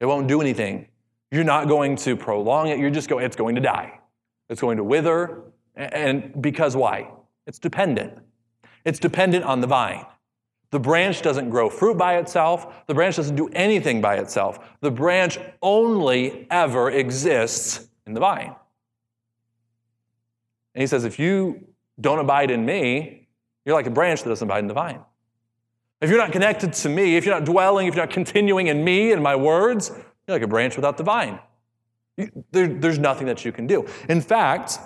It 0.00 0.06
won't 0.06 0.28
do 0.28 0.40
anything. 0.40 0.86
You're 1.30 1.44
not 1.44 1.68
going 1.68 1.96
to 1.96 2.16
prolong 2.16 2.68
it. 2.68 2.78
You're 2.78 2.90
just 2.90 3.08
going, 3.08 3.24
it's 3.24 3.36
going 3.36 3.54
to 3.54 3.60
die. 3.60 4.00
It's 4.48 4.60
going 4.60 4.78
to 4.78 4.84
wither. 4.84 5.42
And 5.76 6.42
because 6.42 6.76
why? 6.76 7.10
It's 7.46 7.58
dependent. 7.58 8.18
It's 8.84 8.98
dependent 8.98 9.44
on 9.44 9.60
the 9.60 9.66
vine. 9.66 10.04
The 10.70 10.80
branch 10.80 11.22
doesn't 11.22 11.50
grow 11.50 11.68
fruit 11.68 11.98
by 11.98 12.18
itself. 12.18 12.86
The 12.86 12.94
branch 12.94 13.16
doesn't 13.16 13.36
do 13.36 13.48
anything 13.52 14.00
by 14.00 14.16
itself. 14.16 14.58
The 14.80 14.90
branch 14.90 15.38
only 15.62 16.46
ever 16.50 16.90
exists 16.90 17.88
in 18.06 18.14
the 18.14 18.20
vine. 18.20 18.54
And 20.74 20.82
he 20.82 20.86
says, 20.86 21.04
if 21.04 21.18
you 21.18 21.66
don't 22.00 22.18
abide 22.18 22.50
in 22.50 22.64
me, 22.64 23.28
you're 23.64 23.74
like 23.74 23.86
a 23.86 23.90
branch 23.90 24.22
that 24.22 24.28
doesn't 24.28 24.46
abide 24.46 24.60
in 24.60 24.68
the 24.68 24.74
vine. 24.74 25.00
If 26.00 26.08
you're 26.08 26.18
not 26.18 26.32
connected 26.32 26.72
to 26.72 26.88
me, 26.88 27.16
if 27.16 27.26
you're 27.26 27.34
not 27.34 27.44
dwelling, 27.44 27.86
if 27.86 27.94
you're 27.94 28.06
not 28.06 28.12
continuing 28.12 28.68
in 28.68 28.82
me 28.82 29.12
and 29.12 29.22
my 29.22 29.36
words, 29.36 29.90
you're 29.90 30.36
like 30.36 30.42
a 30.42 30.48
branch 30.48 30.76
without 30.76 30.96
the 30.96 31.02
vine. 31.02 31.38
There, 32.52 32.68
there's 32.68 32.98
nothing 32.98 33.26
that 33.26 33.44
you 33.44 33.52
can 33.52 33.66
do. 33.66 33.86
In 34.08 34.20
fact, 34.20 34.78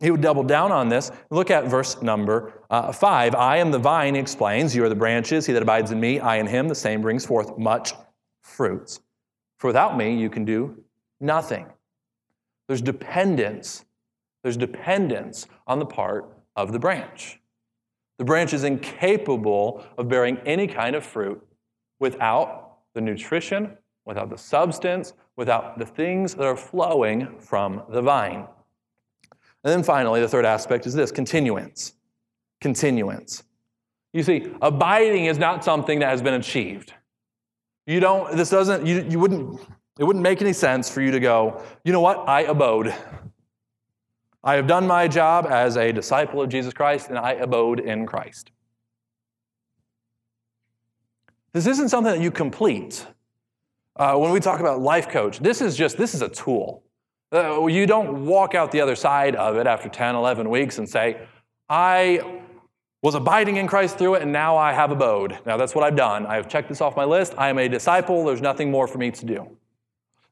he 0.00 0.10
would 0.10 0.20
double 0.20 0.42
down 0.42 0.70
on 0.70 0.88
this. 0.88 1.10
Look 1.30 1.50
at 1.50 1.64
verse 1.64 2.02
number 2.02 2.62
uh, 2.68 2.92
five. 2.92 3.34
I 3.34 3.56
am 3.58 3.70
the 3.70 3.78
vine, 3.78 4.14
he 4.14 4.20
explains. 4.20 4.76
You 4.76 4.84
are 4.84 4.88
the 4.88 4.94
branches. 4.94 5.46
He 5.46 5.52
that 5.52 5.62
abides 5.62 5.92
in 5.92 6.00
me, 6.00 6.20
I 6.20 6.36
in 6.36 6.46
him, 6.46 6.68
the 6.68 6.74
same 6.74 7.00
brings 7.00 7.24
forth 7.24 7.56
much 7.56 7.94
fruits. 8.42 9.00
For 9.58 9.68
without 9.68 9.96
me, 9.96 10.14
you 10.14 10.28
can 10.28 10.44
do 10.44 10.84
nothing. 11.20 11.66
There's 12.66 12.82
dependence. 12.82 13.84
There's 14.44 14.58
dependence 14.58 15.48
on 15.66 15.80
the 15.80 15.86
part 15.86 16.30
of 16.54 16.70
the 16.70 16.78
branch. 16.78 17.40
The 18.18 18.24
branch 18.24 18.52
is 18.52 18.62
incapable 18.62 19.82
of 19.98 20.06
bearing 20.08 20.36
any 20.44 20.68
kind 20.68 20.94
of 20.94 21.04
fruit 21.04 21.44
without 21.98 22.76
the 22.94 23.00
nutrition, 23.00 23.76
without 24.04 24.28
the 24.28 24.38
substance, 24.38 25.14
without 25.36 25.78
the 25.78 25.86
things 25.86 26.34
that 26.34 26.44
are 26.44 26.56
flowing 26.56 27.40
from 27.40 27.82
the 27.88 28.02
vine. 28.02 28.46
And 29.64 29.72
then 29.72 29.82
finally, 29.82 30.20
the 30.20 30.28
third 30.28 30.44
aspect 30.44 30.86
is 30.86 30.92
this 30.92 31.10
continuance. 31.10 31.94
Continuance. 32.60 33.44
You 34.12 34.22
see, 34.22 34.52
abiding 34.60 35.24
is 35.24 35.38
not 35.38 35.64
something 35.64 36.00
that 36.00 36.10
has 36.10 36.20
been 36.20 36.34
achieved. 36.34 36.92
You 37.86 37.98
don't, 37.98 38.36
this 38.36 38.50
doesn't, 38.50 38.86
you, 38.86 39.06
you 39.08 39.18
wouldn't, 39.18 39.58
it 39.98 40.04
wouldn't 40.04 40.22
make 40.22 40.42
any 40.42 40.52
sense 40.52 40.90
for 40.90 41.00
you 41.00 41.10
to 41.12 41.20
go, 41.20 41.62
you 41.82 41.92
know 41.92 42.00
what, 42.00 42.28
I 42.28 42.42
abode. 42.42 42.94
I 44.44 44.56
have 44.56 44.66
done 44.66 44.86
my 44.86 45.08
job 45.08 45.46
as 45.48 45.78
a 45.78 45.90
disciple 45.90 46.42
of 46.42 46.50
Jesus 46.50 46.74
Christ, 46.74 47.08
and 47.08 47.18
I 47.18 47.32
abode 47.32 47.80
in 47.80 48.04
Christ. 48.04 48.50
This 51.54 51.66
isn't 51.66 51.88
something 51.88 52.12
that 52.12 52.20
you 52.20 52.30
complete. 52.30 53.06
Uh, 53.96 54.16
when 54.16 54.32
we 54.32 54.40
talk 54.40 54.60
about 54.60 54.80
life 54.80 55.08
coach, 55.08 55.38
this 55.38 55.62
is 55.62 55.76
just 55.76 55.96
this 55.96 56.14
is 56.14 56.20
a 56.20 56.28
tool. 56.28 56.82
Uh, 57.32 57.66
you 57.66 57.86
don't 57.86 58.26
walk 58.26 58.54
out 58.54 58.70
the 58.70 58.82
other 58.82 58.96
side 58.96 59.34
of 59.34 59.56
it 59.56 59.66
after 59.66 59.88
10, 59.88 60.14
11 60.14 60.50
weeks 60.50 60.78
and 60.78 60.86
say, 60.86 61.26
I 61.68 62.42
was 63.02 63.14
abiding 63.14 63.56
in 63.56 63.66
Christ 63.66 63.96
through 63.96 64.16
it, 64.16 64.22
and 64.22 64.32
now 64.32 64.56
I 64.56 64.72
have 64.72 64.90
abode. 64.90 65.38
Now 65.46 65.56
that's 65.56 65.74
what 65.74 65.84
I've 65.84 65.96
done. 65.96 66.26
I 66.26 66.36
have 66.36 66.48
checked 66.48 66.68
this 66.68 66.82
off 66.82 66.96
my 66.96 67.04
list. 67.04 67.34
I 67.38 67.48
am 67.48 67.58
a 67.58 67.68
disciple. 67.68 68.24
There's 68.26 68.42
nothing 68.42 68.70
more 68.70 68.86
for 68.86 68.98
me 68.98 69.10
to 69.10 69.24
do. 69.24 69.56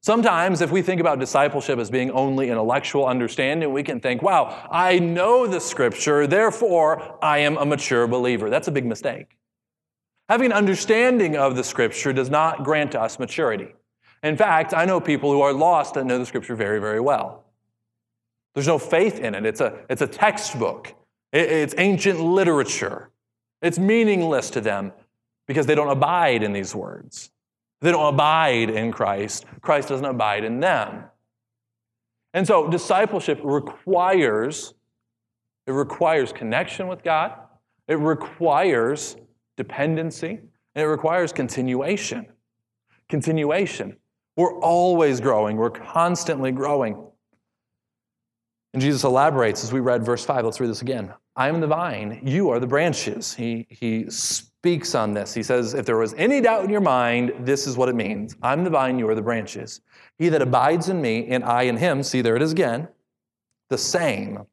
Sometimes, 0.04 0.60
if 0.60 0.72
we 0.72 0.82
think 0.82 1.00
about 1.00 1.20
discipleship 1.20 1.78
as 1.78 1.88
being 1.88 2.10
only 2.10 2.50
intellectual 2.50 3.06
understanding, 3.06 3.72
we 3.72 3.84
can 3.84 4.00
think, 4.00 4.20
wow, 4.20 4.66
I 4.68 4.98
know 4.98 5.46
the 5.46 5.60
scripture, 5.60 6.26
therefore 6.26 7.18
I 7.24 7.38
am 7.38 7.56
a 7.56 7.64
mature 7.64 8.08
believer. 8.08 8.50
That's 8.50 8.66
a 8.66 8.72
big 8.72 8.84
mistake. 8.84 9.38
Having 10.28 10.46
an 10.46 10.52
understanding 10.52 11.36
of 11.36 11.54
the 11.54 11.62
scripture 11.62 12.12
does 12.12 12.30
not 12.30 12.64
grant 12.64 12.96
us 12.96 13.18
maturity. 13.18 13.74
In 14.22 14.36
fact, 14.36 14.74
I 14.74 14.84
know 14.84 15.00
people 15.00 15.30
who 15.30 15.40
are 15.40 15.52
lost 15.52 15.94
that 15.94 16.04
know 16.04 16.18
the 16.18 16.26
scripture 16.26 16.56
very, 16.56 16.80
very 16.80 17.00
well. 17.00 17.44
There's 18.54 18.66
no 18.66 18.78
faith 18.78 19.20
in 19.20 19.34
it, 19.34 19.46
it's 19.46 19.60
a, 19.60 19.78
it's 19.88 20.02
a 20.02 20.06
textbook, 20.06 20.94
it's 21.32 21.74
ancient 21.78 22.20
literature. 22.20 23.10
It's 23.62 23.78
meaningless 23.78 24.50
to 24.50 24.60
them 24.60 24.92
because 25.46 25.66
they 25.66 25.76
don't 25.76 25.88
abide 25.90 26.42
in 26.42 26.52
these 26.52 26.74
words. 26.74 27.31
They 27.82 27.90
don't 27.90 28.14
abide 28.14 28.70
in 28.70 28.92
Christ. 28.92 29.44
Christ 29.60 29.88
doesn't 29.88 30.06
abide 30.06 30.44
in 30.44 30.60
them. 30.60 31.04
And 32.32 32.46
so 32.46 32.70
discipleship 32.70 33.40
requires 33.42 34.74
it 35.66 35.72
requires 35.72 36.32
connection 36.32 36.88
with 36.88 37.02
God. 37.02 37.34
It 37.88 37.98
requires 37.98 39.16
dependency, 39.56 40.40
and 40.74 40.84
it 40.84 40.86
requires 40.86 41.32
continuation. 41.32 42.26
Continuation. 43.08 43.96
We're 44.36 44.58
always 44.60 45.20
growing, 45.20 45.56
we're 45.56 45.70
constantly 45.70 46.52
growing. 46.52 47.06
And 48.72 48.80
Jesus 48.80 49.04
elaborates 49.04 49.62
as 49.62 49.72
we 49.72 49.80
read 49.80 50.02
verse 50.02 50.24
5. 50.24 50.46
Let's 50.46 50.58
read 50.58 50.70
this 50.70 50.80
again. 50.80 51.12
I 51.36 51.48
am 51.48 51.60
the 51.60 51.66
vine, 51.66 52.20
you 52.24 52.48
are 52.50 52.58
the 52.58 52.66
branches. 52.66 53.34
He, 53.34 53.66
he 53.68 54.06
speaks 54.62 54.94
on 54.94 55.12
this. 55.12 55.34
He 55.34 55.42
says, 55.42 55.74
If 55.74 55.86
there 55.86 55.96
was 55.96 56.14
any 56.14 56.40
doubt 56.40 56.62
in 56.62 56.70
your 56.70 56.80
mind, 56.80 57.32
this 57.40 57.66
is 57.66 57.76
what 57.76 57.88
it 57.88 57.96
means 57.96 58.36
I'm 58.44 58.62
the 58.62 58.70
vine, 58.70 58.96
you 58.96 59.08
are 59.08 59.14
the 59.16 59.20
branches. 59.20 59.80
He 60.18 60.28
that 60.28 60.40
abides 60.40 60.88
in 60.88 61.02
me, 61.02 61.26
and 61.30 61.42
I 61.42 61.62
in 61.62 61.76
him, 61.76 62.04
see, 62.04 62.22
there 62.22 62.36
it 62.36 62.42
is 62.42 62.52
again, 62.52 62.86
the 63.70 63.78
same 63.78 64.46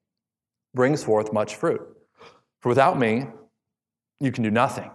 brings 0.74 1.04
forth 1.04 1.32
much 1.32 1.58
fruit. 1.58 1.82
For 2.60 2.70
without 2.70 2.98
me, 2.98 3.28
you 4.20 4.32
can 4.32 4.44
do 4.44 4.50
nothing. 4.50 4.90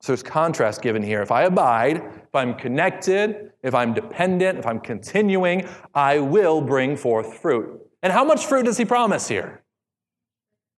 So 0.00 0.12
there's 0.12 0.22
contrast 0.22 0.80
given 0.80 1.02
here. 1.02 1.20
If 1.20 1.30
I 1.30 1.42
abide, 1.42 1.96
if 1.98 2.34
I'm 2.34 2.54
connected, 2.54 3.52
if 3.62 3.74
I'm 3.74 3.92
dependent, 3.92 4.58
if 4.58 4.66
I'm 4.66 4.80
continuing, 4.80 5.68
I 5.94 6.20
will 6.20 6.62
bring 6.62 6.96
forth 6.96 7.36
fruit. 7.36 7.82
And 8.02 8.10
how 8.10 8.24
much 8.24 8.46
fruit 8.46 8.64
does 8.64 8.78
he 8.78 8.86
promise 8.86 9.28
here? 9.28 9.62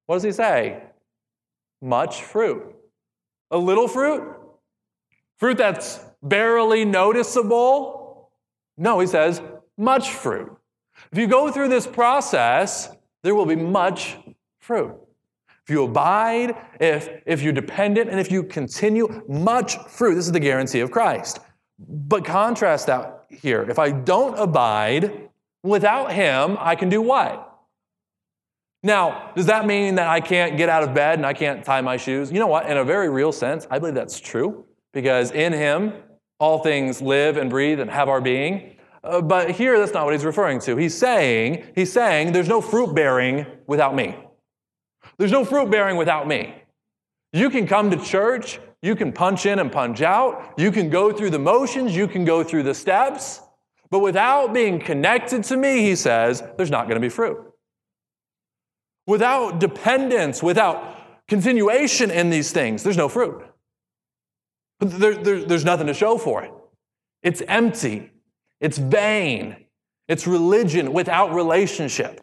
What 0.07 0.17
does 0.17 0.25
he 0.25 0.33
say? 0.33 0.83
Much 1.81 2.25
fruit. 2.25 2.74
A 3.55 3.59
little 3.59 3.87
fruit? 3.87 4.37
Fruit 5.37 5.57
that's 5.57 6.01
barely 6.21 6.85
noticeable? 6.85 8.33
No, 8.77 8.99
he 8.99 9.07
says 9.07 9.41
much 9.79 10.11
fruit. 10.11 10.51
If 11.13 11.19
you 11.19 11.29
go 11.29 11.53
through 11.53 11.69
this 11.69 11.87
process, 11.87 12.91
there 13.23 13.33
will 13.33 13.47
be 13.47 13.55
much 13.55 14.17
fruit. 14.59 14.97
If 15.63 15.71
you 15.71 15.85
abide, 15.85 16.57
if, 16.81 17.09
if 17.27 17.43
you're 17.43 17.53
dependent, 17.53 18.11
and 18.11 18.19
if 18.19 18.29
you 18.33 18.43
continue, 18.43 19.23
much 19.29 19.79
fruit. 19.87 20.17
This 20.17 20.27
is 20.27 20.33
the 20.33 20.41
guarantee 20.41 20.81
of 20.81 20.91
Christ. 20.91 21.39
But 21.79 22.25
contrast 22.25 22.89
that 22.89 23.25
here. 23.31 23.63
If 23.71 23.79
I 23.79 23.93
don't 23.93 24.37
abide, 24.37 25.31
without 25.63 26.13
Him, 26.13 26.57
I 26.59 26.75
can 26.75 26.89
do 26.89 27.01
what? 27.01 27.54
Now, 28.85 29.33
does 29.35 29.47
that 29.47 29.65
mean 29.65 29.95
that 29.95 30.09
I 30.09 30.21
can't 30.21 30.59
get 30.59 30.69
out 30.69 30.83
of 30.83 30.93
bed 30.93 31.19
and 31.19 31.25
I 31.25 31.33
can't 31.33 31.65
tie 31.65 31.81
my 31.81 31.97
shoes? 31.97 32.31
You 32.31 32.39
know 32.39 32.47
what? 32.47 32.69
In 32.69 32.77
a 32.77 32.85
very 32.85 33.09
real 33.09 33.33
sense, 33.33 33.67
I 33.71 33.79
believe 33.79 33.95
that's 33.95 34.21
true 34.21 34.67
because 34.93 35.31
in 35.31 35.55
Him, 35.55 35.95
all 36.39 36.59
things 36.59 37.01
live 37.01 37.39
and 37.39 37.49
breathe 37.49 37.81
and 37.81 37.91
have 37.91 38.11
our 38.11 38.21
being. 38.21 38.77
Uh, 39.03 39.23
but 39.23 39.53
here, 39.53 39.79
that's 39.79 39.95
not 39.95 40.05
what 40.05 40.13
he's 40.13 40.25
referring 40.25 40.61
to. 40.61 40.77
He's 40.77 40.97
saying, 40.97 41.65
he's 41.75 41.91
saying, 41.91 42.33
there's 42.33 42.49
no 42.49 42.61
fruit 42.61 42.95
bearing 42.95 43.47
without 43.67 43.95
me. 43.95 44.17
There's 45.17 45.33
no 45.33 45.47
fruit 45.47 45.71
bearing 45.71 45.97
without 45.97 46.29
me. 46.29 46.55
You 47.33 47.49
can 47.49 47.67
come 47.67 47.91
to 47.91 47.97
church, 47.97 48.61
you 48.83 48.95
can 48.95 49.13
punch 49.13 49.47
in 49.47 49.61
and 49.61 49.73
punch 49.73 50.03
out, 50.03 50.53
you 50.59 50.71
can 50.71 50.91
go 50.91 51.11
through 51.11 51.31
the 51.31 51.39
motions, 51.39 51.97
you 51.97 52.07
can 52.07 52.27
go 52.27 52.45
through 52.45 52.65
the 52.65 52.75
steps, 52.75 53.41
but 53.91 54.01
without 54.01 54.53
being 54.53 54.79
connected 54.79 55.43
to 55.45 55.57
me, 55.57 55.81
he 55.81 55.97
says, 55.97 56.43
there's 56.59 56.71
not 56.71 56.87
going 56.87 56.97
to 56.97 57.01
be 57.01 57.09
fruit. 57.09 57.54
Without 59.07 59.61
dependence, 59.61 60.43
without 60.43 60.97
continuation 61.29 62.11
in 62.11 62.31
these 62.31 62.53
things, 62.53 62.83
there's 62.83 62.97
no 62.97 63.09
fruit. 63.09 63.45
There, 64.81 65.15
there, 65.15 65.45
there's 65.45 65.65
nothing 65.65 65.87
to 65.87 65.95
show 65.95 66.19
for 66.19 66.43
it. 66.45 66.53
It's 67.23 67.43
empty. 67.49 68.11
It's 68.61 68.79
vain. 68.79 69.67
It's 70.09 70.27
religion 70.27 70.93
without 70.93 71.35
relationship. 71.35 72.21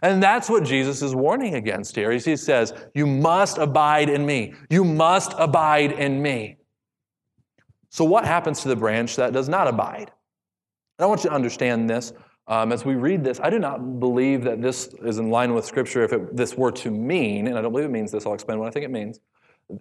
And 0.00 0.22
that's 0.22 0.48
what 0.48 0.64
Jesus 0.64 1.02
is 1.02 1.14
warning 1.14 1.54
against 1.54 1.96
here. 1.96 2.10
He 2.12 2.36
says, 2.36 2.72
You 2.94 3.06
must 3.06 3.58
abide 3.58 4.08
in 4.08 4.24
me. 4.24 4.54
You 4.70 4.84
must 4.84 5.34
abide 5.36 5.92
in 5.92 6.22
me. 6.22 6.58
So, 7.90 8.04
what 8.04 8.24
happens 8.24 8.62
to 8.62 8.68
the 8.68 8.76
branch 8.76 9.16
that 9.16 9.32
does 9.32 9.48
not 9.48 9.66
abide? 9.66 10.12
And 10.98 11.04
I 11.04 11.06
want 11.06 11.24
you 11.24 11.30
to 11.30 11.36
understand 11.36 11.90
this. 11.90 12.12
Um, 12.48 12.72
as 12.72 12.82
we 12.82 12.94
read 12.94 13.22
this, 13.22 13.38
I 13.40 13.50
do 13.50 13.58
not 13.58 14.00
believe 14.00 14.42
that 14.44 14.62
this 14.62 14.88
is 15.04 15.18
in 15.18 15.30
line 15.30 15.52
with 15.52 15.66
Scripture 15.66 16.02
if 16.02 16.14
it, 16.14 16.34
this 16.34 16.54
were 16.54 16.72
to 16.72 16.90
mean, 16.90 17.46
and 17.46 17.58
I 17.58 17.60
don't 17.60 17.72
believe 17.72 17.84
it 17.84 17.92
means 17.92 18.10
this, 18.10 18.24
I'll 18.24 18.32
explain 18.32 18.58
what 18.58 18.68
I 18.68 18.70
think 18.70 18.86
it 18.86 18.90
means. 18.90 19.20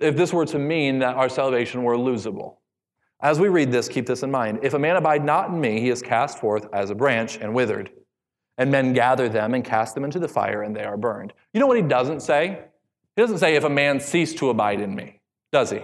If 0.01 0.17
this 0.17 0.33
were 0.33 0.45
to 0.47 0.59
mean 0.59 0.99
that 0.99 1.15
our 1.15 1.29
salvation 1.29 1.83
were 1.83 1.95
losable. 1.95 2.57
As 3.21 3.39
we 3.39 3.47
read 3.47 3.71
this, 3.71 3.87
keep 3.87 4.05
this 4.05 4.21
in 4.21 4.29
mind. 4.29 4.59
If 4.63 4.73
a 4.73 4.79
man 4.79 4.97
abide 4.97 5.23
not 5.23 5.49
in 5.49 5.61
me, 5.61 5.79
he 5.79 5.89
is 5.89 6.01
cast 6.01 6.39
forth 6.39 6.67
as 6.73 6.89
a 6.89 6.95
branch 6.95 7.37
and 7.37 7.53
withered. 7.53 7.89
And 8.57 8.69
men 8.69 8.91
gather 8.91 9.29
them 9.29 9.53
and 9.53 9.63
cast 9.63 9.95
them 9.95 10.03
into 10.03 10.19
the 10.19 10.27
fire, 10.27 10.61
and 10.61 10.75
they 10.75 10.83
are 10.83 10.97
burned. 10.97 11.31
You 11.53 11.61
know 11.61 11.67
what 11.67 11.77
he 11.77 11.83
doesn't 11.83 12.19
say? 12.19 12.65
He 13.15 13.21
doesn't 13.21 13.37
say, 13.37 13.55
if 13.55 13.63
a 13.63 13.69
man 13.69 14.01
cease 14.01 14.35
to 14.35 14.49
abide 14.49 14.81
in 14.81 14.93
me, 14.93 15.21
does 15.53 15.69
he? 15.69 15.79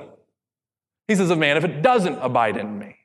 He 1.07 1.15
says, 1.15 1.31
a 1.31 1.35
man, 1.35 1.55
if 1.55 1.63
it 1.63 1.81
doesn't 1.81 2.19
abide 2.19 2.57
in 2.57 2.77
me. 2.77 2.97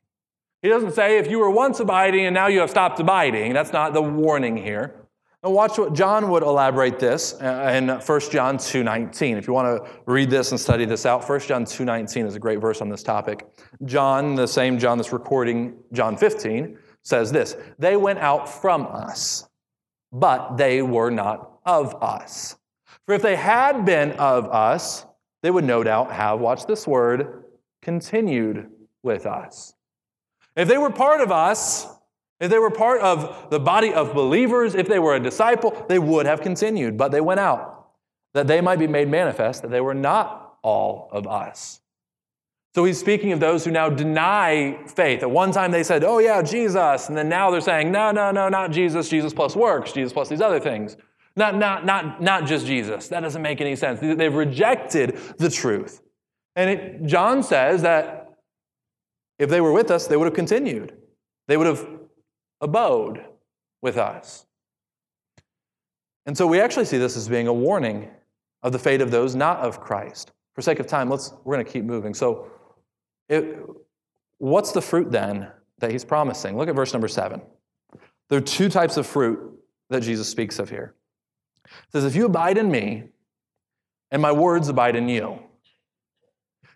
He 0.62 0.68
doesn't 0.68 0.92
say, 0.92 1.18
if 1.18 1.30
you 1.30 1.38
were 1.38 1.50
once 1.50 1.78
abiding 1.80 2.26
and 2.26 2.34
now 2.34 2.48
you 2.48 2.60
have 2.60 2.70
stopped 2.70 2.98
abiding. 2.98 3.52
That's 3.52 3.72
not 3.72 3.92
the 3.92 4.02
warning 4.02 4.56
here. 4.56 4.94
Now 5.44 5.50
watch 5.50 5.78
what 5.78 5.92
John 5.92 6.30
would 6.30 6.42
elaborate 6.42 6.98
this 6.98 7.34
uh, 7.40 7.72
in 7.72 7.88
1 7.88 8.00
John 8.30 8.58
2.19. 8.58 9.36
If 9.38 9.46
you 9.46 9.52
want 9.52 9.84
to 9.84 9.90
read 10.06 10.30
this 10.30 10.50
and 10.50 10.58
study 10.58 10.84
this 10.84 11.06
out, 11.06 11.28
1 11.28 11.40
John 11.40 11.64
2.19 11.64 12.26
is 12.26 12.34
a 12.34 12.40
great 12.40 12.60
verse 12.60 12.80
on 12.80 12.88
this 12.88 13.04
topic. 13.04 13.46
John, 13.84 14.34
the 14.34 14.48
same 14.48 14.80
John 14.80 14.98
that's 14.98 15.12
recording 15.12 15.76
John 15.92 16.16
15, 16.16 16.76
says 17.04 17.30
this, 17.30 17.56
They 17.78 17.96
went 17.96 18.18
out 18.18 18.48
from 18.48 18.88
us, 18.88 19.48
but 20.10 20.56
they 20.56 20.82
were 20.82 21.10
not 21.10 21.60
of 21.64 21.94
us. 22.02 22.56
For 23.06 23.14
if 23.14 23.22
they 23.22 23.36
had 23.36 23.84
been 23.84 24.12
of 24.12 24.48
us, 24.48 25.06
they 25.42 25.52
would 25.52 25.64
no 25.64 25.84
doubt 25.84 26.10
have, 26.10 26.40
watch 26.40 26.66
this 26.66 26.84
word, 26.84 27.44
continued 27.80 28.70
with 29.04 29.24
us. 29.24 29.74
If 30.58 30.66
they 30.66 30.76
were 30.76 30.90
part 30.90 31.20
of 31.20 31.30
us, 31.30 31.86
if 32.40 32.50
they 32.50 32.58
were 32.58 32.70
part 32.70 33.00
of 33.00 33.48
the 33.48 33.60
body 33.60 33.94
of 33.94 34.12
believers, 34.12 34.74
if 34.74 34.88
they 34.88 34.98
were 34.98 35.14
a 35.14 35.20
disciple, 35.20 35.86
they 35.88 36.00
would 36.00 36.26
have 36.26 36.40
continued, 36.40 36.98
but 36.98 37.12
they 37.12 37.20
went 37.20 37.38
out, 37.38 37.90
that 38.34 38.48
they 38.48 38.60
might 38.60 38.80
be 38.80 38.88
made 38.88 39.08
manifest 39.08 39.62
that 39.62 39.70
they 39.70 39.80
were 39.80 39.94
not 39.94 40.58
all 40.62 41.08
of 41.12 41.28
us. 41.28 41.80
So 42.74 42.84
he's 42.84 42.98
speaking 42.98 43.32
of 43.32 43.40
those 43.40 43.64
who 43.64 43.70
now 43.70 43.88
deny 43.88 44.78
faith. 44.86 45.22
At 45.22 45.30
one 45.30 45.52
time 45.52 45.70
they 45.70 45.84
said, 45.84 46.02
oh, 46.02 46.18
yeah, 46.18 46.42
Jesus. 46.42 47.08
And 47.08 47.16
then 47.16 47.28
now 47.28 47.50
they're 47.50 47.60
saying, 47.60 47.90
no, 47.90 48.10
no, 48.10 48.30
no, 48.32 48.48
not 48.48 48.72
Jesus, 48.72 49.08
Jesus 49.08 49.32
plus 49.32 49.56
works, 49.56 49.92
Jesus 49.92 50.12
plus 50.12 50.28
these 50.28 50.40
other 50.40 50.60
things. 50.60 50.96
Not, 51.36 51.56
not, 51.56 51.86
not, 51.86 52.20
not 52.20 52.46
just 52.46 52.66
Jesus. 52.66 53.06
That 53.08 53.20
doesn't 53.20 53.42
make 53.42 53.60
any 53.60 53.76
sense. 53.76 54.00
They've 54.00 54.34
rejected 54.34 55.18
the 55.38 55.50
truth. 55.50 56.02
And 56.56 56.70
it, 56.70 57.06
John 57.06 57.44
says 57.44 57.82
that 57.82 58.17
if 59.38 59.48
they 59.50 59.60
were 59.60 59.72
with 59.72 59.90
us, 59.90 60.06
they 60.06 60.16
would 60.16 60.26
have 60.26 60.34
continued. 60.34 60.96
They 61.46 61.56
would 61.56 61.66
have 61.66 61.86
abode 62.60 63.24
with 63.80 63.96
us. 63.96 64.46
And 66.26 66.36
so 66.36 66.46
we 66.46 66.60
actually 66.60 66.84
see 66.84 66.98
this 66.98 67.16
as 67.16 67.28
being 67.28 67.46
a 67.46 67.52
warning 67.52 68.10
of 68.62 68.72
the 68.72 68.78
fate 68.78 69.00
of 69.00 69.10
those 69.10 69.34
not 69.34 69.58
of 69.60 69.80
Christ. 69.80 70.32
For 70.54 70.62
sake 70.62 70.80
of 70.80 70.86
time, 70.86 71.08
let's 71.08 71.32
we're 71.44 71.54
going 71.54 71.64
to 71.64 71.72
keep 71.72 71.84
moving. 71.84 72.12
So 72.14 72.50
it, 73.28 73.60
what's 74.38 74.72
the 74.72 74.82
fruit 74.82 75.10
then 75.10 75.50
that 75.78 75.92
he's 75.92 76.04
promising? 76.04 76.56
Look 76.56 76.68
at 76.68 76.74
verse 76.74 76.92
number 76.92 77.08
7. 77.08 77.40
There 78.28 78.38
are 78.38 78.42
two 78.42 78.68
types 78.68 78.96
of 78.96 79.06
fruit 79.06 79.58
that 79.88 80.02
Jesus 80.02 80.28
speaks 80.28 80.58
of 80.58 80.68
here. 80.68 80.94
It 81.64 81.92
says, 81.92 82.04
If 82.04 82.14
you 82.14 82.26
abide 82.26 82.58
in 82.58 82.70
me, 82.70 83.04
and 84.10 84.20
my 84.20 84.32
words 84.32 84.68
abide 84.68 84.96
in 84.96 85.08
you, 85.08 85.38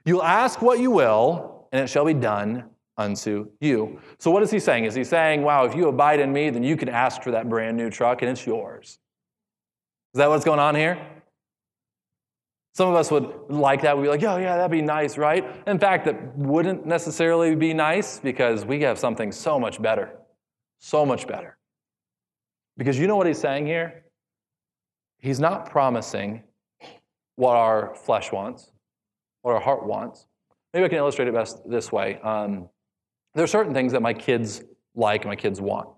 you'll 0.04 0.22
ask 0.22 0.62
what 0.62 0.78
you 0.78 0.90
will, 0.90 1.51
and 1.72 1.82
it 1.82 1.88
shall 1.88 2.04
be 2.04 2.14
done 2.14 2.64
unto 2.96 3.50
you. 3.60 4.00
So, 4.18 4.30
what 4.30 4.42
is 4.42 4.50
he 4.50 4.60
saying? 4.60 4.84
Is 4.84 4.94
he 4.94 5.04
saying, 5.04 5.42
wow, 5.42 5.64
if 5.64 5.74
you 5.74 5.88
abide 5.88 6.20
in 6.20 6.32
me, 6.32 6.50
then 6.50 6.62
you 6.62 6.76
can 6.76 6.88
ask 6.88 7.22
for 7.22 7.30
that 7.32 7.48
brand 7.48 7.76
new 7.76 7.90
truck 7.90 8.22
and 8.22 8.30
it's 8.30 8.46
yours? 8.46 8.98
Is 10.14 10.18
that 10.18 10.28
what's 10.28 10.44
going 10.44 10.60
on 10.60 10.74
here? 10.74 10.98
Some 12.74 12.88
of 12.88 12.94
us 12.94 13.10
would 13.10 13.30
like 13.48 13.82
that. 13.82 13.96
We'd 13.96 14.04
be 14.04 14.08
like, 14.08 14.22
oh, 14.22 14.36
yeah, 14.36 14.56
that'd 14.56 14.70
be 14.70 14.80
nice, 14.80 15.18
right? 15.18 15.44
In 15.66 15.78
fact, 15.78 16.06
that 16.06 16.36
wouldn't 16.36 16.86
necessarily 16.86 17.54
be 17.54 17.74
nice 17.74 18.18
because 18.18 18.64
we 18.64 18.80
have 18.82 18.98
something 18.98 19.30
so 19.30 19.58
much 19.58 19.80
better. 19.80 20.10
So 20.78 21.04
much 21.04 21.26
better. 21.26 21.58
Because 22.78 22.98
you 22.98 23.06
know 23.06 23.16
what 23.16 23.26
he's 23.26 23.38
saying 23.38 23.66
here? 23.66 24.04
He's 25.18 25.38
not 25.38 25.70
promising 25.70 26.42
what 27.36 27.56
our 27.56 27.94
flesh 27.94 28.32
wants, 28.32 28.72
what 29.42 29.54
our 29.54 29.60
heart 29.60 29.86
wants. 29.86 30.26
Maybe 30.72 30.84
I 30.86 30.88
can 30.88 30.98
illustrate 30.98 31.28
it 31.28 31.34
best 31.34 31.60
this 31.68 31.92
way. 31.92 32.18
Um, 32.22 32.68
there 33.34 33.44
are 33.44 33.48
certain 33.48 33.74
things 33.74 33.92
that 33.92 34.02
my 34.02 34.14
kids 34.14 34.62
like, 34.94 35.24
my 35.24 35.36
kids 35.36 35.60
want. 35.60 35.88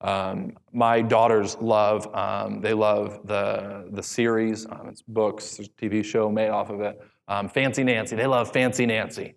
Um, 0.00 0.56
my 0.72 1.00
daughters 1.00 1.56
love, 1.60 2.14
um, 2.14 2.60
they 2.60 2.74
love 2.74 3.26
the, 3.26 3.88
the 3.90 4.02
series, 4.02 4.66
um, 4.66 4.88
it's 4.88 5.00
books, 5.00 5.56
there's 5.56 5.68
a 5.68 5.70
TV 5.70 6.04
show 6.04 6.30
made 6.30 6.50
off 6.50 6.68
of 6.68 6.80
it. 6.80 7.00
Um, 7.26 7.48
Fancy 7.48 7.84
Nancy, 7.84 8.14
they 8.14 8.26
love 8.26 8.52
Fancy 8.52 8.84
Nancy. 8.84 9.34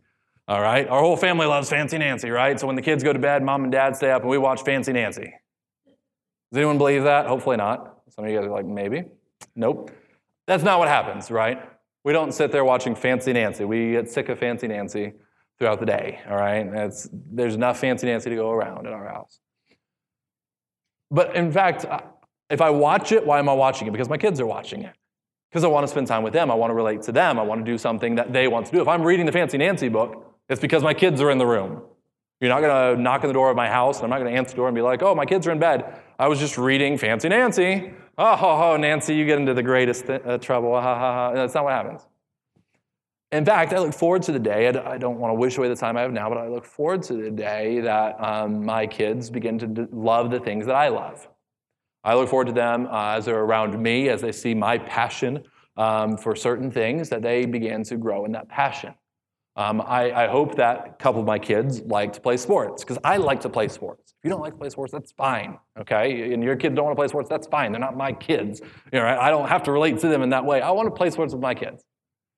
All 0.47 0.61
right? 0.61 0.87
Our 0.87 0.99
whole 0.99 1.15
family 1.17 1.45
loves 1.45 1.69
Fancy 1.69 1.97
Nancy, 1.97 2.29
right? 2.29 2.59
So 2.59 2.67
when 2.67 2.75
the 2.75 2.81
kids 2.81 3.03
go 3.03 3.13
to 3.13 3.19
bed, 3.19 3.43
mom 3.43 3.63
and 3.63 3.71
dad 3.71 3.95
stay 3.95 4.11
up 4.11 4.21
and 4.21 4.29
we 4.29 4.37
watch 4.37 4.61
Fancy 4.63 4.93
Nancy. 4.93 5.33
Does 6.51 6.57
anyone 6.57 6.77
believe 6.77 7.03
that? 7.03 7.27
Hopefully 7.27 7.57
not. 7.57 7.99
Some 8.09 8.25
of 8.25 8.31
you 8.31 8.37
guys 8.37 8.47
are 8.47 8.51
like, 8.51 8.65
maybe. 8.65 9.03
Nope. 9.55 9.91
That's 10.47 10.63
not 10.63 10.79
what 10.79 10.87
happens, 10.87 11.29
right? 11.29 11.61
We 12.03 12.13
don't 12.13 12.31
sit 12.31 12.51
there 12.51 12.63
watching 12.63 12.95
Fancy 12.95 13.33
Nancy. 13.33 13.65
We 13.65 13.91
get 13.91 14.09
sick 14.09 14.29
of 14.29 14.39
Fancy 14.39 14.67
Nancy 14.67 15.13
throughout 15.59 15.79
the 15.79 15.85
day, 15.85 16.19
all 16.29 16.37
right? 16.37 16.65
It's, 16.65 17.09
there's 17.11 17.55
enough 17.55 17.79
Fancy 17.79 18.07
Nancy 18.07 18.29
to 18.29 18.35
go 18.35 18.51
around 18.51 18.85
in 18.85 18.93
our 18.93 19.07
house. 19.07 19.39
But 21.09 21.35
in 21.35 21.51
fact, 21.51 21.85
if 22.49 22.61
I 22.61 22.69
watch 22.69 23.11
it, 23.11 23.25
why 23.25 23.39
am 23.39 23.49
I 23.49 23.53
watching 23.53 23.87
it? 23.87 23.91
Because 23.91 24.09
my 24.09 24.17
kids 24.17 24.39
are 24.39 24.45
watching 24.45 24.83
it. 24.83 24.95
Because 25.49 25.63
I 25.63 25.67
want 25.67 25.85
to 25.85 25.87
spend 25.87 26.07
time 26.07 26.23
with 26.23 26.33
them. 26.33 26.51
I 26.51 26.55
want 26.55 26.71
to 26.71 26.75
relate 26.75 27.01
to 27.03 27.11
them. 27.11 27.39
I 27.39 27.41
want 27.41 27.65
to 27.65 27.71
do 27.71 27.77
something 27.77 28.15
that 28.15 28.33
they 28.33 28.47
want 28.47 28.65
to 28.67 28.71
do. 28.71 28.81
If 28.81 28.87
I'm 28.87 29.03
reading 29.03 29.25
the 29.25 29.31
Fancy 29.31 29.57
Nancy 29.57 29.89
book, 29.89 30.35
it's 30.49 30.61
because 30.61 30.83
my 30.83 30.93
kids 30.93 31.21
are 31.21 31.31
in 31.31 31.37
the 31.37 31.45
room. 31.45 31.81
You're 32.39 32.49
not 32.49 32.61
going 32.61 32.95
to 32.95 33.01
knock 33.01 33.21
on 33.23 33.27
the 33.27 33.33
door 33.33 33.49
of 33.49 33.55
my 33.55 33.67
house, 33.67 33.97
and 33.97 34.03
I'm 34.03 34.09
not 34.09 34.19
going 34.19 34.31
to 34.31 34.37
answer 34.37 34.51
the 34.51 34.57
door 34.57 34.67
and 34.67 34.75
be 34.75 34.81
like, 34.81 35.01
oh, 35.01 35.15
my 35.15 35.25
kids 35.25 35.47
are 35.47 35.51
in 35.51 35.59
bed. 35.59 35.99
I 36.19 36.27
was 36.27 36.39
just 36.39 36.57
reading 36.57 36.97
Fancy 36.97 37.29
Nancy. 37.29 37.93
Oh, 38.19 38.35
ho, 38.35 38.57
ho, 38.57 38.77
Nancy, 38.77 39.13
you 39.13 39.25
get 39.25 39.37
into 39.37 39.53
the 39.53 39.61
greatest 39.61 40.07
th- 40.07 40.23
uh, 40.25 40.39
trouble. 40.39 40.73
Ha, 40.73 40.81
ha, 40.81 41.13
ha. 41.13 41.33
That's 41.33 41.53
not 41.53 41.65
what 41.65 41.73
happens. 41.73 42.01
In 43.31 43.45
fact, 43.45 43.73
I 43.73 43.79
look 43.79 43.93
forward 43.93 44.23
to 44.23 44.31
the 44.31 44.39
day. 44.39 44.69
I 44.69 44.97
don't 44.97 45.19
want 45.19 45.31
to 45.31 45.35
wish 45.35 45.57
away 45.57 45.67
the 45.67 45.75
time 45.75 45.97
I 45.97 46.01
have 46.01 46.11
now, 46.11 46.29
but 46.29 46.37
I 46.37 46.47
look 46.47 46.65
forward 46.65 47.03
to 47.03 47.13
the 47.13 47.29
day 47.29 47.81
that 47.81 48.15
um, 48.23 48.65
my 48.65 48.87
kids 48.87 49.29
begin 49.29 49.59
to 49.59 49.87
love 49.91 50.31
the 50.31 50.39
things 50.39 50.65
that 50.65 50.75
I 50.75 50.87
love. 50.87 51.27
I 52.03 52.15
look 52.15 52.29
forward 52.29 52.47
to 52.47 52.53
them 52.53 52.87
uh, 52.87 53.17
as 53.17 53.25
they're 53.25 53.39
around 53.39 53.79
me, 53.81 54.09
as 54.09 54.21
they 54.21 54.31
see 54.31 54.55
my 54.55 54.77
passion 54.77 55.43
um, 55.75 56.17
for 56.17 56.35
certain 56.35 56.71
things, 56.71 57.09
that 57.09 57.21
they 57.21 57.45
begin 57.45 57.83
to 57.83 57.97
grow 57.97 58.25
in 58.25 58.31
that 58.31 58.47
passion. 58.47 58.93
Um, 59.57 59.81
I, 59.81 60.11
I, 60.11 60.27
hope 60.27 60.55
that 60.57 60.87
a 60.87 61.03
couple 61.03 61.19
of 61.19 61.25
my 61.25 61.39
kids 61.39 61.81
like 61.81 62.13
to 62.13 62.21
play 62.21 62.37
sports 62.37 62.83
because 62.83 62.99
I 63.03 63.17
like 63.17 63.41
to 63.41 63.49
play 63.49 63.67
sports. 63.69 64.13
If 64.19 64.23
you 64.23 64.29
don't 64.29 64.39
like 64.39 64.53
to 64.53 64.59
play 64.59 64.69
sports, 64.69 64.91
that's 64.91 65.11
fine, 65.13 65.57
okay? 65.79 66.31
And 66.31 66.43
your 66.43 66.55
kids 66.55 66.75
don't 66.75 66.85
want 66.85 66.95
to 66.95 66.99
play 66.99 67.07
sports, 67.07 67.27
that's 67.27 67.47
fine. 67.47 67.71
They're 67.71 67.81
not 67.81 67.97
my 67.97 68.11
kids. 68.11 68.61
You 68.93 68.99
know, 68.99 69.05
I 69.05 69.31
don't 69.31 69.49
have 69.49 69.63
to 69.63 69.71
relate 69.71 69.97
to 70.01 70.09
them 70.09 70.21
in 70.21 70.29
that 70.29 70.45
way. 70.45 70.61
I 70.61 70.69
want 70.69 70.85
to 70.85 70.91
play 70.91 71.09
sports 71.09 71.33
with 71.33 71.41
my 71.41 71.55
kids. 71.55 71.83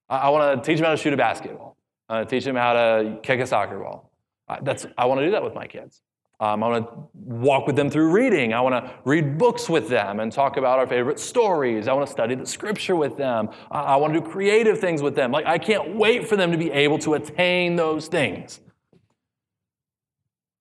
I, 0.08 0.18
I 0.18 0.30
want 0.30 0.64
to 0.64 0.66
teach 0.66 0.80
them 0.80 0.86
how 0.86 0.92
to 0.92 0.98
shoot 0.98 1.12
a 1.12 1.18
basketball. 1.18 1.76
I 2.08 2.20
want 2.20 2.30
to 2.30 2.36
teach 2.36 2.46
them 2.46 2.56
how 2.56 2.72
to 2.72 3.20
kick 3.22 3.42
a 3.42 3.46
soccer 3.46 3.80
ball. 3.80 4.14
I, 4.48 4.60
that's, 4.62 4.86
I 4.98 5.06
want 5.06 5.20
to 5.20 5.26
do 5.26 5.32
that 5.32 5.44
with 5.44 5.54
my 5.54 5.68
kids. 5.68 6.02
Um, 6.42 6.64
I 6.64 6.70
want 6.70 6.86
to 6.86 7.10
walk 7.14 7.68
with 7.68 7.76
them 7.76 7.90
through 7.90 8.12
reading. 8.12 8.54
I 8.54 8.62
want 8.62 8.74
to 8.74 8.94
read 9.04 9.38
books 9.38 9.68
with 9.68 9.90
them 9.90 10.22
and 10.22 10.32
talk 10.32 10.56
about 10.56 10.80
our 10.80 10.88
favorite 10.88 11.20
stories. 11.20 11.90
I 11.90 11.94
want 11.94 12.08
to 12.08 12.12
study 12.12 12.34
the 12.34 12.46
scripture 12.46 12.96
with 12.96 13.18
them. 13.18 13.50
I, 13.70 13.82
I 13.82 13.96
want 13.98 14.14
to 14.14 14.22
do 14.22 14.26
creative 14.26 14.80
things 14.80 15.02
with 15.02 15.16
them. 15.16 15.32
Like, 15.32 15.46
I 15.46 15.58
can't 15.58 15.96
wait 15.96 16.28
for 16.30 16.38
them 16.38 16.52
to 16.54 16.58
be 16.58 16.72
able 16.72 16.98
to 17.00 17.16
attain 17.16 17.76
those 17.76 18.08
things. 18.08 18.62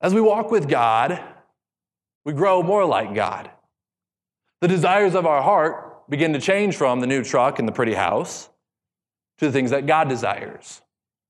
As 0.01 0.15
we 0.15 0.21
walk 0.21 0.51
with 0.51 0.69
God, 0.69 1.23
we 2.25 2.33
grow 2.33 2.63
more 2.63 2.85
like 2.85 3.15
God. 3.15 3.51
The 4.61 4.69
desires 4.69 5.15
of 5.15 5.27
our 5.27 5.43
heart 5.43 6.11
begin 6.11 6.33
to 6.33 6.41
change 6.41 6.77
from 6.77 6.99
the 7.01 7.07
new 7.07 7.23
truck 7.23 7.61
and 7.61 7.69
the 7.69 7.73
pretty 7.73 7.95
house 7.95 8.49
to 9.39 9.47
the 9.47 9.53
things 9.53 9.71
that 9.71 9.87
God 9.87 10.09
desires 10.09 10.83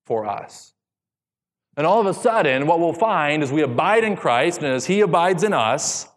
for 0.06 0.26
us. 0.26 0.72
And 1.78 1.86
all 1.86 2.00
of 2.00 2.06
a 2.06 2.12
sudden, 2.12 2.66
what 2.66 2.80
we'll 2.80 2.92
find 2.92 3.40
is 3.40 3.52
we 3.52 3.62
abide 3.62 4.02
in 4.02 4.16
Christ, 4.16 4.58
and 4.62 4.66
as 4.66 4.86
He 4.86 5.00
abides 5.00 5.44
in 5.44 5.52
us, 5.52 6.08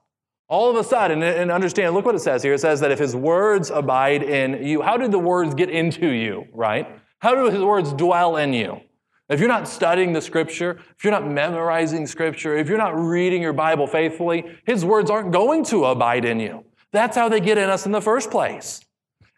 all 0.49 0.71
of 0.71 0.75
a 0.75 0.83
sudden, 0.83 1.21
and 1.21 1.51
understand, 1.51 1.93
look 1.93 2.03
what 2.03 2.15
it 2.15 2.19
says 2.19 2.41
here. 2.41 2.55
It 2.55 2.61
says 2.61 2.79
that 2.79 2.89
if 2.89 2.97
His 2.97 3.15
words 3.15 3.69
abide 3.69 4.23
in 4.23 4.65
you, 4.65 4.81
how 4.81 4.97
did 4.97 5.11
the 5.11 5.19
words 5.19 5.53
get 5.53 5.69
into 5.69 6.07
you, 6.07 6.47
right? 6.51 6.89
How 7.19 7.35
do 7.35 7.51
His 7.51 7.63
words 7.63 7.93
dwell 7.93 8.37
in 8.37 8.53
you? 8.53 8.81
If 9.29 9.39
you're 9.39 9.47
not 9.47 9.67
studying 9.67 10.13
the 10.13 10.21
Scripture, 10.21 10.79
if 10.97 11.03
you're 11.03 11.13
not 11.13 11.27
memorizing 11.27 12.07
Scripture, 12.07 12.57
if 12.57 12.67
you're 12.67 12.79
not 12.79 12.99
reading 12.99 13.43
your 13.43 13.53
Bible 13.53 13.85
faithfully, 13.85 14.57
His 14.65 14.83
words 14.83 15.11
aren't 15.11 15.31
going 15.31 15.63
to 15.65 15.85
abide 15.85 16.25
in 16.25 16.39
you. 16.39 16.65
That's 16.91 17.15
how 17.15 17.29
they 17.29 17.39
get 17.39 17.59
in 17.59 17.69
us 17.69 17.85
in 17.85 17.91
the 17.91 18.01
first 18.01 18.31
place. 18.31 18.81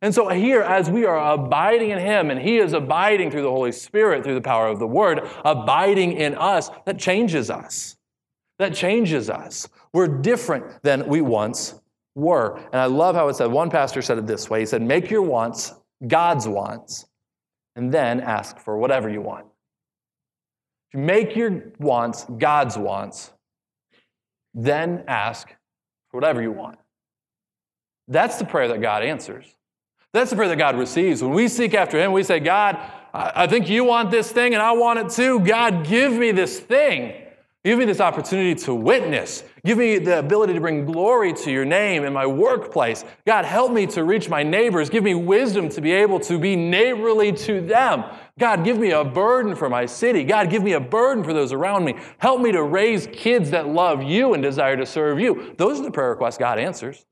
And 0.03 0.13
so, 0.13 0.27
here, 0.27 0.61
as 0.61 0.89
we 0.89 1.05
are 1.05 1.33
abiding 1.33 1.91
in 1.91 1.97
Him 1.97 2.29
and 2.29 2.37
He 2.37 2.57
is 2.57 2.73
abiding 2.73 3.31
through 3.31 3.43
the 3.43 3.49
Holy 3.49 3.71
Spirit, 3.71 4.25
through 4.25 4.33
the 4.33 4.41
power 4.41 4.67
of 4.67 4.77
the 4.77 4.85
Word, 4.85 5.21
abiding 5.45 6.11
in 6.11 6.35
us, 6.35 6.69
that 6.85 6.99
changes 6.99 7.49
us. 7.49 7.95
That 8.59 8.75
changes 8.75 9.29
us. 9.29 9.69
We're 9.93 10.09
different 10.09 10.83
than 10.83 11.07
we 11.07 11.21
once 11.21 11.79
were. 12.15 12.57
And 12.57 12.81
I 12.81 12.87
love 12.87 13.15
how 13.15 13.29
it 13.29 13.37
said, 13.37 13.49
one 13.49 13.69
pastor 13.69 14.01
said 14.01 14.17
it 14.17 14.27
this 14.27 14.49
way 14.49 14.59
He 14.59 14.65
said, 14.65 14.81
Make 14.81 15.09
your 15.09 15.21
wants 15.21 15.71
God's 16.05 16.49
wants, 16.49 17.05
and 17.77 17.89
then 17.89 18.19
ask 18.19 18.59
for 18.59 18.77
whatever 18.77 19.07
you 19.07 19.21
want. 19.21 19.45
Make 20.93 21.33
your 21.33 21.71
wants 21.79 22.25
God's 22.25 22.77
wants, 22.77 23.31
then 24.53 25.05
ask 25.07 25.47
for 26.11 26.17
whatever 26.17 26.41
you 26.41 26.51
want. 26.51 26.77
That's 28.09 28.35
the 28.35 28.43
prayer 28.43 28.67
that 28.67 28.81
God 28.81 29.01
answers. 29.01 29.45
That's 30.13 30.29
the 30.29 30.35
prayer 30.35 30.49
that 30.49 30.57
God 30.57 30.77
receives. 30.77 31.23
When 31.23 31.33
we 31.33 31.47
seek 31.47 31.73
after 31.73 31.99
Him, 31.99 32.11
we 32.11 32.23
say, 32.23 32.39
God, 32.39 32.77
I 33.13 33.47
think 33.47 33.67
you 33.67 33.83
want 33.83 34.11
this 34.11 34.31
thing 34.31 34.53
and 34.53 34.61
I 34.61 34.71
want 34.71 34.99
it 34.99 35.09
too. 35.09 35.39
God, 35.39 35.85
give 35.85 36.13
me 36.13 36.31
this 36.31 36.59
thing. 36.59 37.19
Give 37.63 37.79
me 37.79 37.85
this 37.85 38.01
opportunity 38.01 38.55
to 38.65 38.75
witness. 38.75 39.45
Give 39.63 39.77
me 39.77 39.97
the 39.97 40.19
ability 40.19 40.53
to 40.53 40.59
bring 40.59 40.83
glory 40.85 41.31
to 41.31 41.51
your 41.51 41.63
name 41.63 42.03
in 42.03 42.11
my 42.11 42.25
workplace. 42.25 43.05
God, 43.25 43.45
help 43.45 43.71
me 43.71 43.87
to 43.87 44.03
reach 44.03 44.27
my 44.27 44.43
neighbors. 44.43 44.89
Give 44.89 45.03
me 45.03 45.15
wisdom 45.15 45.69
to 45.69 45.79
be 45.79 45.93
able 45.93 46.19
to 46.21 46.37
be 46.37 46.57
neighborly 46.57 47.31
to 47.31 47.61
them. 47.61 48.03
God, 48.37 48.65
give 48.65 48.77
me 48.77 48.91
a 48.91 49.05
burden 49.05 49.55
for 49.55 49.69
my 49.69 49.85
city. 49.85 50.25
God, 50.25 50.49
give 50.49 50.61
me 50.61 50.73
a 50.73 50.79
burden 50.81 51.23
for 51.23 51.31
those 51.31 51.53
around 51.53 51.85
me. 51.85 51.95
Help 52.17 52.41
me 52.41 52.51
to 52.51 52.61
raise 52.61 53.07
kids 53.07 53.51
that 53.51 53.69
love 53.69 54.03
you 54.03 54.33
and 54.33 54.43
desire 54.43 54.75
to 54.75 54.85
serve 54.85 55.19
you. 55.19 55.55
Those 55.57 55.79
are 55.79 55.83
the 55.83 55.91
prayer 55.91 56.09
requests 56.09 56.37
God 56.37 56.59
answers. 56.59 57.05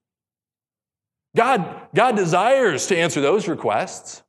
God, 1.35 1.87
God 1.95 2.15
desires 2.15 2.87
to 2.87 2.97
answer 2.97 3.21
those 3.21 3.47
requests. 3.47 4.23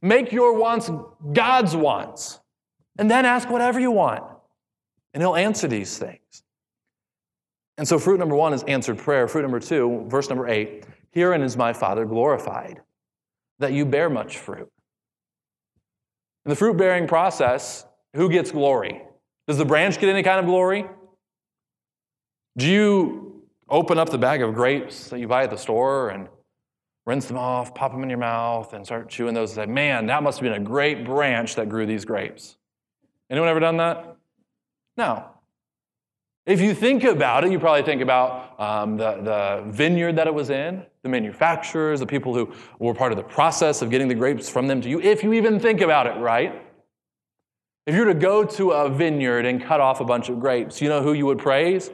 Make 0.00 0.32
your 0.32 0.58
wants 0.58 0.90
God's 1.32 1.74
wants, 1.74 2.40
and 2.98 3.10
then 3.10 3.24
ask 3.24 3.50
whatever 3.50 3.80
you 3.80 3.90
want, 3.90 4.22
and 5.12 5.22
He'll 5.22 5.34
answer 5.34 5.66
these 5.66 5.98
things. 5.98 6.44
And 7.76 7.86
so, 7.86 7.98
fruit 7.98 8.18
number 8.18 8.36
one 8.36 8.52
is 8.52 8.62
answered 8.64 8.98
prayer. 8.98 9.26
Fruit 9.26 9.42
number 9.42 9.60
two, 9.60 10.04
verse 10.08 10.28
number 10.28 10.48
eight 10.48 10.84
Herein 11.10 11.42
is 11.42 11.56
my 11.56 11.72
Father 11.72 12.04
glorified, 12.04 12.80
that 13.58 13.72
you 13.72 13.84
bear 13.84 14.08
much 14.08 14.38
fruit. 14.38 14.70
In 16.44 16.50
the 16.50 16.56
fruit 16.56 16.76
bearing 16.76 17.08
process, 17.08 17.84
who 18.14 18.30
gets 18.30 18.52
glory? 18.52 19.02
Does 19.48 19.58
the 19.58 19.64
branch 19.64 19.98
get 19.98 20.08
any 20.08 20.22
kind 20.22 20.38
of 20.38 20.46
glory? 20.46 20.86
Do 22.56 22.66
you 22.66 23.27
open 23.68 23.98
up 23.98 24.10
the 24.10 24.18
bag 24.18 24.42
of 24.42 24.54
grapes 24.54 25.08
that 25.10 25.18
you 25.18 25.28
buy 25.28 25.44
at 25.44 25.50
the 25.50 25.56
store 25.56 26.10
and 26.10 26.28
rinse 27.06 27.26
them 27.26 27.38
off, 27.38 27.74
pop 27.74 27.92
them 27.92 28.02
in 28.02 28.10
your 28.10 28.18
mouth, 28.18 28.72
and 28.72 28.84
start 28.84 29.08
chewing 29.08 29.34
those 29.34 29.56
and 29.56 29.66
say, 29.66 29.72
man, 29.72 30.06
that 30.06 30.22
must 30.22 30.38
have 30.38 30.44
been 30.44 30.60
a 30.60 30.64
great 30.64 31.04
branch 31.04 31.54
that 31.54 31.68
grew 31.68 31.86
these 31.86 32.04
grapes. 32.04 32.56
Anyone 33.30 33.48
ever 33.48 33.60
done 33.60 33.78
that? 33.78 34.16
No. 34.96 35.24
If 36.44 36.60
you 36.60 36.74
think 36.74 37.04
about 37.04 37.44
it, 37.44 37.52
you 37.52 37.58
probably 37.58 37.82
think 37.82 38.00
about 38.00 38.58
um, 38.58 38.96
the, 38.96 39.20
the 39.22 39.70
vineyard 39.70 40.16
that 40.16 40.26
it 40.26 40.34
was 40.34 40.48
in, 40.48 40.84
the 41.02 41.08
manufacturers, 41.08 42.00
the 42.00 42.06
people 42.06 42.34
who 42.34 42.52
were 42.78 42.94
part 42.94 43.12
of 43.12 43.18
the 43.18 43.24
process 43.24 43.82
of 43.82 43.90
getting 43.90 44.08
the 44.08 44.14
grapes 44.14 44.48
from 44.48 44.66
them 44.66 44.80
to 44.80 44.88
you, 44.88 45.00
if 45.00 45.22
you 45.22 45.34
even 45.34 45.60
think 45.60 45.82
about 45.82 46.06
it, 46.06 46.18
right? 46.18 46.62
If 47.86 47.94
you 47.94 48.00
were 48.04 48.12
to 48.12 48.18
go 48.18 48.44
to 48.44 48.70
a 48.72 48.90
vineyard 48.90 49.46
and 49.46 49.62
cut 49.62 49.80
off 49.80 50.00
a 50.00 50.04
bunch 50.04 50.28
of 50.28 50.40
grapes, 50.40 50.80
you 50.80 50.88
know 50.88 51.02
who 51.02 51.12
you 51.12 51.26
would 51.26 51.38
praise? 51.38 51.90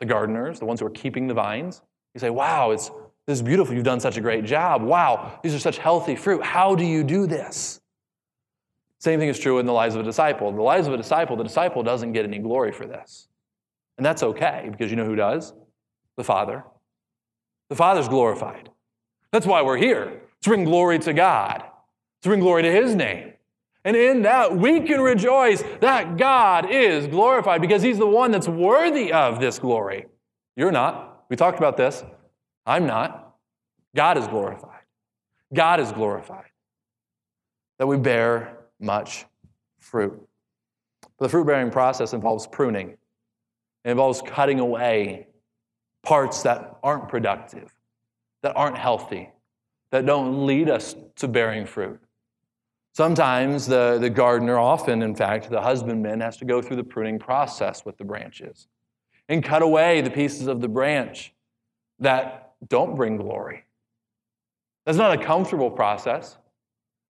The 0.00 0.06
gardeners, 0.06 0.58
the 0.58 0.64
ones 0.64 0.80
who 0.80 0.86
are 0.86 0.90
keeping 0.90 1.28
the 1.28 1.34
vines. 1.34 1.82
You 2.14 2.20
say, 2.20 2.30
wow, 2.30 2.72
it's, 2.72 2.90
this 3.26 3.38
is 3.38 3.42
beautiful. 3.42 3.74
You've 3.74 3.84
done 3.84 4.00
such 4.00 4.16
a 4.16 4.20
great 4.20 4.44
job. 4.44 4.82
Wow, 4.82 5.38
these 5.42 5.54
are 5.54 5.58
such 5.58 5.78
healthy 5.78 6.16
fruit. 6.16 6.42
How 6.42 6.74
do 6.74 6.84
you 6.84 7.04
do 7.04 7.26
this? 7.26 7.80
Same 8.98 9.20
thing 9.20 9.28
is 9.28 9.38
true 9.38 9.58
in 9.58 9.66
the 9.66 9.72
lives 9.72 9.94
of 9.94 10.00
a 10.00 10.04
disciple. 10.04 10.48
In 10.48 10.56
The 10.56 10.62
lives 10.62 10.86
of 10.86 10.92
a 10.92 10.96
disciple, 10.96 11.36
the 11.36 11.44
disciple 11.44 11.82
doesn't 11.82 12.12
get 12.12 12.24
any 12.24 12.38
glory 12.38 12.72
for 12.72 12.86
this. 12.86 13.28
And 13.96 14.04
that's 14.04 14.22
okay 14.22 14.68
because 14.70 14.90
you 14.90 14.96
know 14.96 15.04
who 15.04 15.16
does? 15.16 15.54
The 16.16 16.24
Father. 16.24 16.64
The 17.68 17.76
Father's 17.76 18.08
glorified. 18.08 18.70
That's 19.32 19.46
why 19.46 19.62
we're 19.62 19.76
here 19.76 20.20
to 20.42 20.50
bring 20.50 20.64
glory 20.64 20.98
to 21.00 21.12
God, 21.12 21.62
to 22.22 22.28
bring 22.28 22.40
glory 22.40 22.62
to 22.62 22.72
His 22.72 22.94
name. 22.94 23.34
And 23.84 23.96
in 23.96 24.22
that, 24.22 24.56
we 24.56 24.80
can 24.80 25.00
rejoice 25.00 25.62
that 25.80 26.16
God 26.18 26.70
is 26.70 27.06
glorified 27.06 27.60
because 27.60 27.82
He's 27.82 27.98
the 27.98 28.06
one 28.06 28.30
that's 28.30 28.48
worthy 28.48 29.12
of 29.12 29.40
this 29.40 29.58
glory. 29.58 30.06
You're 30.56 30.72
not. 30.72 31.24
We 31.30 31.36
talked 31.36 31.58
about 31.58 31.76
this. 31.76 32.04
I'm 32.66 32.86
not. 32.86 33.34
God 33.96 34.18
is 34.18 34.26
glorified. 34.28 34.82
God 35.52 35.80
is 35.80 35.90
glorified. 35.92 36.50
That 37.78 37.86
we 37.86 37.96
bear 37.96 38.58
much 38.78 39.24
fruit. 39.78 40.20
But 41.18 41.26
the 41.26 41.28
fruit 41.28 41.46
bearing 41.46 41.70
process 41.70 42.12
involves 42.12 42.46
pruning, 42.46 42.96
it 43.84 43.90
involves 43.90 44.22
cutting 44.22 44.60
away 44.60 45.28
parts 46.02 46.42
that 46.42 46.78
aren't 46.82 47.08
productive, 47.08 47.74
that 48.42 48.56
aren't 48.56 48.76
healthy, 48.76 49.30
that 49.90 50.06
don't 50.06 50.46
lead 50.46 50.68
us 50.68 50.94
to 51.16 51.28
bearing 51.28 51.66
fruit. 51.66 52.00
Sometimes 52.92 53.66
the, 53.66 53.98
the 54.00 54.10
gardener, 54.10 54.58
often, 54.58 55.02
in 55.02 55.14
fact, 55.14 55.48
the 55.48 55.60
husbandman, 55.60 56.20
has 56.20 56.36
to 56.38 56.44
go 56.44 56.60
through 56.60 56.76
the 56.76 56.84
pruning 56.84 57.18
process 57.18 57.84
with 57.84 57.96
the 57.98 58.04
branches 58.04 58.66
and 59.28 59.44
cut 59.44 59.62
away 59.62 60.00
the 60.00 60.10
pieces 60.10 60.48
of 60.48 60.60
the 60.60 60.68
branch 60.68 61.32
that 62.00 62.52
don't 62.68 62.96
bring 62.96 63.16
glory. 63.16 63.64
That's 64.84 64.98
not 64.98 65.18
a 65.18 65.24
comfortable 65.24 65.70
process. 65.70 66.36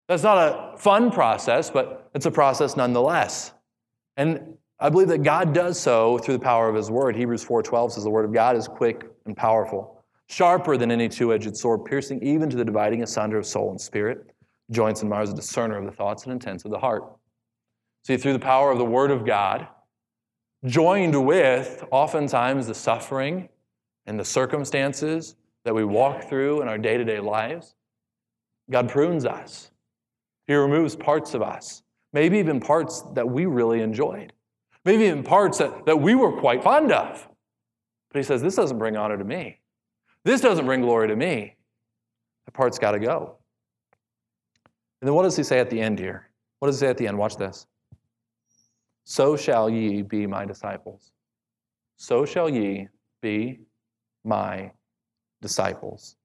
That's 0.07 0.23
not 0.23 0.75
a 0.75 0.77
fun 0.77 1.11
process, 1.11 1.71
but 1.71 2.11
it's 2.15 2.27
a 2.27 2.31
process 2.31 2.77
nonetheless. 2.77 3.53
And 4.17 4.59
I 4.79 4.89
believe 4.89 5.09
that 5.09 5.23
God 5.23 5.55
does 5.55 5.79
so 5.79 6.19
through 6.19 6.35
the 6.35 6.45
power 6.45 6.69
of 6.69 6.75
his 6.75 6.91
word. 6.91 7.15
Hebrews 7.15 7.45
4:12 7.45 7.93
says 7.93 8.05
the 8.05 8.11
word 8.11 8.25
of 8.25 8.33
God 8.33 8.57
is 8.57 8.67
quick 8.67 9.07
and 9.25 9.37
powerful, 9.37 10.03
sharper 10.27 10.77
than 10.77 10.91
any 10.91 11.09
two-edged 11.09 11.57
sword, 11.57 11.85
piercing 11.85 12.23
even 12.23 12.51
to 12.51 12.57
the 12.57 12.65
dividing 12.65 13.03
asunder 13.03 13.39
of 13.39 13.47
soul 13.47 13.71
and 13.71 13.81
spirit, 13.81 14.33
joints 14.71 15.01
and 15.01 15.11
marrows, 15.11 15.31
a 15.31 15.35
discerner 15.35 15.77
of 15.77 15.85
the 15.85 15.93
thoughts 15.93 16.25
and 16.25 16.33
intents 16.33 16.65
of 16.65 16.71
the 16.71 16.79
heart. 16.79 17.05
See, 18.05 18.17
through 18.17 18.35
the 18.35 18.39
power 18.39 18.71
of 18.71 18.79
the 18.79 18.85
word 18.85 19.11
of 19.11 19.27
God, 19.27 19.69
joined 20.65 21.27
with 21.27 21.85
oftentimes 21.91 22.67
the 22.67 22.75
suffering 22.75 23.49
and 24.07 24.19
the 24.19 24.25
circumstances 24.25 25.37
that 25.65 25.75
we 25.75 25.85
walk 25.85 26.29
through 26.29 26.63
in 26.63 26.69
our 26.69 26.79
day-to-day 26.79 27.21
lives, 27.21 27.75
God 28.71 28.89
prunes 28.89 29.27
us 29.27 29.71
he 30.51 30.57
removes 30.57 30.97
parts 30.97 31.35
of 31.35 31.43
us, 31.43 31.85
maybe 32.13 32.37
even 32.41 32.59
parts 32.59 33.03
that 33.15 33.29
we 33.29 33.47
really 33.47 33.83
enjoyed, 33.83 34.33
maybe 34.85 35.05
even 35.05 35.23
parts 35.23 35.59
that, 35.59 35.87
that 35.87 36.01
we 36.01 36.17
were 36.17 36.41
quite 36.41 36.65
fond 36.65 36.91
of. 36.91 37.29
But 38.11 38.19
he 38.19 38.25
says, 38.25 38.43
This 38.43 38.57
doesn't 38.57 38.77
bring 38.77 38.97
honor 38.97 39.17
to 39.17 39.23
me. 39.23 39.61
This 40.25 40.41
doesn't 40.41 40.67
bring 40.67 40.81
glory 40.81 41.07
to 41.07 41.15
me. 41.15 41.55
The 42.47 42.51
part's 42.51 42.81
got 42.81 42.93
to 42.93 42.99
go. 42.99 43.37
And 45.01 45.09
then 45.09 45.15
what 45.15 45.23
does 45.23 45.37
he 45.37 45.43
say 45.43 45.59
at 45.61 45.71
the 45.71 45.81
end 45.81 45.99
here? 45.99 46.29
What 46.59 46.69
does 46.69 46.77
he 46.77 46.81
say 46.81 46.91
at 46.91 46.99
the 46.99 47.07
end? 47.07 47.17
Watch 47.17 47.37
this. 47.37 47.67
So 49.05 49.37
shall 49.37 49.71
ye 49.71 50.03
be 50.03 50.27
my 50.27 50.45
disciples. 50.45 51.13
So 51.97 52.25
shall 52.25 52.49
ye 52.49 52.89
be 53.23 53.61
my 54.25 54.73
disciples. 55.41 56.17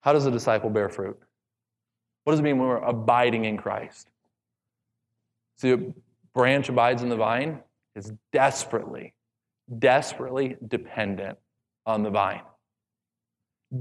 How 0.00 0.12
does 0.12 0.26
a 0.26 0.30
disciple 0.30 0.70
bear 0.70 0.88
fruit? 0.88 1.18
What 2.24 2.32
does 2.32 2.40
it 2.40 2.42
mean 2.42 2.58
when 2.58 2.68
we're 2.68 2.78
abiding 2.78 3.44
in 3.44 3.56
Christ? 3.56 4.08
See, 5.56 5.72
a 5.72 5.78
branch 6.34 6.68
abides 6.68 7.02
in 7.02 7.08
the 7.08 7.16
vine 7.16 7.60
is 7.94 8.12
desperately, 8.32 9.14
desperately 9.78 10.56
dependent 10.66 11.38
on 11.86 12.02
the 12.02 12.10
vine. 12.10 12.42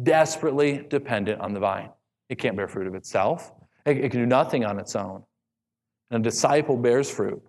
Desperately 0.03 0.85
dependent 0.87 1.41
on 1.41 1.53
the 1.53 1.59
vine. 1.59 1.89
It 2.33 2.39
can't 2.39 2.57
bear 2.57 2.67
fruit 2.67 2.87
of 2.87 2.95
itself, 2.95 3.53
it, 3.85 4.09
can 4.09 4.19
do 4.19 4.25
nothing 4.25 4.65
on 4.65 4.79
its 4.79 4.95
own. 4.95 5.21
And 6.09 6.25
a 6.25 6.29
disciple 6.29 6.75
bears 6.75 7.07
fruit 7.07 7.39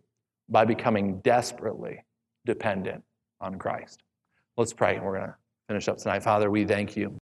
by 0.51 0.67
becoming 0.67 1.21
desperately 1.21 2.05
dependent 2.45 3.03
on 3.41 3.59
Christ. 3.59 4.03
Let's 4.59 4.75
pray. 4.75 4.97
and 4.97 5.05
We're 5.07 5.17
going 5.17 5.29
to 5.29 5.35
finish 5.69 5.89
up 5.89 5.97
tonight. 5.97 6.23
Father, 6.23 6.51
we 6.51 6.67
thank 6.67 6.99
you. 6.99 7.13